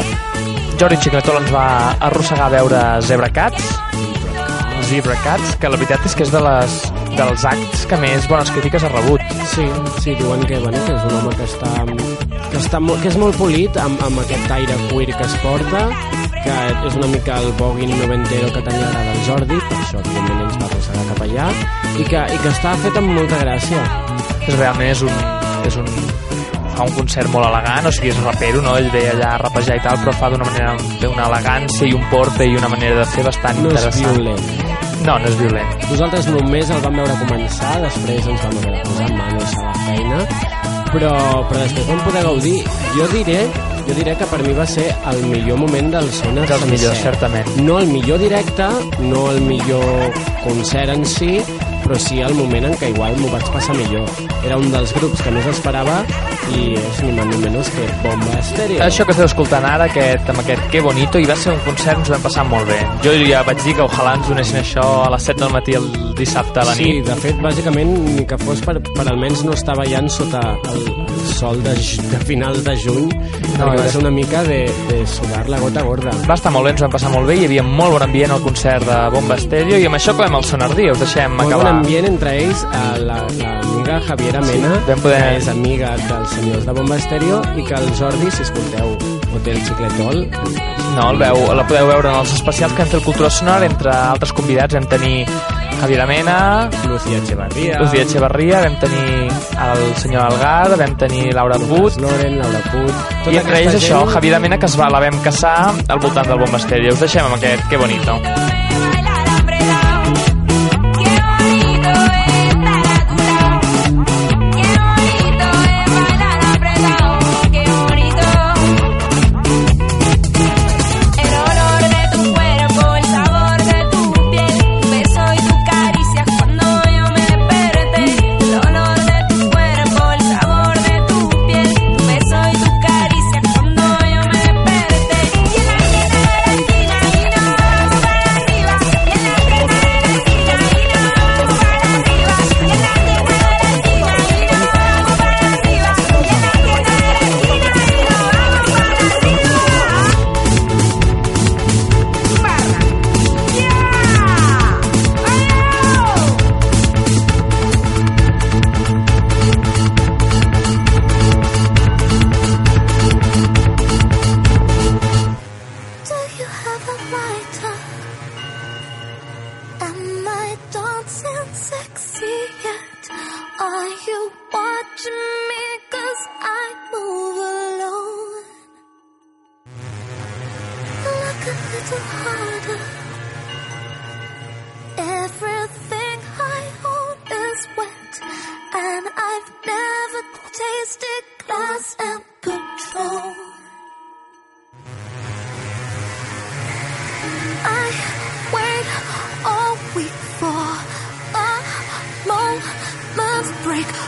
Jordi 0.78 1.00
Xicletol 1.02 1.40
ens 1.40 1.50
va 1.56 1.66
arrossegar 2.06 2.52
a 2.52 2.54
veure 2.54 2.82
Zebra 3.08 3.32
Cats, 3.34 3.72
Zebra 4.92 5.16
Cats, 5.24 5.56
que 5.58 5.72
la 5.74 5.80
veritat 5.82 6.06
és 6.06 6.14
que 6.14 6.28
és 6.28 6.36
de 6.36 6.44
les, 6.46 6.78
dels 7.16 7.48
acts 7.50 7.88
que 7.90 7.98
més 8.04 8.30
bones 8.30 8.52
crítiques 8.54 8.86
ha 8.86 8.94
rebut. 8.94 9.26
Sí, 9.56 9.66
sí, 10.04 10.14
diuen 10.20 10.46
que, 10.46 10.62
bueno, 10.62 10.86
que 10.86 10.94
és 10.94 11.10
un 11.10 11.18
home 11.18 11.34
que 11.40 11.50
està, 11.50 11.74
que, 12.52 12.62
està 12.62 12.84
molt, 12.84 13.02
que 13.02 13.10
és 13.10 13.18
molt 13.18 13.42
polit 13.42 13.82
amb, 13.82 14.06
amb 14.06 14.22
aquest 14.22 14.54
aire 14.60 14.78
queer 14.92 15.10
que 15.16 15.26
es 15.26 15.38
porta, 15.42 15.88
que 16.46 16.62
és 16.92 17.02
una 17.02 17.10
mica 17.16 17.42
el 17.42 17.50
boguin 17.58 17.98
noventero 17.98 18.54
que 18.54 18.62
tenia 18.70 18.86
agrada 18.92 19.18
el 19.18 19.26
Jordi, 19.32 19.62
per 19.66 19.82
això 19.82 20.06
evidentment 20.06 20.46
ens 20.46 20.62
va 20.62 20.65
cap 21.12 21.22
allà, 21.26 21.48
i 22.00 22.04
que, 22.10 22.22
i 22.36 22.38
que 22.44 22.52
està 22.54 22.76
fet 22.84 22.98
amb 23.02 23.14
molta 23.16 23.40
gràcia. 23.44 23.82
És 24.46 24.54
realment 24.60 24.92
és 24.92 25.02
un, 25.06 25.16
és 25.66 25.78
un, 25.82 25.88
fa 26.76 26.84
un 26.86 26.94
concert 26.98 27.30
molt 27.34 27.48
elegant, 27.50 27.88
o 27.90 27.92
sigui, 27.96 28.12
és 28.14 28.20
rapero, 28.26 28.62
no? 28.66 28.76
Ell 28.78 28.90
ve 28.94 29.06
allà 29.14 29.34
a 29.36 29.42
rapejar 29.46 29.78
i 29.80 29.84
tal, 29.86 29.98
però 30.04 30.14
fa 30.20 30.30
d'una 30.34 30.46
manera, 30.50 30.76
té 31.02 31.08
una 31.10 31.28
elegància 31.32 31.88
i 31.90 31.94
un 31.98 32.04
porte 32.12 32.46
i 32.48 32.56
una 32.60 32.70
manera 32.72 33.00
de 33.02 33.06
fer 33.16 33.24
bastant 33.26 33.62
No 33.64 33.72
és 33.72 33.80
interessant. 33.80 34.18
violent. 34.18 34.74
No, 35.06 35.20
no 35.22 35.28
és 35.30 35.36
violent. 35.38 35.74
Nosaltres 35.92 36.28
només 36.34 36.70
el 36.74 36.80
vam 36.82 36.96
veure 37.02 37.16
començar, 37.22 37.76
després 37.84 38.28
ens 38.32 38.42
vam 38.48 38.56
haver 38.62 38.76
de 38.76 38.84
posar 38.90 39.10
manos 39.14 39.56
a 39.60 39.66
la 39.68 39.74
feina, 39.86 40.20
però, 40.92 41.12
però 41.50 41.60
després 41.62 41.88
vam 41.92 42.00
poder 42.08 42.24
gaudir. 42.26 42.56
Jo 42.96 43.08
diré, 43.14 43.40
jo 43.88 43.94
diré 43.94 44.16
que 44.18 44.26
per 44.26 44.42
mi 44.44 44.54
va 44.58 44.66
ser 44.66 44.88
el 45.12 45.22
millor 45.30 45.58
moment 45.62 45.92
del 45.94 46.12
Sonar 46.12 46.48
Dels 46.48 46.62
sencer. 46.62 46.72
millors, 46.72 47.02
certament. 47.04 47.48
No 47.62 47.80
el 47.80 47.88
millor 47.88 48.20
directe, 48.20 48.68
no 49.00 49.30
el 49.32 49.42
millor 49.42 50.12
concert 50.44 50.90
en 50.90 51.06
si, 51.06 51.40
però 51.86 52.00
sí 52.02 52.20
el 52.22 52.34
moment 52.34 52.66
en 52.66 52.74
què 52.80 52.90
igual 52.90 53.16
m'ho 53.22 53.30
vaig 53.30 53.46
passar 53.54 53.76
millor. 53.78 54.10
Era 54.46 54.58
un 54.58 54.72
dels 54.72 54.94
grups 54.96 55.22
que 55.22 55.32
més 55.32 55.46
esperava 55.46 56.00
i 56.56 56.74
és 56.78 57.02
ni 57.04 57.12
més 57.12 57.26
ni 57.30 57.38
menys 57.44 57.70
que 57.74 57.86
Bomba 58.04 58.40
Estèreo. 58.40 58.82
Això 58.86 59.06
que 59.06 59.12
esteu 59.14 59.26
escoltant 59.26 59.66
ara, 59.66 59.86
aquest, 59.86 60.30
amb 60.30 60.40
aquest 60.44 60.62
Que 60.72 60.82
Bonito, 60.82 61.20
i 61.22 61.26
va 61.30 61.36
ser 61.36 61.54
un 61.54 61.60
concert, 61.66 62.00
ens 62.00 62.10
ho 62.10 62.14
vam 62.14 62.22
passar 62.26 62.46
molt 62.50 62.68
bé. 62.70 62.80
Jo 63.06 63.14
ja 63.26 63.44
vaig 63.46 63.62
dir 63.64 63.76
que 63.78 63.86
ojalà 63.86 64.16
ens 64.18 64.28
donessin 64.30 64.58
això 64.62 64.86
a 65.06 65.10
les 65.14 65.24
7 65.30 65.40
del 65.44 65.54
matí 65.54 65.74
el 65.78 65.88
dissabte 66.18 66.60
a 66.60 66.66
la 66.66 66.74
Sí, 66.76 66.84
nit. 66.86 67.06
de 67.06 67.16
fet, 67.22 67.38
bàsicament, 67.42 67.98
ni 68.16 68.26
que 68.26 68.38
fos 68.38 68.62
per, 68.66 68.80
per 68.82 69.08
almenys 69.08 69.44
no 69.46 69.54
estar 69.54 69.76
ballant 69.78 70.10
sota 70.10 70.42
el 70.74 70.86
sol 71.26 71.62
de, 71.64 71.74
de 71.76 72.20
finals 72.26 72.64
de 72.64 72.76
juny, 72.78 73.10
no, 73.60 73.68
va 73.72 73.88
ser 73.90 74.02
una 74.02 74.12
mica 74.12 74.44
de, 74.44 74.60
de 74.90 75.06
sudar 75.08 75.48
la 75.50 75.60
gota 75.60 75.82
gorda. 75.84 76.12
Va 76.30 76.36
estar 76.38 76.52
molt 76.54 76.66
bé, 76.68 76.72
ens 76.76 76.82
vam 76.86 76.92
passar 76.96 77.12
molt 77.14 77.28
bé, 77.28 77.36
hi 77.42 77.46
havia 77.50 77.64
molt 77.66 77.96
bon 77.98 78.06
ambient 78.08 78.32
al 78.36 78.42
concert 78.44 78.86
de 78.88 78.98
Bomba 79.14 79.36
Estéreo, 79.40 79.78
i 79.82 79.86
amb 79.90 79.98
això 80.00 80.14
acabem 80.16 80.38
el 80.40 80.44
Sonardí, 80.48 80.90
us 80.92 81.00
deixem 81.04 81.32
Molt 81.36 81.48
acabar. 81.52 81.66
bon 81.72 81.82
ambient 81.82 82.08
entre 82.12 82.36
ells, 82.44 82.64
eh, 82.72 83.00
la, 83.06 83.20
l'amiga 83.40 84.00
Javiera 84.08 84.42
Mena, 84.42 84.74
vam 84.88 85.00
poder- 85.04 85.22
que 85.26 85.38
és 85.42 85.48
amiga 85.50 85.96
dels 86.08 86.30
senyors 86.38 86.66
de 86.66 86.72
Bomba 86.80 86.98
Estèreo, 86.98 87.42
i 87.58 87.64
que 87.64 87.74
el 87.80 87.92
Jordi, 88.00 88.32
si 88.32 88.42
escolteu 88.44 88.96
Hotel 89.36 89.58
Xicletol, 89.66 90.28
No, 90.96 91.10
el 91.12 91.18
veu, 91.20 91.36
la 91.54 91.66
podeu 91.68 91.88
veure 91.90 92.08
en 92.08 92.16
els 92.22 92.32
especials 92.38 92.72
que 92.74 92.82
hem 92.84 92.88
fet 92.88 93.00
el 93.02 93.04
Cultura 93.04 93.30
Sonora, 93.30 93.66
entre 93.68 93.92
altres 93.92 94.32
convidats 94.32 94.74
vam 94.78 94.86
tenir 94.88 95.26
Javier 95.82 96.08
Mena, 96.08 96.70
Lucía 96.88 97.18
Echevarría, 97.18 97.80
Lucía 97.80 98.02
Echevarría, 98.04 98.62
vam 98.62 98.76
tenir 98.80 99.32
el 99.66 99.96
senyor 99.98 100.24
Algar, 100.24 100.78
vam 100.78 100.96
tenir 100.98 101.34
Laura 101.34 101.58
But, 101.58 101.98
Loren, 101.98 102.40
Laura 102.40 102.60
Puig... 102.72 102.94
tota 103.26 103.32
i 103.32 103.38
entre 103.38 103.60
ells 103.62 103.74
aquesta 103.76 103.86
això, 103.86 104.00
gent- 104.06 104.14
Javier 104.18 104.40
Mena, 104.40 104.58
que 104.60 104.66
es 104.72 104.78
va, 104.80 104.90
la 104.90 105.00
vam 105.04 105.20
caçar 105.24 105.74
al 105.88 106.00
voltant 106.00 106.28
del 106.28 106.40
Bomba 106.40 106.58
Estéreo. 106.58 106.94
Us 106.94 107.00
deixem 107.06 107.26
amb 107.26 107.36
aquest 107.40 107.68
Que 107.70 107.78
Bonito. 107.78 108.20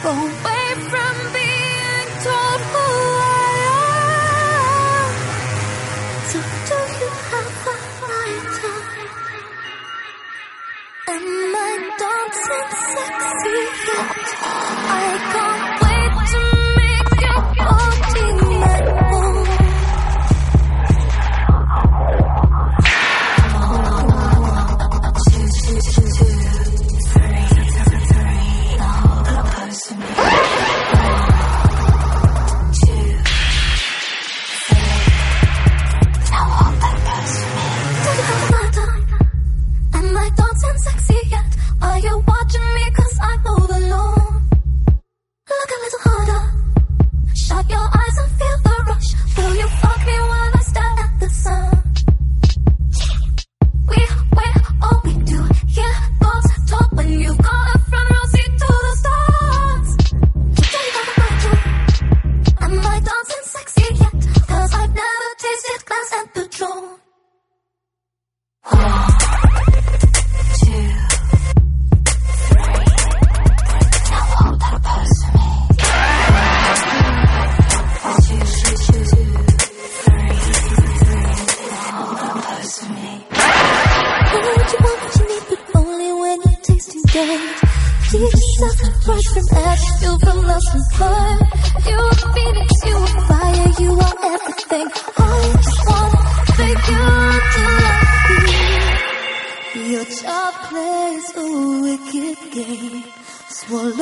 Moment's 0.04 0.42
break 0.42 0.47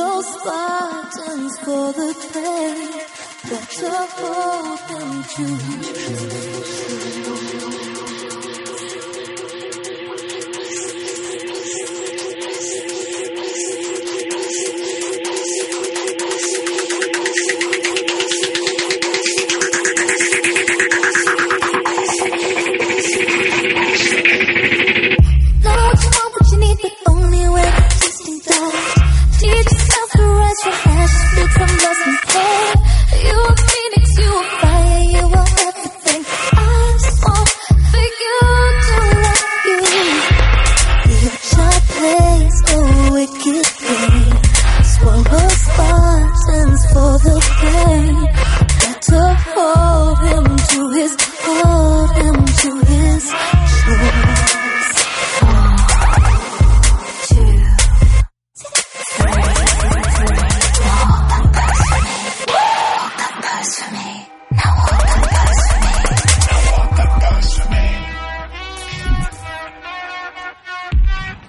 those 0.06 0.32
buttons 0.44 1.54
for 1.64 1.86
the 2.00 2.14
train 2.30 2.92
that 3.50 3.68
you're 3.80 4.08
hoping 4.22 5.14
to. 7.22 7.25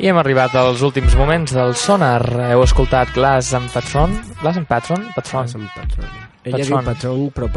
I 0.06 0.10
hem 0.12 0.20
arribat 0.20 0.52
als 0.54 0.84
últims 0.86 1.16
moments 1.18 1.50
del 1.50 1.72
sonar. 1.74 2.22
Heu 2.52 2.60
escoltat 2.62 3.08
Glass 3.10 3.48
and 3.58 3.72
Patron? 3.74 4.12
Glass 4.38 4.60
and 4.60 4.68
Patron? 4.70 5.00
Patron. 5.16 5.40
Glass 5.42 5.54
and 5.56 5.70
Patron. 5.74 6.10
Ella 6.44 6.60
Patron. 6.60 6.84
diu 6.84 6.84
patrón, 6.86 7.24
però 7.34 7.48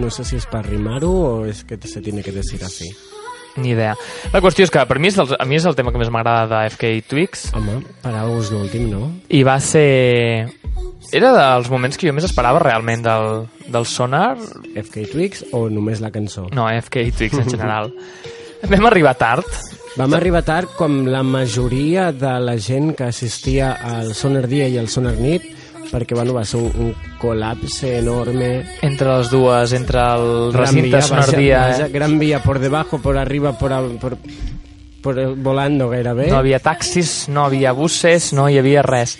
no 0.00 0.08
sé 0.08 0.24
si 0.24 0.38
és 0.38 0.46
per 0.48 0.62
rimar-ho 0.64 1.10
o 1.10 1.32
és 1.44 1.60
que 1.68 1.76
se 1.84 2.00
tiene 2.00 2.22
que 2.22 2.32
decir 2.32 2.64
así. 2.64 2.88
Ni 3.60 3.74
idea. 3.74 3.92
La 4.32 4.40
qüestió 4.40 4.64
és 4.64 4.72
que 4.72 4.86
per 4.88 4.96
mi 4.96 5.10
és, 5.10 5.18
dels, 5.20 5.34
a 5.36 5.44
mi 5.44 5.58
és 5.58 5.66
el 5.68 5.76
tema 5.76 5.92
que 5.92 6.00
més 6.00 6.08
m'agrada 6.08 6.46
de 6.48 6.70
FK 6.70 6.94
Twix. 7.10 7.50
Home, 7.52 7.82
és 8.08 8.52
l'últim, 8.56 8.88
no? 8.88 9.12
I 9.28 9.42
va 9.44 9.58
ser... 9.60 10.48
Era 11.12 11.34
dels 11.36 11.68
moments 11.68 12.00
que 12.00 12.08
jo 12.08 12.16
més 12.16 12.24
esperava 12.24 12.62
realment 12.64 13.04
del, 13.04 13.42
del 13.68 13.84
sonar. 13.84 14.38
FK 14.80 15.10
Twix 15.12 15.44
o 15.52 15.66
només 15.68 16.00
la 16.00 16.08
cançó? 16.08 16.48
No, 16.56 16.70
FK 16.72 17.10
Twix 17.18 17.36
en 17.36 17.52
general. 17.52 17.92
Vam 18.72 18.88
arribar 18.88 19.12
tard. 19.20 19.44
Vam 19.96 20.14
arribar 20.14 20.42
tard 20.46 20.68
com 20.76 21.00
la 21.10 21.22
majoria 21.26 22.12
de 22.12 22.34
la 22.40 22.56
gent 22.58 22.92
que 22.96 23.04
assistia 23.08 23.72
al 23.82 24.12
Sonar 24.14 24.46
Dia 24.46 24.68
i 24.68 24.76
al 24.78 24.88
Sonar 24.88 25.16
Nit 25.18 25.42
perquè 25.88 26.14
bueno, 26.14 26.34
va 26.36 26.44
ser 26.44 26.60
un, 26.60 26.68
un 26.84 26.90
col·lapse 27.18 27.94
enorme 27.98 28.50
Entre 28.84 29.08
les 29.08 29.30
dues, 29.32 29.72
entre 29.72 30.02
el 30.14 30.52
recinte 30.54 31.00
Sonar 31.02 31.30
Dia... 31.34 31.60
vaja, 31.70 31.88
Gran 31.88 32.18
Vía 32.20 32.42
por 32.42 32.58
debajo, 32.60 32.98
por 33.00 33.16
arriba, 33.16 33.56
por, 33.58 33.72
a- 33.72 33.80
por, 34.00 34.18
por 35.02 35.34
volando 35.36 35.88
gairebé. 35.88 36.28
No 36.28 36.36
havia 36.42 36.58
taxis, 36.60 37.26
no 37.28 37.46
havia 37.46 37.72
buses, 37.72 38.32
no 38.36 38.48
hi 38.50 38.58
havia 38.60 38.82
res. 38.84 39.16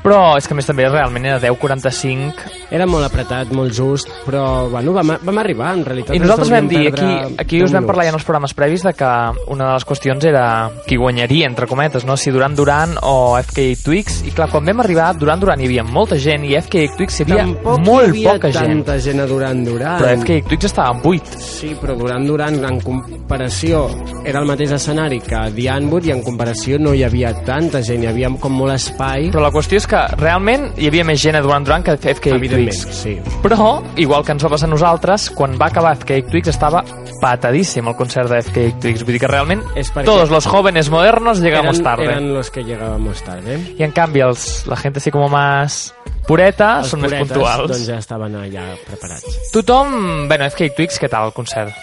Però 0.00 0.36
és 0.38 0.46
que 0.48 0.56
més 0.56 0.64
també 0.64 0.86
realment 0.88 1.26
era 1.28 1.40
10.45 1.42 2.70
Era 2.72 2.86
molt 2.88 3.04
apretat, 3.04 3.50
molt 3.52 3.74
just, 3.76 4.08
però 4.24 4.68
bueno, 4.70 4.94
vam, 4.96 5.12
vam 5.26 5.40
arribar, 5.42 5.74
en 5.76 5.84
realitat. 5.84 6.14
I 6.16 6.20
nosaltres 6.22 6.52
vam 6.52 6.68
dir, 6.70 6.86
aquí, 6.88 7.10
aquí 7.42 7.60
us 7.64 7.74
vam 7.74 7.84
parlar 7.88 8.06
ja 8.06 8.14
en 8.14 8.18
els 8.20 8.24
programes 8.24 8.54
previs 8.56 8.84
de 8.86 8.94
que 8.96 9.10
una 9.50 9.66
de 9.66 9.72
les 9.74 9.86
qüestions 9.88 10.24
era 10.30 10.44
qui 10.86 10.96
guanyaria, 10.96 11.48
entre 11.50 11.66
cometes, 11.66 12.06
no? 12.08 12.16
si 12.16 12.30
Duran 12.30 12.54
Duran 12.56 12.94
o 13.02 13.36
FK 13.40 13.66
Twix, 13.84 14.20
i 14.28 14.34
clar, 14.36 14.48
quan 14.52 14.64
vam 14.70 14.84
arribar, 14.84 15.10
Duran 15.18 15.42
Duran 15.42 15.60
hi 15.60 15.68
havia 15.68 15.84
molta 15.84 16.18
gent 16.20 16.46
i 16.46 16.54
FK 16.60 16.86
Twix 16.96 17.20
hi 17.20 17.26
havia 17.26 17.42
Tampoc 17.42 17.82
molt 17.84 18.06
hi 18.06 18.10
havia 18.14 18.36
poca 18.38 18.52
gent. 18.54 18.72
tanta 18.84 18.98
gent 19.02 19.24
a 19.24 19.26
Duran 19.28 19.64
Duran. 19.66 19.98
Però 20.00 20.14
FK 20.22 20.38
Twix 20.48 20.70
estava 20.70 20.94
en 20.94 21.02
8. 21.10 21.42
Sí, 21.50 21.74
però 21.82 21.98
Duran 21.98 22.26
Duran, 22.28 22.60
en 22.70 22.80
comparació, 22.86 23.82
era 24.24 24.40
el 24.40 24.48
mateix 24.48 24.72
escenari 24.78 25.20
que 25.26 25.42
Diane 25.56 25.90
Wood 25.90 26.08
i 26.08 26.14
en 26.14 26.22
comparació 26.24 26.78
no 26.78 26.94
hi 26.94 27.04
havia 27.04 27.34
tanta 27.44 27.82
gent, 27.82 28.06
hi 28.06 28.12
havia 28.14 28.30
com 28.40 28.54
molt 28.62 28.76
espai. 28.78 29.28
Però 29.34 29.42
la 29.42 29.52
qüestió 29.54 29.80
és 29.80 29.89
que 29.90 30.00
realment 30.20 30.68
hi 30.80 30.86
havia 30.88 31.04
més 31.04 31.20
gent 31.20 31.36
a 31.36 31.42
Duran 31.44 31.64
Duran 31.66 31.82
que 31.84 31.92
a 31.96 31.98
FK 31.98 32.32
Evidentment, 32.36 32.70
Twigs. 32.70 32.96
sí. 33.02 33.16
Però, 33.42 33.82
igual 34.00 34.24
que 34.24 34.32
ens 34.32 34.44
va 34.46 34.50
passar 34.54 34.68
a 34.68 34.72
nosaltres, 34.72 35.28
quan 35.34 35.58
va 35.60 35.66
acabar 35.70 35.96
FK 35.98 36.22
Twigs 36.30 36.48
estava 36.54 36.84
patadíssim 37.20 37.86
el 37.90 37.96
concert 37.98 38.30
de 38.30 38.38
FK 38.42 38.80
Twigs. 38.80 39.02
Vull 39.04 39.16
dir 39.18 39.20
que 39.26 39.28
realment 39.28 39.62
perquè- 39.74 40.04
todos 40.04 40.30
los 40.30 40.46
jóvenes 40.46 40.88
modernos 40.90 41.40
llegamos 41.40 41.78
Eren- 41.80 41.84
tarde. 41.84 42.04
Eren 42.04 42.32
los 42.34 42.50
que 42.50 42.64
llegábamos 42.64 43.22
tarde. 43.22 43.58
Y 43.78 43.82
en 43.82 43.90
cambio, 43.92 44.28
els, 44.30 44.66
la 44.66 44.76
gente 44.76 44.98
así 44.98 45.10
como 45.10 45.28
más 45.28 45.92
pureta 46.26 46.78
Els 46.80 46.88
són 46.92 47.00
més 47.02 47.10
puretes, 47.10 47.32
puntuals. 47.32 47.68
Doncs 47.72 47.86
ja 47.88 47.98
estaven 47.98 48.36
allà 48.38 48.64
preparats. 48.86 49.50
Tothom... 49.52 50.28
Bueno, 50.28 50.46
FK 50.46 50.70
Twigs, 50.76 51.00
què 51.00 51.08
tal 51.10 51.26
el 51.28 51.32
concert? 51.34 51.74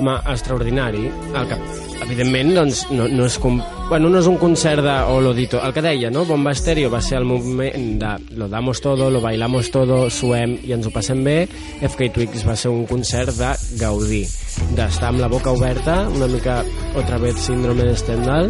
Home, 0.00 0.16
extraordinari. 0.32 1.10
El 1.36 1.48
que, 1.48 1.56
evidentment, 2.06 2.54
doncs, 2.56 2.86
no, 2.88 3.04
no, 3.12 3.26
és 3.28 3.36
com, 3.42 3.58
bueno, 3.90 4.08
no 4.08 4.22
és 4.22 4.28
un 4.30 4.38
concert 4.40 4.80
de, 4.86 4.94
o 5.12 5.18
lo 5.20 5.34
dito, 5.36 5.60
el 5.60 5.74
que 5.76 5.82
deia, 5.84 6.08
no? 6.10 6.24
Bomba 6.24 6.54
Estéreo 6.56 6.88
va 6.88 7.02
ser 7.04 7.18
el 7.18 7.28
moment 7.28 8.00
de 8.00 8.14
lo 8.40 8.48
damos 8.48 8.80
todo, 8.80 9.10
lo 9.12 9.20
bailamos 9.20 9.68
todo, 9.70 10.06
suem 10.08 10.56
i 10.64 10.72
ens 10.72 10.88
ho 10.88 10.94
passem 10.94 11.20
bé. 11.26 11.36
FK 11.84 12.08
Twigs 12.16 12.46
va 12.48 12.56
ser 12.56 12.72
un 12.72 12.86
concert 12.88 13.36
de 13.36 13.52
gaudir, 13.82 14.24
d'estar 14.72 15.12
amb 15.12 15.20
la 15.20 15.28
boca 15.28 15.52
oberta, 15.52 16.06
una 16.08 16.30
mica, 16.32 16.62
otra 16.96 17.20
vez, 17.20 17.36
síndrome 17.44 17.84
de 17.84 17.96
Stendhal, 18.00 18.48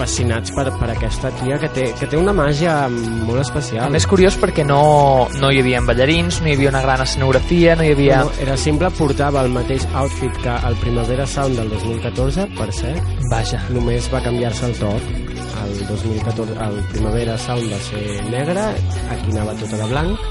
fascinats 0.00 0.54
per, 0.56 0.66
per 0.80 0.88
aquesta 0.94 1.30
tia 1.40 1.58
que 1.60 1.70
té, 1.76 1.86
que 1.98 2.08
té 2.10 2.18
una 2.18 2.32
màgia 2.36 2.74
molt 2.90 3.42
especial. 3.42 3.84
A 3.86 3.92
més 3.92 4.06
curiós 4.08 4.38
perquè 4.40 4.64
no, 4.66 5.28
no 5.40 5.52
hi 5.52 5.60
havia 5.62 5.82
ballarins, 5.86 6.40
no 6.40 6.50
hi 6.50 6.56
havia 6.56 6.72
una 6.72 6.82
gran 6.84 7.04
escenografia, 7.04 7.76
no 7.76 7.86
hi 7.86 7.94
havia... 7.94 8.22
No, 8.24 8.34
era 8.42 8.56
simple, 8.60 8.90
portava 8.98 9.44
el 9.44 9.52
mateix 9.54 9.86
outfit 10.02 10.40
que 10.44 10.56
el 10.68 10.78
Primavera 10.82 11.26
Sound 11.28 11.60
del 11.60 11.72
2014, 11.76 12.48
per 12.58 12.70
cert. 12.76 13.16
Vaja. 13.30 13.62
Només 13.76 14.08
va 14.12 14.22
canviar-se 14.24 14.70
el 14.70 14.78
to. 14.80 14.92
El 15.60 15.74
2014, 15.86 16.56
el 16.66 16.78
Primavera 16.94 17.36
Sound 17.38 17.72
va 17.72 17.80
ser 17.90 18.04
negre, 18.32 18.68
aquí 19.12 19.34
anava 19.34 19.56
tota 19.60 19.82
de 19.82 19.90
blanc. 19.92 20.30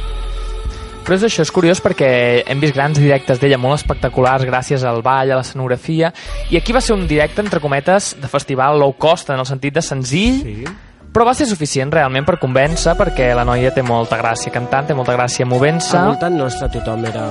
Però 1.10 1.18
és 1.18 1.24
això, 1.26 1.42
és 1.42 1.50
curiós 1.50 1.80
perquè 1.82 2.08
hem 2.46 2.60
vist 2.62 2.76
grans 2.76 3.00
directes 3.02 3.40
d'ella 3.42 3.58
molt 3.58 3.80
espectaculars 3.80 4.44
gràcies 4.46 4.84
al 4.86 5.00
ball, 5.02 5.32
a 5.34 5.40
l'escenografia, 5.40 6.12
i 6.54 6.60
aquí 6.60 6.70
va 6.70 6.84
ser 6.86 6.94
un 6.94 7.08
directe, 7.10 7.42
entre 7.42 7.58
cometes, 7.64 8.12
de 8.22 8.30
festival 8.30 8.78
low 8.78 8.94
cost, 8.94 9.32
en 9.34 9.42
el 9.42 9.48
sentit 9.50 9.74
de 9.74 9.82
senzill, 9.82 10.38
sí. 10.44 10.70
però 11.10 11.26
va 11.26 11.34
ser 11.34 11.50
suficient 11.50 11.90
realment 11.90 12.30
per 12.30 12.38
convèncer, 12.38 12.94
perquè 13.02 13.32
la 13.34 13.48
noia 13.50 13.74
té 13.74 13.82
molta 13.82 14.22
gràcia 14.22 14.54
cantant, 14.54 14.86
té 14.86 15.00
molta 15.02 15.18
gràcia 15.18 15.50
movent-se. 15.50 15.98
Al 15.98 16.14
voltant 16.14 16.38
nostre 16.44 16.70
tothom 16.78 17.10
era, 17.10 17.26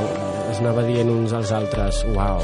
es 0.50 0.58
anava 0.58 0.82
dient 0.90 1.14
uns 1.14 1.38
als 1.38 1.54
altres, 1.54 2.02
uau, 2.10 2.42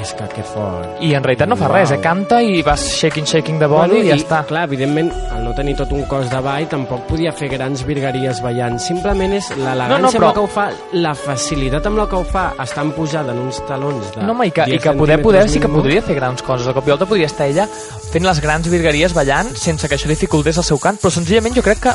és 0.00 0.12
que 0.18 0.26
que 0.34 0.42
fort. 0.42 0.98
I 1.00 1.12
en 1.14 1.22
realitat 1.24 1.48
no 1.48 1.56
fa 1.56 1.68
res, 1.70 1.92
eh? 1.94 2.00
canta 2.02 2.40
i 2.42 2.62
vas 2.66 2.82
shaking, 2.98 3.26
shaking 3.26 3.58
de 3.60 3.66
body 3.70 4.00
i 4.02 4.08
ja 4.08 4.16
està. 4.18 4.40
Clar, 4.48 4.64
evidentment, 4.68 5.10
al 5.32 5.44
no 5.44 5.52
tenir 5.54 5.76
tot 5.78 5.92
un 5.94 6.02
cos 6.10 6.28
de 6.32 6.40
ball, 6.44 6.66
tampoc 6.68 7.06
podia 7.08 7.32
fer 7.32 7.48
grans 7.52 7.84
virgueries 7.86 8.40
ballant. 8.42 8.78
Simplement 8.82 9.32
és 9.38 9.50
l'elegància 9.56 9.88
No, 9.94 9.98
no, 9.98 10.10
però- 10.10 10.14
amb 10.14 10.26
la 10.26 10.32
que 10.34 10.40
ho 10.40 10.48
fa, 10.48 10.66
la 10.92 11.14
facilitat 11.14 11.86
amb 11.86 11.98
la 11.98 12.08
que 12.08 12.16
ho 12.16 12.24
fa, 12.24 12.52
estant 12.64 12.92
pujada 12.96 13.32
en 13.32 13.38
uns 13.46 13.60
talons 13.68 14.10
de 14.14 14.22
No, 14.22 14.32
home, 14.32 14.48
i 14.48 14.50
que, 14.50 14.66
i 14.66 14.78
10 14.78 14.82
que 14.82 14.92
poder, 14.98 15.20
poder 15.22 15.48
sí 15.48 15.60
que 15.60 15.68
podria 15.68 16.02
fer 16.02 16.14
grans 16.16 16.42
coses. 16.42 16.66
A 16.68 16.74
cop 16.74 16.86
i 16.86 16.90
volta 16.90 17.06
podria 17.06 17.26
estar 17.26 17.46
ella 17.46 17.66
fent 18.12 18.24
les 18.26 18.40
grans 18.40 18.68
virgueries 18.68 19.12
ballant 19.14 19.48
sense 19.56 19.88
que 19.88 19.94
això 19.96 20.08
dificultés 20.08 20.56
el 20.58 20.64
seu 20.64 20.78
cant, 20.78 20.98
però 20.98 21.10
senzillament 21.10 21.54
jo 21.54 21.62
crec 21.62 21.80
que 21.80 21.94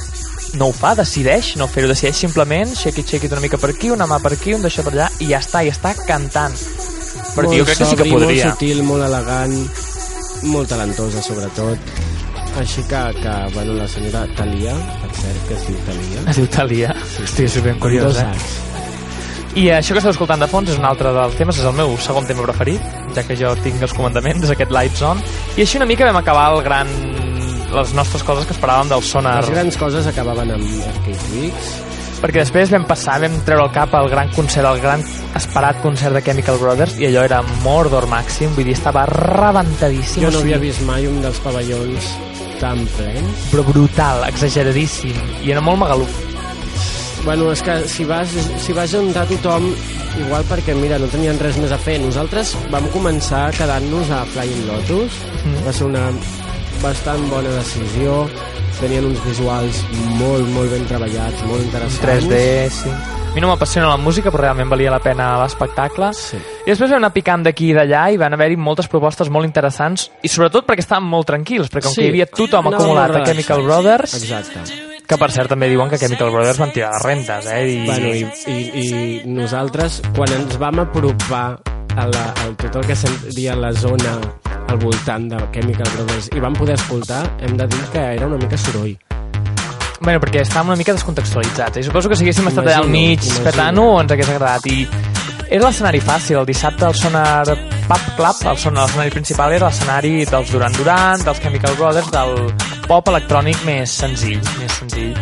no 0.57 0.67
ho 0.67 0.73
fa, 0.73 0.95
decideix 0.95 1.55
no 1.57 1.67
fer-ho, 1.67 1.87
decideix 1.87 2.15
simplement 2.15 2.73
shake 2.75 2.99
it, 3.01 3.07
shake 3.07 3.25
it 3.27 3.31
una 3.31 3.41
mica 3.41 3.57
per 3.57 3.69
aquí, 3.71 3.91
una 3.91 4.07
mà 4.07 4.19
per 4.21 4.33
aquí, 4.33 4.53
un 4.53 4.61
d'això 4.61 4.83
per 4.83 4.93
allà, 4.93 5.09
i 5.19 5.27
ja 5.29 5.39
està, 5.39 5.63
i 5.63 5.69
està 5.69 5.93
cantant. 6.07 6.55
Perquè 7.35 7.49
molt 7.49 7.59
jo 7.59 7.65
crec 7.67 7.81
que 7.81 7.89
sí 7.89 7.99
que 7.99 8.07
podria. 8.09 8.45
Molt 8.45 8.59
sutil, 8.59 8.83
molt 8.87 9.05
elegant, 9.07 9.57
molt 10.53 10.71
talentosa, 10.71 11.23
sobretot. 11.25 11.91
Així 12.59 12.83
que, 12.89 13.01
que 13.19 13.35
bueno, 13.53 13.75
la 13.77 13.87
senyora 13.87 14.25
Talia, 14.35 14.73
per 15.03 15.11
cert, 15.19 15.43
que 15.47 15.59
es 15.59 15.67
diu 15.67 15.83
Talia. 15.85 16.23
Es 16.25 16.39
diu 16.41 16.49
Talia. 16.55 16.95
Hosti, 17.23 17.45
és 17.45 17.59
ben 17.63 17.79
curiós, 17.79 18.09
Dos 18.09 18.23
eh? 18.23 18.65
I 19.59 19.65
això 19.73 19.95
que 19.95 20.01
esteu 20.01 20.13
escoltant 20.13 20.41
de 20.41 20.47
fons 20.49 20.69
és 20.69 20.77
un 20.77 20.85
altre 20.85 21.11
dels 21.13 21.37
temes, 21.37 21.57
és 21.57 21.65
el 21.65 21.73
meu 21.77 21.95
segon 22.01 22.27
tema 22.29 22.45
preferit, 22.45 22.83
ja 23.15 23.23
que 23.25 23.37
jo 23.37 23.55
tinc 23.63 23.81
els 23.81 23.95
comandaments, 23.97 24.45
és 24.45 24.53
aquest 24.53 24.73
Lights 24.73 25.01
On. 25.09 25.21
I 25.57 25.65
així 25.65 25.81
una 25.81 25.89
mica 25.89 26.05
vam 26.05 26.21
acabar 26.21 26.51
el 26.53 26.61
gran 26.65 26.91
les 27.73 27.93
nostres 27.93 28.23
coses 28.25 28.47
que 28.49 28.55
esperàvem 28.55 28.89
del 28.89 29.03
sonar. 29.05 29.39
Les 29.43 29.53
grans 29.53 29.77
coses 29.77 30.09
acabaven 30.09 30.55
amb 30.55 30.89
Arcade 30.89 31.31
Weeks. 31.35 31.88
Perquè 32.19 32.41
després 32.41 32.71
vam 32.73 32.83
passar, 32.83 33.19
vam 33.23 33.37
treure 33.47 33.63
al 33.63 33.71
cap 33.71 33.93
el 33.95 34.09
gran 34.11 34.31
concert, 34.35 34.67
el 34.67 34.81
gran 34.83 35.03
esperat 35.39 35.77
concert 35.79 36.17
de 36.17 36.21
Chemical 36.25 36.57
Brothers, 36.59 36.97
i 36.99 37.07
allò 37.07 37.23
era 37.23 37.39
Mordor 37.63 38.09
màxim, 38.11 38.51
vull 38.57 38.67
dir, 38.67 38.75
estava 38.75 39.05
rebentadíssim. 39.07 40.25
Jo 40.25 40.33
no 40.33 40.41
havia 40.43 40.59
vist 40.59 40.83
mai 40.87 41.07
un 41.07 41.21
dels 41.23 41.39
pavellons 41.45 42.09
tan 42.59 42.83
plens. 42.97 43.45
Però 43.53 43.63
brutal, 43.63 44.25
exageradíssim, 44.27 45.15
i 45.45 45.53
era 45.55 45.63
molt 45.63 45.79
magaluf. 45.85 46.19
Bueno, 47.23 47.53
és 47.55 47.63
que 47.63 47.79
si 47.87 48.03
vas, 48.07 48.35
si 48.63 48.75
vas 48.75 48.91
juntar 48.91 49.25
tothom, 49.31 49.69
igual 50.19 50.43
perquè, 50.51 50.75
mira, 50.75 50.99
no 50.99 51.07
tenien 51.11 51.39
res 51.39 51.55
més 51.59 51.71
a 51.71 51.79
fer. 51.79 51.99
Nosaltres 52.03 52.55
vam 52.71 52.87
començar 52.91 53.49
quedant-nos 53.55 54.11
a 54.11 54.25
Flying 54.33 54.67
Lotus. 54.67 55.19
Mm. 55.45 55.59
Va 55.67 55.75
ser 55.75 55.87
una 55.87 56.05
bastant 56.83 57.27
bona 57.31 57.51
decisió. 57.59 58.25
Tenien 58.79 59.03
uns 59.09 59.19
visuals 59.25 59.81
molt, 60.15 60.45
molt 60.55 60.71
ben 60.71 60.85
treballats, 60.87 61.41
molt 61.49 61.65
interessants. 61.65 61.99
3D, 62.29 62.37
sí. 62.71 62.91
A 63.29 63.33
mi 63.35 63.41
no 63.43 63.49
m'apassiona 63.51 63.89
la 63.91 63.97
música, 63.99 64.31
però 64.31 64.45
realment 64.47 64.71
valia 64.71 64.89
la 64.93 65.01
pena 65.03 65.33
l'espectacle. 65.41 66.13
Sí. 66.17 66.39
I 66.39 66.71
després 66.71 66.89
vam 66.89 67.01
anar 67.03 67.11
picant 67.13 67.43
d'aquí 67.45 67.69
i 67.73 67.75
d'allà 67.75 68.05
i 68.15 68.17
van 68.21 68.33
haver-hi 68.33 68.55
moltes 68.57 68.87
propostes 68.89 69.29
molt 69.29 69.45
interessants 69.45 70.07
i 70.23 70.31
sobretot 70.31 70.65
perquè 70.65 70.85
estàvem 70.85 71.11
molt 71.11 71.27
tranquils, 71.29 71.67
perquè 71.69 71.89
com 71.89 71.93
Sí, 71.93 72.01
que 72.01 72.07
hi 72.07 72.13
havia 72.15 72.29
tothom 72.31 72.71
anàvem 72.71 72.79
acumulat 72.79 73.03
a 73.03 73.11
relaxats. 73.11 73.33
Chemical 73.35 73.65
Brothers, 73.67 74.15
Exacte. 74.23 74.81
que 75.11 75.19
per 75.25 75.31
cert 75.35 75.53
també 75.53 75.69
diuen 75.69 75.91
que 75.91 75.99
Chemical 75.99 76.31
Brothers 76.31 76.63
van 76.63 76.71
tirar 76.71 76.93
rentes, 77.03 77.51
eh? 77.51 77.61
I... 77.67 77.79
Bueno, 77.85 78.13
i, 78.15 78.25
i, 78.47 78.59
i 78.87 79.21
nosaltres, 79.29 80.01
quan 80.15 80.33
ens 80.39 80.57
vam 80.57 80.85
apropar 80.87 81.45
a, 81.99 82.07
la, 82.07 82.29
a 82.31 82.51
tot 82.63 82.79
el 82.79 82.87
que 82.87 82.95
seria 82.95 83.59
la 83.59 83.73
zona 83.75 84.15
al 84.69 84.77
voltant 84.81 85.27
de 85.31 85.39
Chemical 85.53 85.89
Brothers 85.95 86.29
i 86.35 86.41
vam 86.43 86.53
poder 86.57 86.75
escoltar, 86.77 87.23
hem 87.41 87.57
de 87.57 87.67
dir 87.67 87.81
que 87.93 88.03
era 88.15 88.27
una 88.27 88.37
mica 88.37 88.57
soroll. 88.57 88.95
Bueno, 89.99 90.19
perquè 90.23 90.45
estàvem 90.45 90.69
una 90.71 90.79
mica 90.79 90.93
descontextualitzats. 90.95 91.81
I 91.81 91.83
suposo 91.83 92.07
que 92.07 92.15
si 92.15 92.23
haguéssim 92.23 92.47
estat 92.47 92.63
allà 92.67 92.77
al 92.79 92.87
Imagino, 92.87 93.09
mig 93.09 93.25
imagino. 93.25 93.45
petant-ho 93.49 93.87
ens 93.99 94.13
hagués 94.15 94.29
agradat. 94.31 94.69
I 94.71 94.87
era 95.49 95.65
l'escenari 95.65 95.99
fàcil. 95.99 96.37
El 96.39 96.47
dissabte 96.47 96.85
el 96.87 96.95
Sonar 96.95 97.43
Pub 97.89 98.05
Club, 98.15 98.45
el 98.53 98.57
sonar 98.61 98.85
l'escenari 98.85 99.11
principal 99.11 99.53
era 99.57 99.67
l'escenari 99.67 100.23
dels 100.29 100.51
Duran 100.53 100.77
Duran, 100.77 101.25
dels 101.25 101.41
Chemical 101.43 101.75
Brothers, 101.75 102.11
del 102.13 102.53
pop 102.87 103.11
electrònic 103.11 103.59
més 103.65 103.91
senzill. 103.91 104.39
Més 104.61 104.79
senzill. 104.79 105.13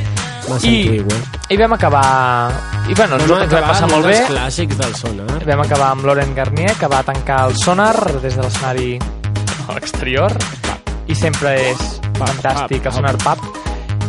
Massa 0.47 0.67
I, 0.67 0.75
antigu. 0.87 1.15
I 1.49 1.57
vam 1.59 1.73
acabar... 1.73 2.03
I 2.87 2.93
bueno, 2.95 3.17
nosaltres 3.17 3.47
ens 3.47 3.53
vam 3.57 3.69
passar 3.71 3.89
molt 3.91 4.05
bé. 4.07 4.19
Clàssics 4.29 4.77
del 4.79 4.93
sonar. 4.95 5.39
Vam 5.47 5.63
acabar 5.65 5.89
amb 5.95 6.05
Lauren 6.07 6.35
Garnier, 6.37 6.75
que 6.79 6.87
va 6.91 7.01
tancar 7.07 7.47
el 7.49 7.57
Sonar 7.59 7.95
des 8.21 8.35
de 8.35 8.43
l'escenari 8.45 8.91
a 9.68 9.74
l'exterior. 9.76 10.34
I 11.07 11.15
sempre 11.15 11.53
és 11.72 11.99
fantàstic 12.18 12.86
el 12.86 12.93
Sonar 12.93 13.15
Pub. 13.22 13.45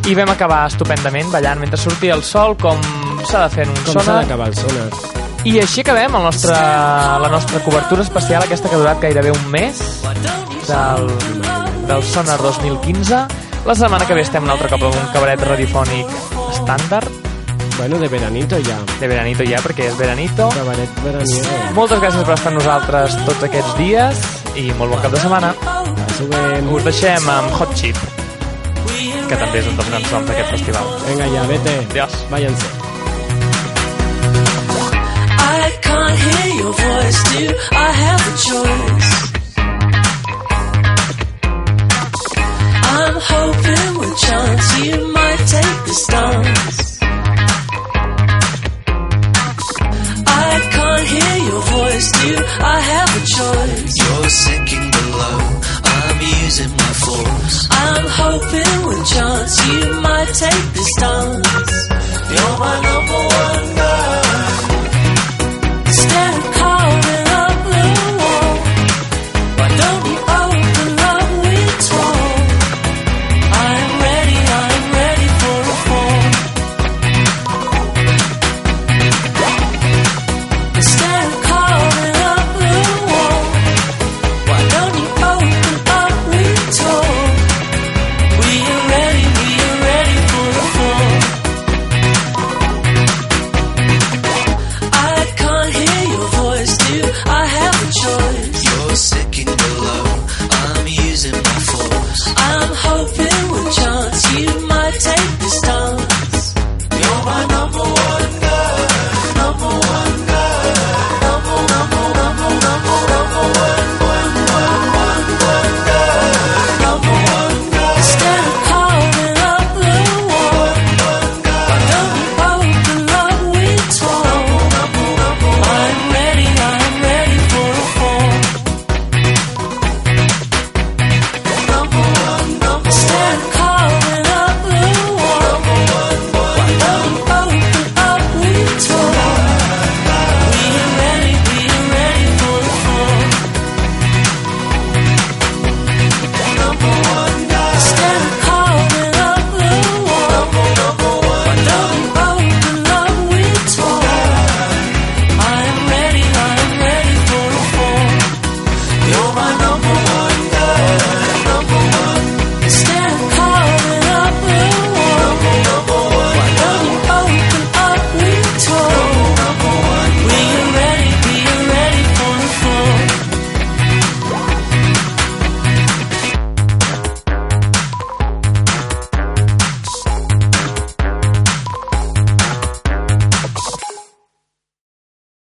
I 0.08 0.14
vam 0.16 0.30
acabar 0.32 0.64
estupendament 0.70 1.30
ballant 1.30 1.60
mentre 1.60 1.78
sortia 1.78 2.14
el 2.14 2.22
sol, 2.24 2.56
com 2.56 2.80
s'ha 3.28 3.44
de 3.44 3.50
fer 3.54 3.66
en 3.66 3.74
un 3.74 3.82
Com 3.82 3.92
s'ha 3.92 4.00
sonar. 4.00 4.22
d'acabar 4.22 4.48
el 4.48 4.56
sonar? 4.56 4.88
I 5.44 5.58
així 5.62 5.80
acabem 5.84 6.14
el 6.18 6.22
nostre, 6.22 6.54
la 6.54 7.28
nostra 7.30 7.60
cobertura 7.64 8.02
especial, 8.02 8.42
aquesta 8.42 8.68
que 8.68 8.74
ha 8.74 8.78
durat 8.78 9.00
gairebé 9.00 9.30
un 9.30 9.46
mes, 9.50 9.78
del, 10.66 11.06
del 11.86 12.02
Sonar 12.02 12.40
2015. 12.42 13.22
La 13.66 13.74
setmana 13.74 14.06
que 14.06 14.14
ve 14.14 14.22
estem 14.22 14.44
un 14.44 14.50
altre 14.50 14.68
cop 14.72 14.82
amb 14.88 14.96
un 14.96 15.08
cabaret 15.12 15.40
radiofònic 15.44 16.06
estàndard. 16.54 17.27
Bueno, 17.78 17.96
de 18.00 18.08
veranito 18.08 18.58
ja. 18.58 18.76
De 18.98 19.06
veranito 19.06 19.44
ja, 19.46 19.60
perquè 19.62 19.86
és 19.86 19.96
veranito. 19.96 20.48
Cabaret 20.50 20.96
veraniego. 21.04 21.58
Moltes 21.76 22.00
gràcies 22.02 22.24
per 22.26 22.34
estar 22.34 22.50
amb 22.50 22.58
nosaltres 22.58 23.14
tots 23.22 23.44
aquests 23.46 23.76
dies 23.78 24.22
i 24.58 24.64
molt 24.80 24.96
bon 24.96 25.04
cap 25.04 25.14
de 25.14 25.20
setmana. 25.22 25.52
Us 26.74 26.82
deixem 26.88 27.28
amb 27.30 27.54
Hot 27.54 27.76
Chip, 27.78 28.00
que 29.30 29.38
també 29.38 29.60
és 29.62 29.70
un 29.70 29.78
dels 29.78 29.92
grans 29.92 30.10
noms 30.10 30.26
d'aquest 30.26 30.50
festival. 30.56 30.90
Vinga 31.06 31.30
ja, 31.36 31.44
vete. 31.52 31.76
Adiós. 31.92 32.18
Váyanse. 32.34 32.66
I 35.38 35.70
can't 35.86 36.18
hear 36.18 36.46
your 36.58 36.74
voice, 36.74 37.22
do 37.30 37.44
I 37.78 37.90
have 38.02 38.22
a 38.26 38.34
choice? 38.48 39.12
I'm 42.98 43.16
hoping 43.30 43.98
with 44.02 44.18
chance 44.18 44.78
you 44.82 45.08
I 50.98 51.04
hear 51.04 51.36
your 51.48 51.62
voice. 51.62 52.10
Do 52.10 52.30
I 52.74 52.80
have 52.92 53.10
a 53.20 53.22
choice? 53.38 53.92
You're 54.02 54.30
sinking 54.44 54.90
below. 54.90 55.38
I'm 55.94 56.18
using 56.42 56.72
my 56.82 56.92
force. 57.04 57.68
I'm 57.70 58.06
hoping 58.22 58.76
with 58.88 59.02
chance 59.06 59.52
you 59.68 59.82
might 60.02 60.30
take 60.44 60.66
the 60.74 60.84
stance. 60.94 61.74
You're 62.34 62.56
my 62.58 62.76
number 62.88 63.20
one 63.46 63.66
girl. 63.78 64.58
Step 66.02 66.57